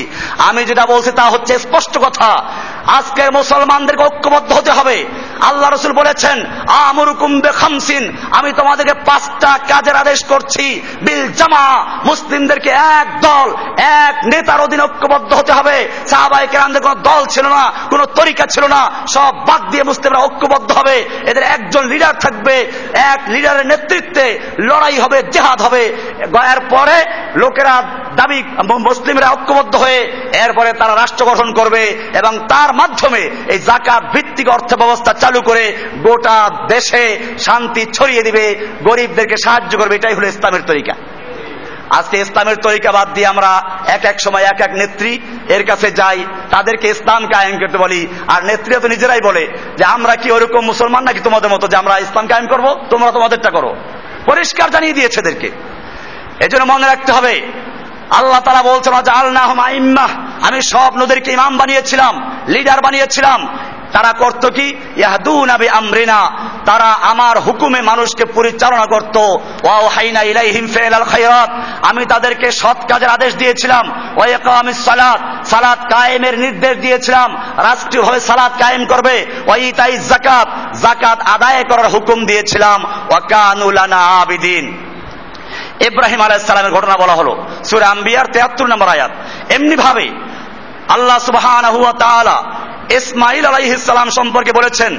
আমি 0.48 0.60
যেটা 0.64 0.84
বলছি 0.86 1.10
তা 1.10 1.24
হচ্ছে 1.34 1.54
স্পষ্ট 1.58 1.94
কথা। 1.98 2.30
আজকের 2.97 3.32
মুসলমানদেরকে 3.32 4.03
ঐক্যবদ্ধ 4.03 4.53
হতে 4.53 4.70
হবে। 4.70 5.05
আল্লাহ 5.41 5.70
রসুল 5.70 5.93
বলেছেন, 5.93 6.45
আমরুকুম 6.66 7.41
খামসিন 7.41 8.05
আমি 8.32 8.53
তোমাদেরকে 8.53 8.95
পাঁচটা 8.95 9.59
কাজের 9.68 9.97
আদেশ 9.97 10.24
করছি। 10.24 10.82
বিল 11.03 11.32
জামা, 11.32 11.66
মুসলিমদেরকে 12.05 12.70
এক 12.70 13.20
দল, 13.20 13.49
এক 13.76 14.14
নেতার 14.24 14.61
অধীন 14.61 14.80
ঐক্যবদ্ধ 14.80 15.34
হতে 15.34 15.53
হবে। 15.53 15.89
সাহাবাই 16.07 16.47
কেরামদের 16.47 16.82
কোন 16.82 16.95
দল 17.03 17.26
ছিল 17.26 17.47
না, 17.47 17.72
কোন 17.91 18.05
তরিকা 18.05 18.47
ছিল 18.47 18.64
না, 18.66 18.91
সব 19.07 19.32
বাদ 19.47 19.62
দিয়ে 19.70 19.84
মুসলিমরা 19.84 20.20
ঐক্যবদ্ধ 20.20 20.72
হবে। 20.72 20.97
এদের 21.26 21.43
একজন 21.43 21.84
লিডার 21.84 22.14
থাকবে, 22.18 22.72
এক 22.95 23.20
লিডারের 23.28 23.66
নেতৃত্বে 23.66 24.26
লড়াই 24.59 24.99
হবে, 24.99 25.22
জেহাদ 25.22 25.62
হবে। 25.62 25.82
এর 26.53 26.61
পরে 26.70 26.97
লোকেরা 27.36 27.74
দাবি 28.20 28.38
মুসলিমরা 28.88 29.26
ঐক্যবদ্ধ 29.34 29.74
হয়ে 29.84 30.00
এরপরে 30.44 30.70
তারা 30.80 30.94
রাষ্ট্র 30.94 31.22
গঠন 31.30 31.48
করবে 31.58 31.82
এবং 32.20 32.32
তার 32.52 32.70
মাধ্যমে 32.80 33.22
এই 33.52 33.58
জাকাত 33.68 34.02
ভিত্তিক 34.14 34.48
অর্থ 34.56 34.70
ব্যবস্থা 34.82 35.10
চালু 35.22 35.40
করে 35.48 35.64
গোটা 36.06 36.36
দেশে 36.72 37.04
শান্তি 37.46 37.82
ছড়িয়ে 37.96 38.22
দিবে, 38.22 38.44
গরিবদেরকে 38.88 39.36
সাহায্য 39.44 39.72
করবে, 39.78 39.94
এটাই 39.96 40.14
হলো 40.16 40.26
ইসলামের 40.26 40.64
তরিকা। 40.70 40.94
আজকে 41.98 42.16
ইসলামের 42.24 42.58
তরিকা 42.66 42.90
বাদ 42.96 43.08
দিয়ে 43.14 43.30
আমরা 43.32 43.50
এক 43.96 44.02
এক 44.12 44.18
সময় 44.24 44.44
এক 44.52 44.58
এক 44.66 44.72
নেত্রী 44.80 45.12
এর 45.56 45.62
কাছে 45.70 45.88
যাই, 46.00 46.18
তাদেরকে 46.50 46.86
ইসলাম 46.94 47.22
কায়েম 47.32 47.54
করতে 47.58 47.78
বলি, 47.84 48.00
আর 48.32 48.40
নেত্রীরা 48.48 48.80
তো 48.84 48.88
নিজেরাই 48.94 49.22
বলে 49.28 49.44
যে, 49.78 49.84
আমরা 49.96 50.14
কি 50.22 50.28
ওরকম 50.36 50.62
মুসলমান 50.70 51.02
নাকি 51.08 51.20
তোমাদের 51.26 51.50
মতো 51.54 51.64
যে 51.72 51.76
আমরা 51.82 51.94
ইসলাম 52.06 52.26
কায়েম 52.30 52.46
করব? 52.52 52.66
তোমরা 52.90 53.10
তোমাদেরটা 53.16 53.50
করো। 53.56 53.70
পরিষ্কার 54.28 54.68
জানিয়ে 54.74 54.96
দিয়েছে 54.98 55.18
এদেরকে। 55.20 55.48
এজন্য 56.44 56.64
মনে 56.72 56.86
রাখতে 56.86 57.10
হবে 57.16 57.34
আল্লাহ 58.11 58.40
তারা 58.40 58.62
বলছেন 58.62 58.94
আমি 60.42 60.62
সব 60.62 60.96
নদীরকে 60.96 61.32
ইমাম 61.32 61.56
বানিয়েছিলাম, 61.56 62.30
লিডার 62.48 62.80
বানিয়েছিলাম। 62.80 63.59
তারা 63.92 64.12
করত 64.12 64.50
কি? 64.50 64.74
ইয়াহদুন 64.96 65.50
আবি 65.50 65.68
আমরিনা 65.68 66.30
তারা 66.66 66.92
আমার 66.92 67.38
হুকুমে 67.38 67.82
মানুষকে 67.82 68.24
পরিচালনা 68.24 68.86
করত। 68.86 69.16
ওয়াও 69.16 69.88
হাইনা 69.88 70.22
ইলাইহিম 70.22 70.66
ফিলাল 70.66 71.04
খায়রাত। 71.04 71.50
আমি 71.82 72.06
তাদেরকে 72.06 72.50
সৎ 72.50 72.86
কাজের 72.92 73.09
আদেশ 73.09 73.34
দিয়েছিলাম। 73.34 74.12
ওয়া 74.16 74.26
ইকামিস 74.26 74.84
সালাত। 74.84 75.46
সালাত 75.46 75.78
কায়েমের 75.92 76.38
নির্দেশ 76.38 76.78
দিয়েছিলাম। 76.78 77.36
রাষ্ট্রীয়ভাবে 77.56 78.20
সালাত 78.20 78.52
কায়েম 78.59 78.84
করবে। 78.84 79.26
ওয়া 79.46 79.56
ইতাই 79.56 79.98
যাকাত। 79.98 80.76
যাকাত 80.76 81.20
আদায় 81.20 81.64
করার 81.64 81.88
হুকুম 81.88 82.26
দিয়েছিলাম। 82.26 82.84
ওয়া 82.84 83.20
কানু 83.20 83.70
লানা 83.70 84.06
আবিদিন। 84.06 84.88
ইব্রাহিম 85.79 86.21
আলাইহিস 86.21 86.47
সালামের 86.47 86.71
ঘটনা 86.71 86.95
বলা 86.97 87.13
হলো 87.13 87.34
সূরা 87.63 87.88
আম্বিয়ার 87.89 88.25
73 88.25 88.67
নম্বর 88.67 88.88
আয়াত 88.88 89.11
এমনি 89.49 89.75
ভাবে 89.75 90.07
আল্লাহ 90.89 91.17
সুবহানাহু 91.19 91.79
ওয়া 91.81 91.93
তাআলা 91.93 92.38
ইসমাইল 92.89 93.45
আলাইহিসসালাম 93.45 94.09
সম্পর্কে 94.09 94.51
বলেছেন 94.51 94.93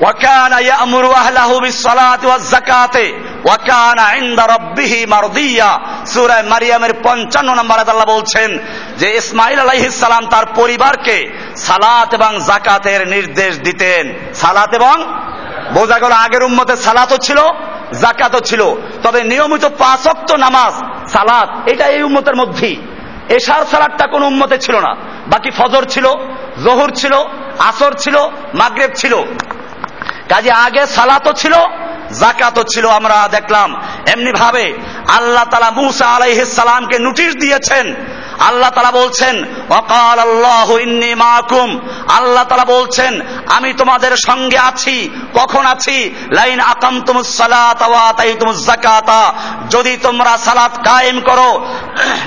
وكان 0.00 0.52
يأمر 0.52 1.04
أهله 1.14 1.50
بالصلاة 1.60 2.22
والزكاة 2.24 2.96
وكان 3.44 3.98
عند 4.14 4.40
ربه 4.54 4.92
مرضيا 5.06 5.72
সূরা 6.14 6.36
মারিয়ামের 6.42 6.92
55 7.02 7.58
নম্বর 7.60 7.76
আয়াত 7.76 7.88
আল্লাহ 7.88 8.08
বলছেন 8.16 8.50
যে 8.98 9.08
ইসমাইল 9.16 9.58
আলাইহিস 9.58 9.92
সালাম 10.00 10.24
তার 10.26 10.46
পরিবারকে 10.54 11.16
সালাত 11.56 12.08
এবং 12.14 12.32
জাকাতের 12.46 13.00
নির্দেশ 13.08 13.52
দিতেন 13.58 14.04
সালাত 14.34 14.70
এবং 14.74 14.96
বোঝা 15.74 15.98
গেল 15.98 16.12
আগের 16.24 16.42
উম্মতে 16.42 16.74
সালাতও 16.76 17.18
ছিল 17.18 17.38
জাকাতও 17.93 18.39
ছিল। 18.39 18.61
তবে 19.03 19.23
নিয়মিত 19.23 19.65
পাঁচক্ত 19.65 20.31
নামাজ, 20.31 20.73
সালাত, 21.09 21.69
এটা 21.69 21.87
এই 21.87 22.03
উম্মতের 22.03 22.35
মধ্যেই। 22.35 22.81
এশার 23.29 23.65
সালাদটা 23.65 24.07
কোন 24.07 24.23
উম্মতে 24.23 24.57
ছিল 24.57 24.79
না। 24.79 24.95
বাকি 25.27 25.51
ফজর 25.51 25.83
ছিল, 25.83 26.05
জহুর 26.63 26.93
ছিল, 26.95 27.13
আসর 27.59 27.93
ছিল, 27.93 28.17
মাগরেব 28.53 28.91
ছিল। 28.95 29.15
কাজে 30.29 30.51
আগে 30.51 30.85
সালাতও 30.85 31.33
ছিল 31.33 31.53
জাকাতও 32.11 32.63
ছিল 32.63 32.85
আমরা 32.89 33.27
দেখলাম। 33.31 33.69
এমনি 34.07 34.31
ভাবে 34.31 34.65
আল্লাহ 35.07 35.43
তালা 35.43 35.71
মুসা 35.71 36.05
আলাইহিস 36.05 36.55
সালামকে 36.55 36.99
নোটিশ 36.99 37.35
দিয়েছেন। 37.35 37.95
আল্লাহ 38.39 38.69
তালা 38.69 38.91
বলছেন 38.91 39.35
অকাল 39.69 40.19
আল্লাহ 40.19 40.77
ইন্নি 40.77 41.15
মাকুম। 41.15 41.79
আল্লাহ 42.07 42.43
তালা 42.43 42.65
বলছেন, 42.65 43.21
আমি 43.47 43.73
তোমাদের 43.73 44.13
সঙ্গে 44.27 44.57
আছি। 44.57 45.09
কখন 45.33 45.65
আছি? 45.65 46.15
লাইন 46.31 46.59
আকাম 46.59 46.95
জাকাতা 48.65 49.33
যদি 49.69 49.97
তোমরা 49.97 50.37
সালাত 50.37 50.77
কায়েম 50.77 51.19
করো 51.19 51.51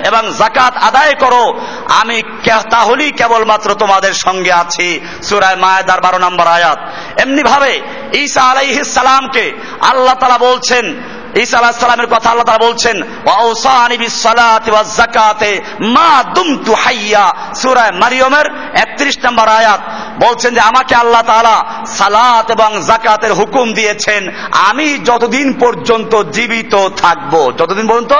এবং 0.06 0.22
জাকাত 0.38 0.76
আদায় 0.76 1.14
করো, 1.14 1.60
আমি 2.00 2.22
তাহলেই 2.70 3.10
কেবলমাত্র 3.10 3.74
তোমাদের 3.74 4.14
সঙ্গে 4.14 4.52
আছি। 4.52 5.00
সুরায় 5.22 5.56
মায়দার 5.56 6.00
বারো 6.00 6.18
নম্বর 6.18 6.46
আয়াত। 6.46 6.78
এমনি 7.20 7.42
ভাবে 7.42 7.80
ঈসা 8.12 8.42
আলাইহিস 8.42 8.94
সালামকে 8.94 9.52
আল্লাহ 9.80 10.14
তালা 10.14 10.38
বলছেন, 10.38 11.02
ঈসা 11.34 11.58
আলাহ 11.58 11.70
সালামের 11.70 12.06
কথা 12.06 12.30
আল্লাহ 12.30 12.44
তারা 12.44 12.66
বলছেন 12.66 13.02
ওয়াউসানি 13.02 13.98
বিসসালাতি 13.98 14.70
ওয়াজ 14.70 14.96
যাকাতে 14.96 15.60
মা 15.80 16.24
দুমতু 16.34 16.74
হাইয়া। 16.74 17.32
সূরা 17.54 17.90
মারিয়মের 17.94 18.46
31 18.74 19.18
নম্বর 19.24 19.48
আয়াত 19.48 19.80
বলছেন 20.26 20.54
যে, 20.54 20.60
আমাকে 20.60 20.94
আল্লাহ 20.94 21.22
তাআলা 21.22 21.64
সালাত 21.86 22.50
এবং 22.50 22.82
জাকাতের 22.86 23.34
হুকুম 23.34 23.72
দিয়েছেন, 23.72 24.28
আমি 24.52 24.98
যতদিন 24.98 25.52
পর্যন্ত 25.52 26.22
জীবিত 26.22 26.88
থাকব। 26.88 27.52
যতদিন 27.58 27.86
পর্যন্ত? 27.88 28.12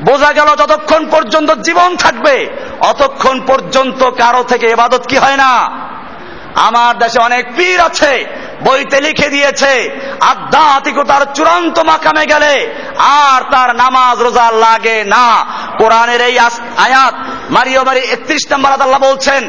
বোঝা 0.00 0.32
গেল 0.32 0.46
যতক্ষণ 0.56 1.10
পর্যন্ত 1.10 1.50
জীবন 1.50 1.96
থাকবে, 1.96 2.50
অতক্ষণ 2.80 3.40
পর্যন্ত 3.46 4.10
কারও 4.10 4.42
থেকে 4.42 4.66
এবাদত 4.66 5.06
কি 5.06 5.16
হয় 5.16 5.36
না? 5.36 5.70
আমার 6.54 6.98
দেশে 6.98 7.18
অনেক 7.18 7.56
পীর 7.56 7.80
আছে 7.80 8.35
বইতে 8.64 8.98
লিখে 9.00 9.28
দিয়েছে, 9.28 9.72
আধ্যাত্মিকতার 10.20 11.22
চূড়ান্ত 11.34 11.76
মাকামে 11.78 12.24
গেলে 12.26 12.52
আর 12.98 13.40
তার 13.52 13.70
নামাজ 13.76 14.16
রোজা 14.18 14.50
লাগে 14.50 15.04
না। 15.04 15.26
কোরআনের 15.78 16.20
এই 16.20 16.38
আয়াত 16.86 17.14
মারিও 17.50 17.84
মারি 17.84 18.00
একত্রিশ 18.00 18.42
নম্বর 18.52 18.70
আল্লাহ 18.70 19.00
বলছেন 19.00 19.42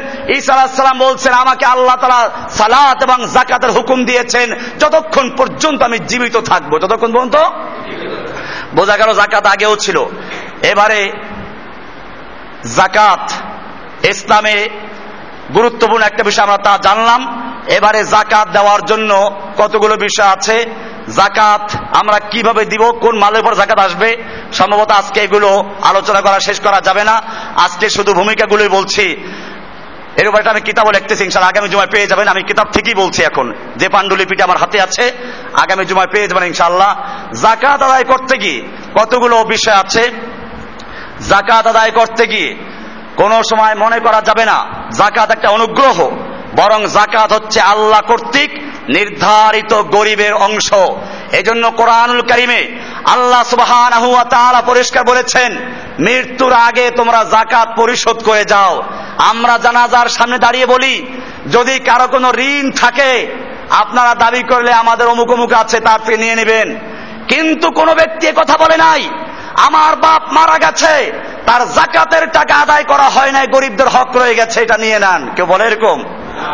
আলাহিসাল্লাম 0.54 0.98
বলছেন, 0.98 1.32
আমাকে 1.32 1.64
আল্লাহ 1.66 1.96
তালা 1.96 2.30
সালাত 2.50 2.98
এবং 3.02 3.18
জাকাতের 3.26 3.70
হুকুম 3.70 3.98
দিয়েছেন, 4.04 4.48
যতক্ষণ 4.80 5.26
পর্যন্ত 5.36 5.82
আমি 5.82 5.98
জীবিত 5.98 6.36
থাকব। 6.36 6.72
যতক্ষণ 6.78 7.10
পর্যন্ত? 7.12 7.36
বোঝা 8.74 8.96
গেল 8.96 9.10
জাকাত 9.14 9.46
আগেও 9.46 9.76
ছিল। 9.76 9.98
এবারে 10.62 11.00
জাকাত 12.76 13.32
ইসলামে 14.06 14.56
গুরুত্বপূর্ণ 15.54 16.04
একটা 16.04 16.24
বিষয় 16.24 16.44
আমরা 16.44 16.56
তা 16.56 16.78
জানলাম। 16.82 17.52
এবারে 17.68 18.04
জাকাত 18.04 18.48
দেওয়ার 18.48 18.84
জন্য 18.84 19.30
কতগুলো 19.56 19.96
বিষয় 19.96 20.26
আছে? 20.26 20.64
জাকাত 21.16 21.70
আমরা 21.96 22.18
কীভাবে 22.18 22.64
দিব? 22.64 22.90
কোন 22.90 23.18
মালের 23.18 23.40
উপর 23.40 23.54
জাকাত 23.54 23.78
আসবে? 23.78 24.16
সম্ভবত 24.52 24.90
আজকে 24.90 25.20
এগুলো 25.20 25.70
আলোচনা 25.82 26.20
করা, 26.20 26.40
শেষ 26.40 26.60
করা 26.60 26.80
যাবে 26.80 27.04
না। 27.04 27.22
আজকে 27.56 27.90
শুধু 27.90 28.14
ভূমিকাগুলোই 28.14 28.68
বলছি। 28.68 29.16
এর 30.16 30.28
উপর 30.28 30.48
আমি 30.48 30.60
কিতাবও 30.60 30.90
লিখতেছি 30.90 31.24
ইনশাল্লাহ 31.24 31.50
আগামী 31.50 31.68
জুমায় 31.68 31.88
পেয়ে 31.88 32.06
যাবেন। 32.06 32.28
আমি 32.28 32.42
কিতাব 32.42 32.66
থেকেই 32.72 32.94
বলছি 32.94 33.22
এখন। 33.22 33.54
যে 33.76 33.88
পাণ্ডুলিপিটা 33.88 34.44
আমার 34.44 34.56
হাতে 34.56 34.80
আছে, 34.80 35.12
আগামী 35.52 35.84
জুমায় 35.84 36.06
পেয়ে 36.06 36.28
যাবেন 36.28 36.44
ইনশাল্লাহ 36.44 36.96
জাকাত 37.42 37.82
আদায় 37.82 38.04
করতে 38.04 38.38
গিয়ে 38.38 38.62
কতগুলো 38.94 39.44
বিষয় 39.44 39.74
আছে? 39.74 40.10
জাকাত 41.28 41.66
আদায় 41.66 41.90
করতে 41.90 42.26
গিয়ে 42.26 42.56
কোন 43.18 43.32
সময় 43.50 43.74
মনে 43.74 43.98
করা 43.98 44.20
যাবে 44.20 44.44
না 44.44 44.58
জাকাত 44.98 45.30
একটা 45.30 45.48
অনুগ্রহ। 45.48 45.96
বরং 46.56 46.80
জাকাত 46.86 47.30
হচ্ছে 47.32 47.60
আল্লাহ 47.60 48.00
কর্তৃক 48.00 48.50
নির্ধারিত 48.88 49.72
গরিবের 49.74 50.34
অংশ। 50.34 50.68
এজন্য 51.32 51.64
কোরআনুল 51.70 52.20
করিমে 52.20 52.60
আল্লাহ 53.04 53.42
সুবহান 53.42 53.92
পরিষ্কার 54.66 55.02
বলেছেন, 55.04 55.50
মৃত্যুর 55.98 56.52
আগে 56.52 56.90
তোমরা 56.90 57.20
জাকাত 57.24 57.68
পরিশোধ 57.76 58.18
করে 58.24 58.44
যাও। 58.44 58.82
আমরা 59.30 59.54
জানাজার 59.58 60.08
সামনে 60.08 60.38
দাঁড়িয়ে 60.38 60.66
বলি, 60.66 60.94
যদি 61.52 61.74
কারও 61.78 62.06
কোনো 62.08 62.28
ঋণ 62.50 62.64
থাকে, 62.70 63.12
আপনারা 63.70 64.12
দাবি 64.14 64.42
করলে 64.42 64.72
আমাদের 64.72 65.06
অমুক 65.06 65.30
অমুক 65.30 65.52
আছে, 65.52 65.80
তার 65.80 66.00
থেকে 66.04 66.16
নিয়ে 66.16 66.34
নেবেন। 66.34 66.68
কিন্তু 67.28 67.66
কোনো 67.70 67.92
ব্যক্তি 67.94 68.26
কথা 68.36 68.56
বলে 68.58 68.76
নাই, 68.76 69.02
আমার 69.66 69.92
বাপ 69.96 70.22
মারা 70.32 70.58
গেছে 70.58 70.94
তার 71.48 71.62
জাকাতের 71.74 72.30
টাকা 72.30 72.54
আদায় 72.54 72.84
করা 72.84 73.02
হয় 73.02 73.32
নাই, 73.32 73.46
গরিবদের 73.46 73.88
হক 73.88 74.16
রয়ে 74.16 74.34
গেছে, 74.34 74.62
এটা 74.62 74.76
নিয়ে 74.76 74.98
নেন। 74.98 75.30
কেউ 75.36 75.46
বলে 75.46 75.64
এরকম? 75.64 76.04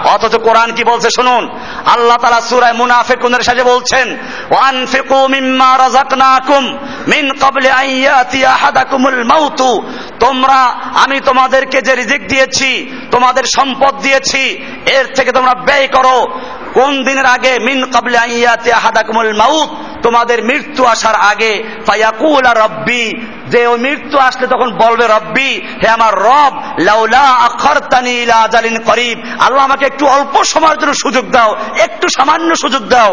অথচ 0.04 0.34
কোরআন 0.36 0.72
কি 0.72 0.84
বলছে 0.84 1.08
শুনুন? 1.10 1.48
আল্লাহ 1.86 2.16
তালা 2.16 2.40
সুরায় 2.40 2.72
মুনাফিকুনের 2.72 3.40
সাথে 3.40 3.62
বলছেন 3.62 4.18
ওয়ান 4.50 4.86
ফিকু 4.86 5.28
মিম্মা 5.28 5.78
রাজাকনাকুম 5.78 6.64
মিন 7.06 7.32
ক্বাবলি 7.32 7.70
আইয়াতি 7.70 8.46
আহাদাকুমুল 8.46 9.24
মাউতু। 9.24 9.82
তোমরা, 10.20 10.60
আমি 11.04 11.20
তোমাদেরকে 11.20 11.82
যে 11.82 11.94
রিজিক 11.94 12.28
দিয়েছি, 12.28 12.70
তোমাদের 13.10 13.44
সম্পদ 13.56 13.94
দিয়েছি, 14.02 14.64
এর 14.86 15.14
থেকে 15.14 15.32
তোমরা 15.32 15.54
ব্যয় 15.54 15.86
করো। 15.86 16.40
কোন 16.74 17.04
দিনের 17.04 17.26
আগে? 17.26 17.58
মিন 17.58 17.84
কাবলে 17.84 18.18
আইয়াতে 18.18 18.72
আহাদাকুমুল 18.72 19.32
মাউত। 19.36 19.68
তোমাদের 20.02 20.44
মৃত্যু 20.44 20.84
আসার 20.84 21.14
আগে, 21.14 21.62
ফায়াকুল 21.86 22.44
রব্বি 22.64 23.04
যে 23.54 23.66
ওই 23.66 23.78
মৃত্যু 23.78 24.16
আসলে 24.18 24.46
তখন 24.46 24.68
বলবে, 24.76 25.04
রব্বি, 25.06 25.50
হে 25.82 25.88
আমার 25.88 26.12
রব, 26.18 26.52
লাউলা 26.78 27.24
আখরতানি 27.46 28.12
ইলা 28.22 28.36
আজালিন 28.36 28.76
করিব। 28.78 29.18
আল্লাহ 29.40 29.62
আমাকে 29.64 29.84
একটু 29.86 30.04
অল্প 30.06 30.34
সময়ের 30.44 30.78
জন্য 30.78 30.94
সুযোগ 30.94 31.24
দাও, 31.30 31.50
একটু 31.78 32.06
সামান্য 32.16 32.50
সুযোগ 32.56 32.82
দাও। 32.88 33.10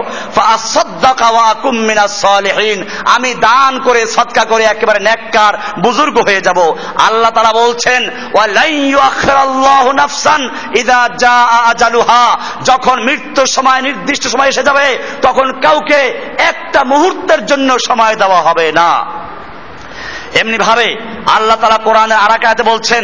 আমি 3.16 3.34
দান 3.34 3.80
করে, 3.80 4.02
সৎকা 4.06 4.44
করে 4.46 4.64
একেবারে 4.64 5.00
নেককার, 5.00 5.54
বুজুর্গ 5.82 6.16
হয়ে 6.28 6.42
যাব। 6.42 6.60
আল্লাহ 7.08 7.32
তাআলা 7.32 7.54
বলছেন 7.54 8.02
যখন 12.64 12.98
মৃত্যুর 13.04 13.50
সময়, 13.56 13.82
নির্দিষ্ট 13.82 14.24
সময় 14.28 14.50
এসে 14.50 14.64
যাবে, 14.64 14.88
তখন 15.22 15.48
কাউকে 15.62 16.00
একটা 16.50 16.80
মুহূর্তের 16.84 17.42
জন্য 17.46 17.70
সময় 17.88 18.16
দেওয়া 18.16 18.40
হবে 18.42 18.68
না। 18.72 18.92
এমনি 20.40 20.58
ভাবে 20.58 20.96
আল্লাহ 21.26 21.58
তালা 21.62 21.78
কোরআনে 21.78 22.16
আরাকাতে 22.16 22.64
বলছেন 22.64 23.04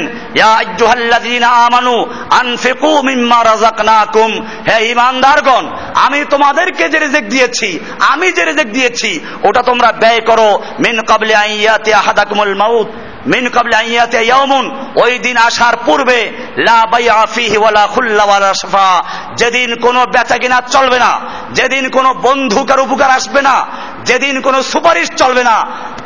আমানু 1.43 2.05
আনফিকু 2.29 3.01
মিম্মা 3.01 3.43
রাজাকনাকুম 3.43 4.31
হে 4.67 4.89
ইমানদারগণ 4.89 5.65
আমি 5.95 6.25
তোমাদেরকে 6.29 6.89
যে 6.89 6.99
রিজিক 6.99 7.29
দিয়েছি, 7.29 7.79
আমি 7.99 8.31
যে 8.31 8.45
রিজিক 8.45 8.71
দিয়েছি, 8.71 9.19
ওটা 9.43 9.61
তোমরা 9.61 9.91
ব্যয় 9.91 10.19
করো। 10.19 10.63
মিন 10.79 11.01
কাবলি 11.01 11.33
আইয়াতি 11.35 11.93
আহাদাকুমুল 11.93 12.55
মাউত। 12.55 12.87
মিন 13.27 13.49
কাবলে 13.49 13.75
আইয়াতে 13.75 14.19
ইয়াউমুন 14.23 14.65
ওই 15.03 15.19
দিন 15.19 15.37
আসার 15.37 15.75
পূর্বে, 15.85 16.19
লা 16.57 16.85
বাইআ 16.91 17.25
ফিহি 17.35 17.57
ওয়ালা 17.57 17.87
খুল্লা 17.87 18.23
ওয়ালা 18.23 18.53
শাফা, 18.53 19.03
যেদিন 19.35 19.75
কোনো 19.75 20.05
বেচা 20.05 20.37
কিনা 20.37 20.61
চলবে 20.61 20.99
না, 20.99 21.11
যেদিন 21.51 21.89
কোনো 21.89 22.13
বন্ধুকার 22.13 22.79
উপকার 22.79 23.09
আসবে 23.09 23.41
না, 23.41 23.65
যেদিন 24.03 24.41
কোনো 24.41 24.63
সুপারিশ 24.63 25.07
চলবে 25.17 25.43
না, 25.43 25.57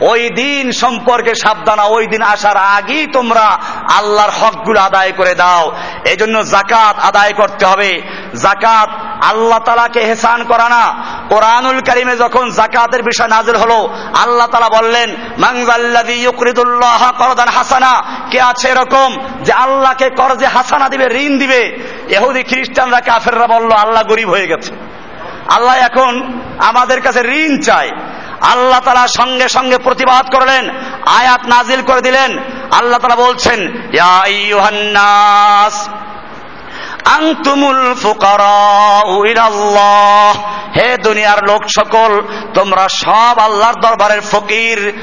ওই 0.01 0.29
দিন 0.29 0.71
সম্পর্কে 0.71 1.35
সাবধানা, 1.35 1.83
ওই 1.83 2.07
দিন 2.07 2.21
আসার 2.21 2.57
আগেই 2.57 3.07
তোমরা 3.07 3.57
আল্লাহর 3.97 4.31
হকগুলো 4.39 4.79
আদায় 4.81 5.11
করে 5.11 5.35
দাও। 5.35 5.71
এই 6.05 6.17
জন্য 6.17 6.43
জাকাত 6.43 6.95
আদায় 6.99 7.33
করতে 7.33 7.65
হবে। 7.65 8.01
জাকাত 8.41 8.89
আল্লাহ 9.21 9.59
তালাকে 9.59 9.99
হেসান 9.99 10.43
করা 10.43 10.69
না। 10.69 10.83
কোরআনুল 11.29 11.79
করিমে 11.79 12.15
যখন 12.17 12.45
জাকাতের 12.49 13.03
বিষয় 13.03 13.27
নাজিল 13.27 13.55
হলো, 13.55 13.79
আল্লাহ 14.23 14.47
তালা 14.47 14.69
বললেন 14.69 15.09
মাংজাল্লাদি 15.37 16.13
ইউকরিদুল্লাহ 16.13 17.10
করদান 17.11 17.47
হাসানা। 17.47 18.03
কে 18.31 18.41
আছে 18.41 18.69
এরকম? 18.69 19.17
যে 19.43 19.53
আল্লাহকে 19.53 20.09
করজে 20.09 20.47
হাসানা 20.47 20.89
দিবে, 20.89 21.05
ঋণ 21.05 21.37
দিবে। 21.37 21.77
এহুদি 22.09 22.43
খ্রিস্টানরা, 22.43 22.99
কাফেররা 22.99 23.47
বলল, 23.47 23.71
আল্লাহ 23.71 24.03
গরিব 24.03 24.29
হয়ে 24.29 24.47
গেছে। 24.47 24.71
আল্লাহ 25.47 25.75
এখন 25.75 26.41
আমাদের 26.57 27.01
কাছে 27.01 27.19
ঋণ 27.19 27.61
চায়। 27.61 27.89
আল্লাহ 28.41 28.79
তালা 28.79 29.07
সঙ্গে 29.07 29.49
সঙ্গে 29.49 29.77
প্রতিবাদ 29.77 30.35
করলেন, 30.35 30.69
আয়াত 31.05 31.45
নাজিল 31.45 31.81
করে 31.81 32.01
দিলেন। 32.01 32.37
আল্লাহ 32.71 32.99
তালা 32.99 33.15
বলছেন, 33.15 33.61
ইয়া 33.93 34.25
আংতুমুল 37.05 37.95
ফুকারাহ 38.03 39.21
হে 40.77 40.97
দুনিয়ার 40.97 41.43
লোক 41.43 41.61
সকল, 41.77 42.21
তোমরা 42.53 42.87
সব 42.89 43.35
আল্লাহর 43.37 43.81
দরবারের 43.81 44.21
ফকির। 44.21 45.01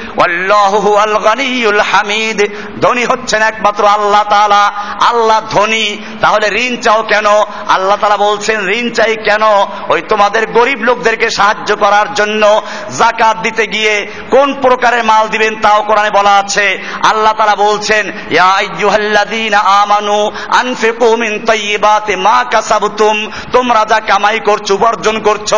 হামিদ। 1.92 2.44
ধনী 2.80 3.05
হচ্ছেন 3.05 3.42
একমাত্র 3.42 3.86
আল্লাহ 3.86 4.22
তাআলা। 4.22 4.72
আল্লাহ 5.09 5.40
ধনী। 5.40 5.99
তাহলে 6.20 6.49
ঋণ 6.49 6.76
চাও 6.76 7.03
কেন? 7.03 7.26
আল্লাহ 7.68 7.96
তাআলা 7.96 8.16
বলছেন, 8.16 8.68
ঋণ 8.68 8.90
চাই 8.90 9.16
কেন? 9.16 9.42
ওই 9.88 10.03
তোমাদের 10.03 10.46
গরিব 10.46 10.78
লোকদেরকে 10.78 11.30
সাহায্য 11.30 11.76
করার 11.76 12.14
জন্য 12.14 12.62
জাকাত 12.99 13.36
দিতে 13.36 13.66
গিয়ে 13.66 14.07
কোন 14.30 14.55
প্রকারের 14.55 15.05
মাল 15.05 15.28
দিবেন 15.28 15.61
তাও 15.61 15.82
কোরআনে 15.82 16.11
বলা 16.11 16.36
আছে। 16.36 16.78
আল্লাহ 17.05 17.32
তাআলা 17.32 17.55
বলছেন, 17.55 18.12
ইয়া 18.30 19.59
আমানু 19.59 20.30
আনফিকু 20.59 21.16
মিন 21.16 21.46
তাইয়্যিবা 21.46 21.88
তাইয়্যিবাতি 21.89 22.14
মা 22.26 22.36
কাসাবতুম, 22.53 23.16
তোমরা 23.53 23.82
যা 23.91 23.99
কামাই 24.01 24.39
করছ 24.49 24.68
উপার্জন 24.70 25.16
করছ, 25.18 25.51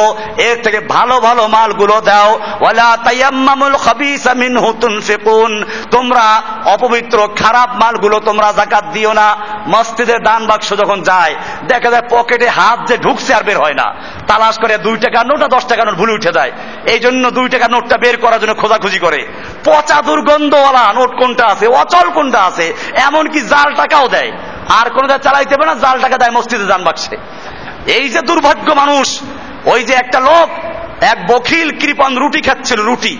এর 0.46 0.56
থেকে 0.64 0.80
ভালো 0.94 1.16
ভালো 1.26 1.42
মালগুলো 1.46 1.96
দাও। 2.00 2.30
ওয়ালা 2.60 2.88
তাইয়াম্মামুল 3.06 3.76
খাবিসা 3.84 4.32
মিনহু 4.34 4.68
তুনফিকুন, 4.80 5.52
তোমরা 5.90 6.26
অপবিত্র, 6.74 7.18
খারাপ 7.40 7.70
মালগুলো 7.82 8.16
তোমরা 8.20 8.48
জাকাত 8.52 8.84
দিও 8.94 9.12
না। 9.12 9.28
মসজিদে 9.66 10.16
দান 10.18 10.42
বাক্স 10.46 10.68
যখন 10.72 10.98
যায়, 11.02 11.34
দেখা 11.68 11.88
যায় 11.90 12.04
পকেটে 12.10 12.48
হাত 12.48 12.78
যে 12.88 12.96
ঢুকছে 12.98 13.30
আর 13.34 13.42
বের 13.42 13.58
হয় 13.58 13.76
না। 13.80 13.86
তালাশ 14.26 14.56
করে 14.58 14.74
দুই 14.78 14.96
টাকা 14.96 15.20
নোট 15.24 15.40
আর 15.42 15.48
দশ 15.48 15.64
টাকা 15.66 15.82
নোট, 15.84 15.94
ভুলে 15.94 16.12
উঠে 16.12 16.32
যায়। 16.32 16.52
এই 16.86 16.98
জন্য 16.98 17.22
দুই 17.30 17.48
টাকা 17.48 17.66
নোটটা 17.68 17.96
বের 17.96 18.16
করার 18.16 18.40
জন্য 18.40 18.54
খোঁজাখুঁজি 18.54 18.98
করে। 18.98 19.20
পচা 19.64 19.98
দুর্গন্ধওয়ালা 20.02 20.84
নোট 20.92 21.12
কোনটা 21.20 21.44
আছে? 21.46 21.66
অচল 21.80 22.06
কোনটা 22.10 22.40
আছে? 22.48 22.66
এমনকি 23.06 23.40
জাল 23.40 23.68
টাকাও 23.74 24.08
দেয়। 24.08 24.30
আর 24.78 24.90
কোনো 24.90 25.18
চালাইতে 25.18 25.56
পারে 25.56 25.66
না, 25.66 25.74
জাল 25.74 26.00
টাকা 26.00 26.18
দেয়, 26.18 26.30
মসজিদে 26.30 26.64
যান 26.64 26.84
বাক্সে। 26.84 27.16
এই 27.86 28.08
যে 28.08 28.20
দুর্ভাগ্য 28.22 28.72
মানুষ, 28.72 29.20
ওই 29.64 29.84
যে 29.84 29.94
একটা 29.94 30.20
লোক, 30.20 30.50
এক 31.02 31.26
বখিল 31.26 31.78
কৃপন 31.78 32.18
রুটি 32.18 32.40
খাচ্ছিল, 32.40 32.80
রুটি। 32.80 33.18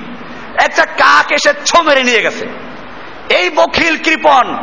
একটা 0.64 0.86
কাক 0.86 1.32
এসে 1.32 1.52
ছো 1.64 1.82
মেরে 1.82 2.02
নিয়ে 2.02 2.22
গেছে। 2.22 2.48
এই 3.34 3.50
বখিল 3.50 3.96
কৃপন, 3.96 4.56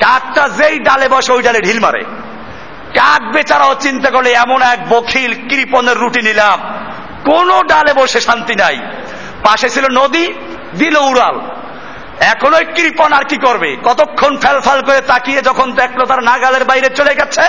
কাকটা 0.00 0.48
যেই 0.48 0.78
ডালে 0.78 1.08
বসে, 1.08 1.32
ওই 1.32 1.42
ডালে 1.42 1.60
ঢিল 1.60 1.80
মারে। 1.80 2.04
কাক 2.94 3.32
বেচারাও 3.32 3.74
চিন্তা 3.74 4.10
করলে, 4.10 4.32
এমন 4.32 4.62
এক 4.62 4.88
বখিল 4.88 5.48
কৃপনের 5.48 5.96
রুটি 5.96 6.22
নিলাম। 6.22 6.60
কোন 7.24 7.66
ডালে 7.66 7.92
বসে 7.92 8.20
শান্তি 8.20 8.54
নাই। 8.54 8.78
পাশে 9.44 9.70
ছিল 9.70 9.84
নদী, 9.92 10.32
দিল 10.78 10.96
উড়াল। 10.96 11.40
এখন 12.20 12.54
ওই 12.54 12.64
কৃপন 12.64 13.12
আর 13.12 13.24
কি 13.24 13.36
করবে? 13.36 13.76
কতক্ষণ 13.84 14.36
ফেল 14.36 14.60
ফাল 14.60 14.80
করে 14.80 15.00
তাকিয়ে 15.00 15.42
যখন 15.42 15.72
দেখল 15.72 16.04
তার 16.04 16.22
নাগালের 16.22 16.64
বাইরে 16.64 16.88
চলে 16.88 17.14
গেছে, 17.14 17.42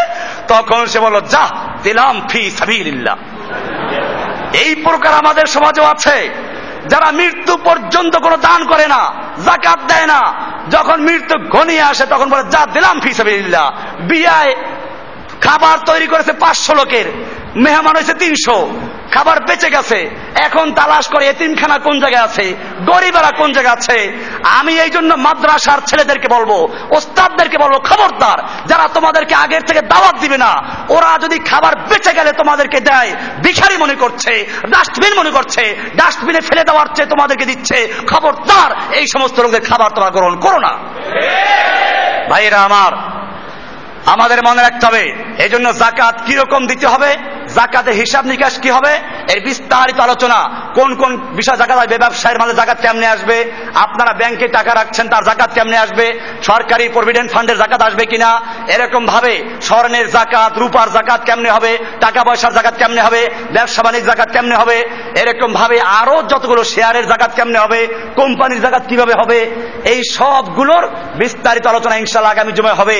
তখন 0.47 0.85
সে 0.85 0.99
বলল, 0.99 1.21
যা, 1.21 1.49
দিলাম 1.83 2.27
ফি 2.29 2.51
সাবিল্লাহ 2.51 3.15
এই 4.53 4.75
প্রকার 4.75 5.13
আমাদের 5.13 5.45
সমাজও 5.45 5.83
আছে। 5.83 6.33
যারা 6.87 7.11
মৃত্যু 7.11 7.57
পর্যন্ত 7.57 8.17
কোনো 8.17 8.37
দান 8.37 8.65
করে 8.65 8.87
না 8.87 9.13
জাকাত 9.45 9.79
দেয় 9.87 10.07
না, 10.07 10.33
যখন 10.69 11.01
মৃত্যু 11.01 11.39
ঘনিয়ে 11.57 11.81
আসে, 11.81 12.05
তখন 12.05 12.29
বলে, 12.29 12.43
যা, 12.43 12.65
দিলাম 12.65 12.99
ফি 12.99 13.13
সাবিল্লাহ 13.13 13.71
বিয়ায় 13.99 14.55
খাবার 15.41 15.77
তৈরি 15.85 16.07
করেছে 16.07 16.33
পাঁচশো 16.33 16.73
লোকের, 16.73 17.05
মেহমান 17.55 17.95
হয়েছে 17.95 18.13
তিনশো। 18.13 18.79
খাবার 19.13 19.37
বেঁচে 19.39 19.69
গেছে। 19.69 20.09
এখন 20.35 20.73
তালাশ 20.73 21.07
করে 21.07 21.25
এতিমখানা 21.27 21.77
কোন 21.77 21.99
জায়গায় 21.99 22.23
আছে? 22.23 22.55
গরিবেরা 22.85 23.31
কোন 23.31 23.53
জায়গায় 23.53 23.75
আছে? 23.75 23.97
আমি 24.43 24.79
এই 24.79 24.89
জন্য 24.89 25.13
মাদ্রাসার 25.15 25.79
ছেলেদেরকে 25.87 26.27
বলব, 26.27 26.51
ওস্তাদদেরকে 26.89 27.57
বলব, 27.57 27.75
খবরদার, 27.79 28.39
যারা 28.67 28.87
তোমাদেরকে 28.93 29.35
আগের 29.35 29.61
থেকে 29.61 29.81
দাওয়াত 29.81 30.15
দিবে 30.19 30.37
না, 30.37 30.51
ওরা 30.89 31.17
যদি 31.21 31.39
খাবার 31.39 31.75
বেঁচে 31.75 32.13
গেলে 32.13 32.31
তোমাদেরকে 32.31 32.79
দেয়, 32.79 33.11
ভিখারি 33.43 33.77
মনে 33.77 33.93
করছে, 33.93 34.45
ডাস্টবিন 34.69 35.13
মনে 35.17 35.31
করছে, 35.31 35.75
ডাস্টবিনে 35.95 36.41
ফেলে 36.41 36.63
দেওয়ার 36.63 36.87
চেয়ে 36.95 37.07
তোমাদেরকে 37.07 37.45
দিচ্ছে, 37.45 37.93
খবরদার, 38.07 38.95
এই 38.95 39.05
সমস্ত 39.13 39.39
লোকদের 39.39 39.63
খাবার 39.65 39.89
তোমরা 39.89 40.09
গ্রহণ 40.09 40.35
করো 40.39 40.59
না। 40.59 40.73
ভাইরা 42.29 42.59
আমার, 42.63 42.91
আমাদের 44.05 44.39
মনে 44.43 44.61
রাখতে 44.61 44.85
হবে 44.85 45.03
এই 45.43 45.49
জন্য 45.49 45.73
জাকাত 45.73 46.15
কীরকম 46.25 46.67
দিতে 46.67 46.87
হবে? 46.87 47.38
জাকাতের 47.57 47.95
হিসাব 48.01 48.23
নিকাশ 48.31 48.53
কি 48.63 48.69
হবে? 48.77 48.93
এর 49.33 49.39
বিস্তারিত 49.47 49.99
আলোচনা, 50.07 50.39
কোন 50.77 50.89
কোন 51.01 51.11
বিষয় 51.39 51.57
জাকাত 51.61 51.77
আসবে 51.83 51.97
ব্যবসায়ের 52.03 52.39
মাঝে 52.41 52.53
জাকাত 52.59 52.79
কেমনে 52.85 53.07
আসবে, 53.15 53.37
আপনারা 53.85 54.11
ব্যাংকে 54.19 54.47
টাকা 54.57 54.71
রাখছেন, 54.79 55.05
তার 55.13 55.23
জাকাত 55.29 55.49
কেমনে 55.57 55.77
আসবে, 55.77 56.05
সরকারি 56.49 56.85
প্রভিডেন্ট 56.95 57.29
ফান্ডের 57.33 57.57
জাকাত 57.57 57.81
আসবে 57.81 58.03
কিনা, 58.11 58.29
এরকম 58.75 59.03
ভাবে 59.05 59.33
স্বর্ণের 59.61 60.07
জাকাত, 60.11 60.51
রূপার 60.57 60.87
জাকাত 60.97 61.21
কেমনে 61.27 61.49
হবে, 61.55 61.71
টাকা 62.01 62.21
পয়সার 62.23 62.53
জাকাত 62.57 62.75
কেমনে 62.81 63.01
হবে, 63.01 63.21
ব্যবসা 63.53 63.81
বাণিজ্য 63.83 64.07
জাকাত 64.11 64.29
কেমনে 64.35 64.55
হবে, 64.55 64.77
এরকম 65.21 65.49
ভাবে 65.53 65.77
আরও 66.01 66.17
যতগুলো 66.31 66.61
শেয়ারের 66.63 67.05
জাকাত 67.11 67.31
কেমনে 67.37 67.59
হবে, 67.59 67.79
কোম্পানির 68.15 68.63
জাকাত 68.65 68.83
কীভাবে 68.89 69.13
হবে, 69.21 69.39
এই 69.91 69.99
সবগুলোর 70.17 70.83
বিস্তারিত 71.21 71.65
আলোচনা 71.67 71.95
ইনশাল্লাহ 71.95 72.33
আগামী 72.33 72.51
জুমায় 72.51 72.79
হবে। 72.81 72.97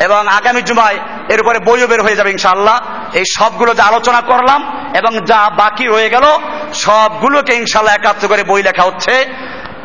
এবং 0.00 0.28
আগামী 0.28 0.62
জুমায় 0.62 0.98
এর 1.28 1.40
উপরে 1.40 1.58
বইও 1.58 1.86
বের 1.86 2.02
হয়ে 2.02 2.16
যাবে 2.16 2.30
ইনশাল্লাহ 2.30 2.80
এই 3.14 3.24
সবগুলো 3.38 3.74
যে 3.74 3.82
আলোচনা 3.82 4.20
করলাম 4.20 4.90
এবং 4.94 5.20
যা 5.26 5.50
বাকি 5.56 5.86
রয়ে 5.86 6.10
গেল, 6.10 6.22
সবগুলোকে 6.74 7.54
ইনশাল্লাহ 7.54 7.94
একাত্র 7.94 8.28
করে 8.28 8.44
বই 8.44 8.62
লেখা 8.62 8.82
হচ্ছে। 8.82 9.24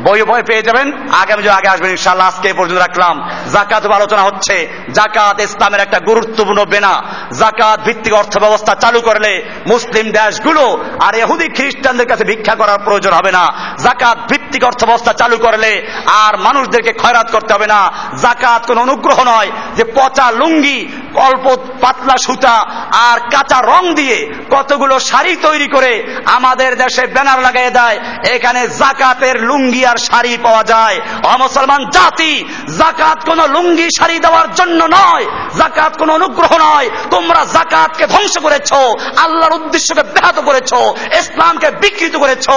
বই 0.04 0.22
বই 0.22 0.42
পেয়ে 0.44 0.62
যাবেন। 0.62 1.08
আগামী 1.12 1.44
যে 1.44 1.50
আগে 1.50 1.68
আসবেন 1.68 1.92
ইনশাল্লাহ 1.92 2.28
আজকে 2.28 2.54
পর্যন্ত 2.54 2.82
রাখলাম। 2.82 3.30
জাকাত 3.54 3.86
আলোচনা 3.86 4.22
হচ্ছে। 4.22 4.68
জাকাত 4.94 5.42
ইসলামের 5.42 5.82
একটা 5.82 6.00
গুরুত্বপূর্ণ 6.00 6.66
বেনা। 6.66 7.04
জাকাত 7.40 7.80
ভিত্তিক 7.82 8.14
অর্থ 8.14 8.38
ব্যবস্থা 8.38 8.76
চালু 8.76 9.02
করলে 9.02 9.46
মুসলিম 9.68 10.12
দেশগুলো 10.12 10.86
আর 11.00 11.16
এহুদি 11.16 11.48
খ্রিস্টানদের 11.48 12.08
কাছে 12.08 12.24
ভিক্ষা 12.24 12.56
করার 12.56 12.80
প্রয়োজন 12.80 13.14
হবে 13.14 13.32
না। 13.32 13.76
জাকাত 13.84 14.18
ভিত্তিক 14.30 14.64
অর্থ 14.64 14.86
ব্যবস্থা 14.86 15.14
চালু 15.14 15.38
করলে 15.38 15.88
আর 16.06 16.38
মানুষদেরকে 16.38 16.94
খয়রাত 16.94 17.32
করতে 17.32 17.54
হবে 17.54 17.68
না। 17.68 17.92
জাকাত 18.22 18.66
কোন 18.66 18.78
অনুগ্রহ 18.78 19.24
নয় 19.24 19.52
যে 19.76 19.84
পচা 19.84 20.32
লুঙ্গি, 20.32 21.02
অল্প 21.16 21.56
পাতলা 21.82 22.18
সুতা 22.18 22.58
আর 22.92 23.20
কাঁচা 23.20 23.62
রং 23.62 23.96
দিয়ে 23.96 24.34
কতগুলো 24.50 25.00
শাড়ি 25.00 25.36
তৈরি 25.36 25.68
করে 25.68 26.22
আমাদের 26.26 26.76
দেশে 26.76 27.08
ব্যানার 27.08 27.40
লাগাই 27.42 27.70
দেয়। 27.70 28.00
এখানে 28.36 28.68
জাকাতের 28.68 29.44
লুঙ্গি 29.44 29.85
আর 29.86 29.98
শাড়ি 29.98 30.38
পাওয়া 30.44 30.64
যায়। 30.64 30.98
অমুসলমান 31.24 31.82
জাতি, 31.90 32.34
জাকাত 32.78 33.20
কোন 33.26 33.40
লুঙ্গি 33.46 33.88
শাড়ি 33.98 34.18
দেওয়ার 34.20 34.48
জন্য 34.54 34.80
নয়, 34.98 35.26
জাকাত 35.58 35.92
কোন 35.98 36.10
অনুগ্রহ 36.10 36.52
নয়। 36.60 36.88
তোমরা 37.12 37.42
জাকাতকে 37.54 38.06
ধ্বংস 38.08 38.36
করেছ, 38.38 38.72
আল্লাহর 39.18 39.58
উদ্দেশ্যকে 39.60 40.04
ব্যাহত 40.14 40.38
করেছ, 40.40 40.72
ইসলামকে 41.20 41.68
বিকৃত 41.82 42.16
করেছ। 42.18 42.48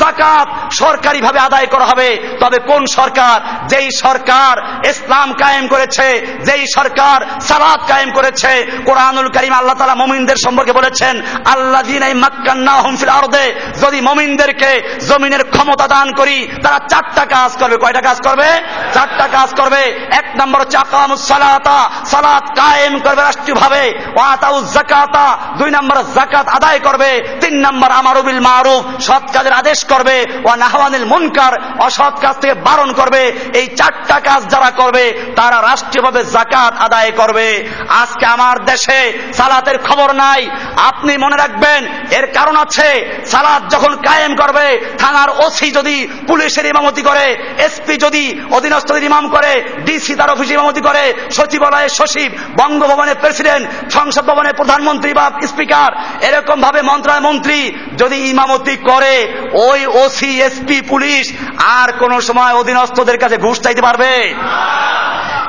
জাকাত 0.00 0.48
সরকারি 0.72 1.20
ভাবে 1.20 1.38
আদায় 1.38 1.66
করা 1.66 1.86
হবে। 1.86 2.08
তবে 2.40 2.58
কোন 2.58 2.82
সরকার? 2.86 3.36
যেই 3.68 3.88
সরকার 4.00 4.54
ইসলাম 4.86 5.28
কায়েম 5.32 5.64
করেছে, 5.68 6.06
যেই 6.44 6.64
সরকার 6.74 7.18
সালাদ 7.40 7.80
কায়েম 7.88 8.10
করেছে। 8.10 8.52
কোরআনুল 8.86 9.28
করিম 9.28 9.52
আল্লাহ 9.52 9.76
তালা 9.78 9.94
মমিনদের 9.94 10.38
সম্পর্কে 10.44 10.72
বলেছেন 10.72 11.14
আল্লাহ 11.44 11.82
দিন 11.82 12.02
এই 12.02 12.14
মাক্কান্না 12.14 12.72
হুমফিল 12.72 13.08
আরদে, 13.08 13.46
যদি 13.82 13.98
মমিনদেরকে 14.00 14.70
জমিনের 15.08 15.42
ক্ষমতা 15.44 15.86
দান 15.88 16.08
করি 16.12 16.36
তারা 16.62 16.71
চারটা 16.78 17.24
কাজ 17.24 17.56
করবে। 17.56 17.76
কয়টা 17.76 18.00
কাজ 18.00 18.20
করবে? 18.20 18.46
চারটা 18.94 19.28
কাজ 19.28 19.54
করবে। 19.54 20.08
এক 20.12 20.32
নম্বর 20.40 21.16
সালাত। 21.16 22.44
কায়েম 22.58 22.98
করবে 22.98 23.22
রাষ্ট্রীয়ভাবে। 23.22 23.92
ওয়াতাউ 24.16 24.64
জাকাতা 24.64 25.38
দুই 25.58 25.70
নম্বর 25.70 26.02
জাকাত 26.14 26.48
আদায় 26.48 26.78
করবে। 26.78 27.38
তিন 27.40 27.66
নম্বর 27.66 27.90
আমারুবিল 27.90 28.40
মারুফ। 28.40 29.02
সৎ 29.02 29.32
কাজের 29.32 29.52
আদেশ 29.52 29.84
করবে। 29.84 30.24
ওয়া 30.44 30.56
নাহওয়ানিল 30.56 31.04
মুনকার। 31.04 31.52
অসৎ 31.80 32.20
কাজ 32.20 32.36
থেকে 32.40 32.54
বারণ 32.54 32.92
করবে। 32.92 33.32
এই 33.54 33.66
চারটা 33.66 34.20
কাজ 34.20 34.50
যারা 34.50 34.70
করবে, 34.70 35.32
তারা 35.36 35.62
রাষ্ট্রীয়ভাবে 35.62 36.24
জাকাত 36.24 36.76
আদায় 36.76 37.10
করবে। 37.10 37.68
আজকে 37.88 38.26
আমার 38.26 38.64
দেশে 38.64 39.18
সালাতের 39.32 39.78
খবর 39.78 40.12
নাই। 40.12 40.48
আপনি 40.76 41.16
মনে 41.16 41.36
রাখবেন, 41.36 41.86
এর 42.10 42.32
কারণ 42.32 42.56
আছে, 42.56 43.20
সালাত 43.26 43.70
যখন 43.70 43.96
কায়েম 43.96 44.36
করবে, 44.36 44.94
থানার 44.98 45.28
ওসি 45.30 45.70
যদি 45.70 46.08
পুলিশের 46.28 46.61
ইমামতি 46.66 47.02
করে। 47.02 47.36
এসপি 47.58 47.96
যদি 47.96 48.40
অধীনস্থদের 48.50 49.04
ইমাম 49.04 49.28
করে, 49.28 49.64
ডিসি 49.84 50.14
তার 50.14 50.30
অফিসে 50.30 50.54
ইমামতি 50.54 50.80
করে, 50.80 51.14
সচিবালয়ের 51.30 51.88
সচিব, 51.88 52.32
বঙ্গভবনের 52.56 53.14
প্রেসিডেন্ট, 53.20 53.90
সংসদ 53.90 54.24
ভবনের 54.24 54.54
প্রধানমন্ত্রী 54.54 55.12
বা 55.12 55.30
স্পিকার, 55.46 56.22
এরকম 56.24 56.60
ভাবে 56.60 56.82
মন্ত্রণালয় 56.82 57.32
মন্ত্রী 57.32 57.72
যদি 57.98 58.16
ইমামতি 58.16 58.76
করে, 58.76 59.32
ওই 59.52 59.86
ওসি, 59.86 60.40
এসপি, 60.40 60.80
পুলিশ 60.80 61.32
আর 61.58 61.92
কোন 61.92 62.20
সময় 62.20 62.52
অধীনস্থদের 62.52 63.18
কাছে 63.18 63.36
ঘুষ 63.36 63.60
চাইতে 63.60 63.82
পারবে? 63.82 64.34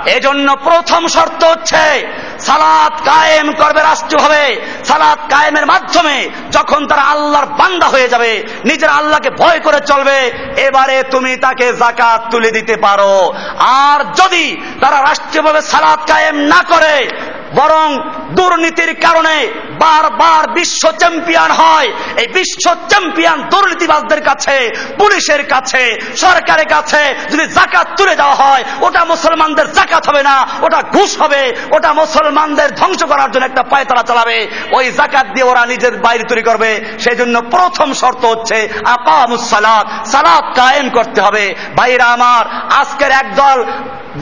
এজন্য 0.05 0.55
প্রথম 0.55 1.07
শর্ত 1.07 1.43
হচ্ছে 1.43 2.07
সালাদ 2.39 2.93
কায়েম 3.05 3.51
করবে 3.51 3.81
রাষ্ট্রভাবে 3.81 4.57
সালাদ 4.85 5.19
কায়েমের 5.29 5.65
মাধ্যমে 5.65 6.29
যখন 6.51 6.87
তারা 6.87 7.01
আল্লাহর 7.01 7.45
বান্দা 7.45 7.87
হয়ে 7.87 8.07
যাবে, 8.07 8.43
নিজের 8.65 8.89
আল্লাহকে 8.89 9.29
ভয় 9.29 9.59
করে 9.59 9.79
চলবে, 9.79 10.31
এবারে 10.57 11.03
তুমি 11.03 11.35
তাকে 11.35 11.73
জাকাত 11.73 12.21
তুলে 12.31 12.51
দিতে 12.51 12.77
পারো। 12.77 13.33
আর 13.59 13.99
যদি 14.15 14.61
তারা 14.81 15.01
রাষ্ট্রীয়ভাবে 15.01 15.61
সালাদ 15.61 15.99
কায়েম 16.11 16.35
না 16.35 16.63
করে, 16.69 17.07
বরং 17.55 17.87
দুর্নীতির 18.31 18.99
কারণে 19.01 19.47
বারবার 19.79 20.47
বিশ্ব 20.47 20.91
চ্যাম্পিয়ন 20.91 21.51
হয় 21.51 21.91
এই 22.17 22.27
বিশ্ব 22.27 22.65
চ্যাম্পিয়ন 22.89 23.43
দুর্নীতিবাজদের 23.43 24.21
কাছে, 24.21 24.55
পুলিশের 24.97 25.47
কাছে, 25.47 25.99
সরকারের 26.17 26.67
কাছে 26.67 27.01
যদি 27.31 27.45
জাকাত 27.47 27.87
তুলে 27.97 28.15
দেওয়া 28.15 28.35
হয়, 28.35 28.63
ওটা 28.81 29.05
মুসলমানদের 29.05 29.71
জাকাত 29.71 30.09
হবে 30.09 30.23
না, 30.23 30.47
ওটা 30.61 30.81
ঘুষ 30.81 31.21
হবে, 31.21 31.53
ওটা 31.71 31.93
মুসলমানদের 31.93 32.75
ধ্বংস 32.75 33.03
করার 33.03 33.31
জন্য 33.31 33.45
একটা 33.45 33.63
পায়তারা 33.63 34.03
চালাবে। 34.03 34.47
ওই 34.71 34.91
জাকাত 34.91 35.27
দিয়ে 35.33 35.43
ওরা 35.43 35.65
নিজের 35.65 35.97
বাইরে 35.97 36.23
তৈরি 36.23 36.43
করবে। 36.43 36.71
সেই 36.99 37.15
জন্য 37.15 37.41
প্রথম 37.41 37.93
শর্ত 37.93 38.25
হচ্ছে 38.25 38.69
আকামুসালাত 38.85 40.07
সালাত 40.07 40.45
কায়েম 40.55 40.89
করতে 40.89 41.21
হবে। 41.21 41.55
ভাইরা 41.77 42.05
আমার, 42.05 42.43
আজকের 42.73 43.11
একদল 43.11 43.63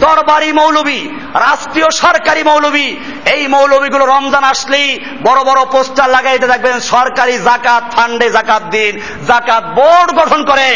দরবারি 0.04 0.50
মৌলবী, 0.60 1.00
রাষ্ট্রীয় 1.46 1.90
সরকারি 2.04 2.44
মৌলবী, 2.44 2.88
এই 3.36 3.48
মৌলবীগুলো 3.48 4.06
রমজান 4.06 4.44
আসলেই 4.44 4.90
বড় 5.28 5.44
বড় 5.44 5.62
পোস্টার 5.74 6.10
লাগাইতে 6.16 6.48
থাকবেন, 6.48 6.80
সরকারি 6.94 7.36
জাকাত, 7.48 7.84
ফান্ডে 7.96 8.28
জাকাত 8.38 8.64
দিন, 8.76 8.94
জাকাত 9.30 9.64
বোর্ড 9.78 10.10
গঠন 10.20 10.42
করে। 10.50 10.68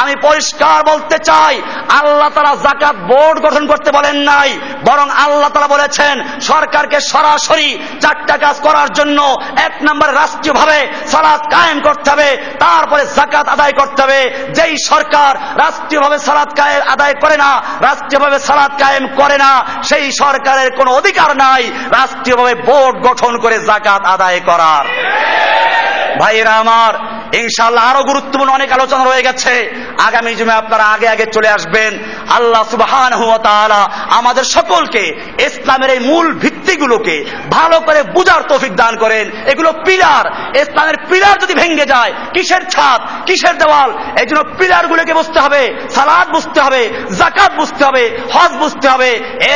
আমি 0.00 0.14
পরিষ্কার 0.26 0.78
বলতে 0.90 1.16
চাই, 1.28 1.54
আল্লাহ 2.00 2.30
তারা 2.36 2.52
জাকাত 2.66 2.96
বোর্ড 3.10 3.36
গঠন 3.46 3.64
করতে 3.70 3.90
বলেন 3.96 4.16
নাই, 4.30 4.50
বরং 4.88 5.06
আল্লাহ 5.24 5.50
তারা 5.54 5.68
বলেছেন, 5.74 6.14
সরকারকে 6.50 6.98
সরাসরি 7.12 7.68
চারটা 8.02 8.36
কাজ 8.44 8.56
করার 8.66 8.88
জন্য 8.98 9.18
এক 9.66 9.74
নম্বর 9.82 10.08
রাষ্ট্রীয়ভাবে 10.20 10.78
সালাদ 11.12 11.40
কায়েম 11.54 11.78
করতে 11.80 12.10
হবে, 12.10 12.28
তারপরে 12.64 13.02
জাকাত 13.16 13.48
আদায় 13.48 13.74
করতে 13.80 14.02
হবে। 14.02 14.20
যেই 14.56 14.74
সরকার 14.90 15.32
রাষ্ট্রীয়ভাবে 15.64 16.18
সালাদ 16.26 16.50
কায়েম 16.58 16.82
আদায় 16.94 17.14
করে 17.22 17.36
না, 17.44 17.50
রাষ্ট্রীয়ভাবে 17.88 18.38
সালাদ 18.38 18.56
কায়েম 18.66 19.06
করে 19.06 19.36
না, 19.38 19.64
সেই 19.82 20.12
সরকারের 20.12 20.70
কোনো 20.70 20.94
অধিকার 20.94 21.36
নাই। 21.36 21.70
রাষ্ট্রীয়ভাবে 21.90 22.54
বোর্ড 22.54 23.06
গঠন 23.06 23.38
করে 23.38 23.58
জাকাত 23.58 24.04
আদায় 24.04 24.40
করার। 24.40 24.84
ভাইয়েরা 26.20 26.52
আমার 26.52 27.17
ইনশাল্লাহ 27.32 27.84
আরও 27.90 28.02
গুরুত্বপূর্ণ 28.02 28.52
অনেক 28.52 28.72
আলোচনা 28.72 29.04
রয়ে 29.04 29.22
গেছে। 29.22 29.70
আগামী 29.98 30.34
জুমে 30.34 30.52
আপনারা 30.52 30.84
আগে 30.84 31.08
আগে 31.08 31.26
চলে 31.26 31.48
আসবেন। 31.48 31.92
আল্লাহ 32.30 32.62
সুবহান 32.70 33.12
আমাদের 34.10 34.44
সকলকে 34.44 35.02
ইসলামের 35.38 35.90
এই 35.90 36.00
মূল 36.00 36.34
ভিত্তিগুলোকে 36.34 37.24
ভালো 37.50 37.80
করে 37.80 38.02
বুঝার 38.02 38.42
তৌফিক 38.42 38.74
দান 38.76 38.96
করেন। 38.96 39.30
এগুলো 39.46 39.72
পিলার। 39.72 40.24
ইসলামের 40.56 40.96
পিলার 41.10 41.38
যদি 41.38 41.54
ভেঙে 41.54 41.86
যায়, 41.86 42.12
কিসের 42.32 42.70
ছাদ, 42.70 43.00
কিসের 43.26 43.58
দেওয়াল 43.58 43.90
এই 44.20 44.26
জন্য 44.26 44.42
পিলার 44.58 44.86
গুলোকে 44.86 45.14
বুঝতে 45.14 45.40
হবে, 45.40 45.62
সালাদ 45.90 46.28
বুঝতে 46.28 46.60
হবে 46.60 46.88
জাকাত 47.18 47.52
বুঝতে 47.52 47.84
হবে, 47.84 48.18
হজ 48.34 48.52
বুঝতে 48.52 48.88
হবে। 48.88 49.10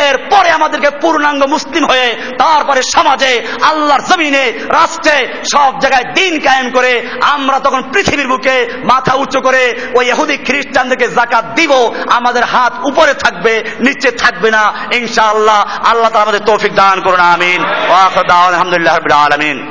এরপরে 0.05 0.51
আমাদেরকে 0.51 0.91
পূর্ণাঙ্গ 0.91 1.43
মুসলিম 1.47 1.85
হয়ে 1.87 2.09
তারপরে 2.39 2.81
সমাজে, 2.95 3.49
আল্লাহর 3.63 4.03
জমিনে, 4.11 4.53
রাষ্ট্রে, 4.69 5.29
সব 5.53 5.79
জায়গায় 5.79 6.05
দিন 6.15 6.41
কায়েম 6.41 6.71
করে 6.71 7.09
আমরা 7.21 7.59
তখন 7.65 7.83
পৃথিবীর 7.93 8.29
বুকে 8.29 8.69
মাথা 8.85 9.15
উঁচু 9.15 9.41
করে 9.41 9.75
ওই 9.95 10.11
এহুদি 10.11 10.37
খ্রিস্টানদেরকে 10.37 11.09
জাকাত 11.09 11.45
দিব, 11.45 11.93
আমাদের 12.11 12.45
হাত 12.45 12.73
উপরে 12.85 13.15
থাকবে, 13.15 13.65
নিচে 13.81 14.11
থাকবে 14.11 14.51
না। 14.51 14.73
ইনশাআল্লাহ 14.93 15.61
আল্লাহ 15.85 16.11
তালা 16.11 16.23
আমাদের 16.23 16.41
তৌফিক 16.41 16.75
দান 16.75 17.01
করুন, 17.01 17.21
আমিন। 17.21 17.65
আলহামদুলিল্লাহ 17.65 18.97
আলামিন। 19.13 19.69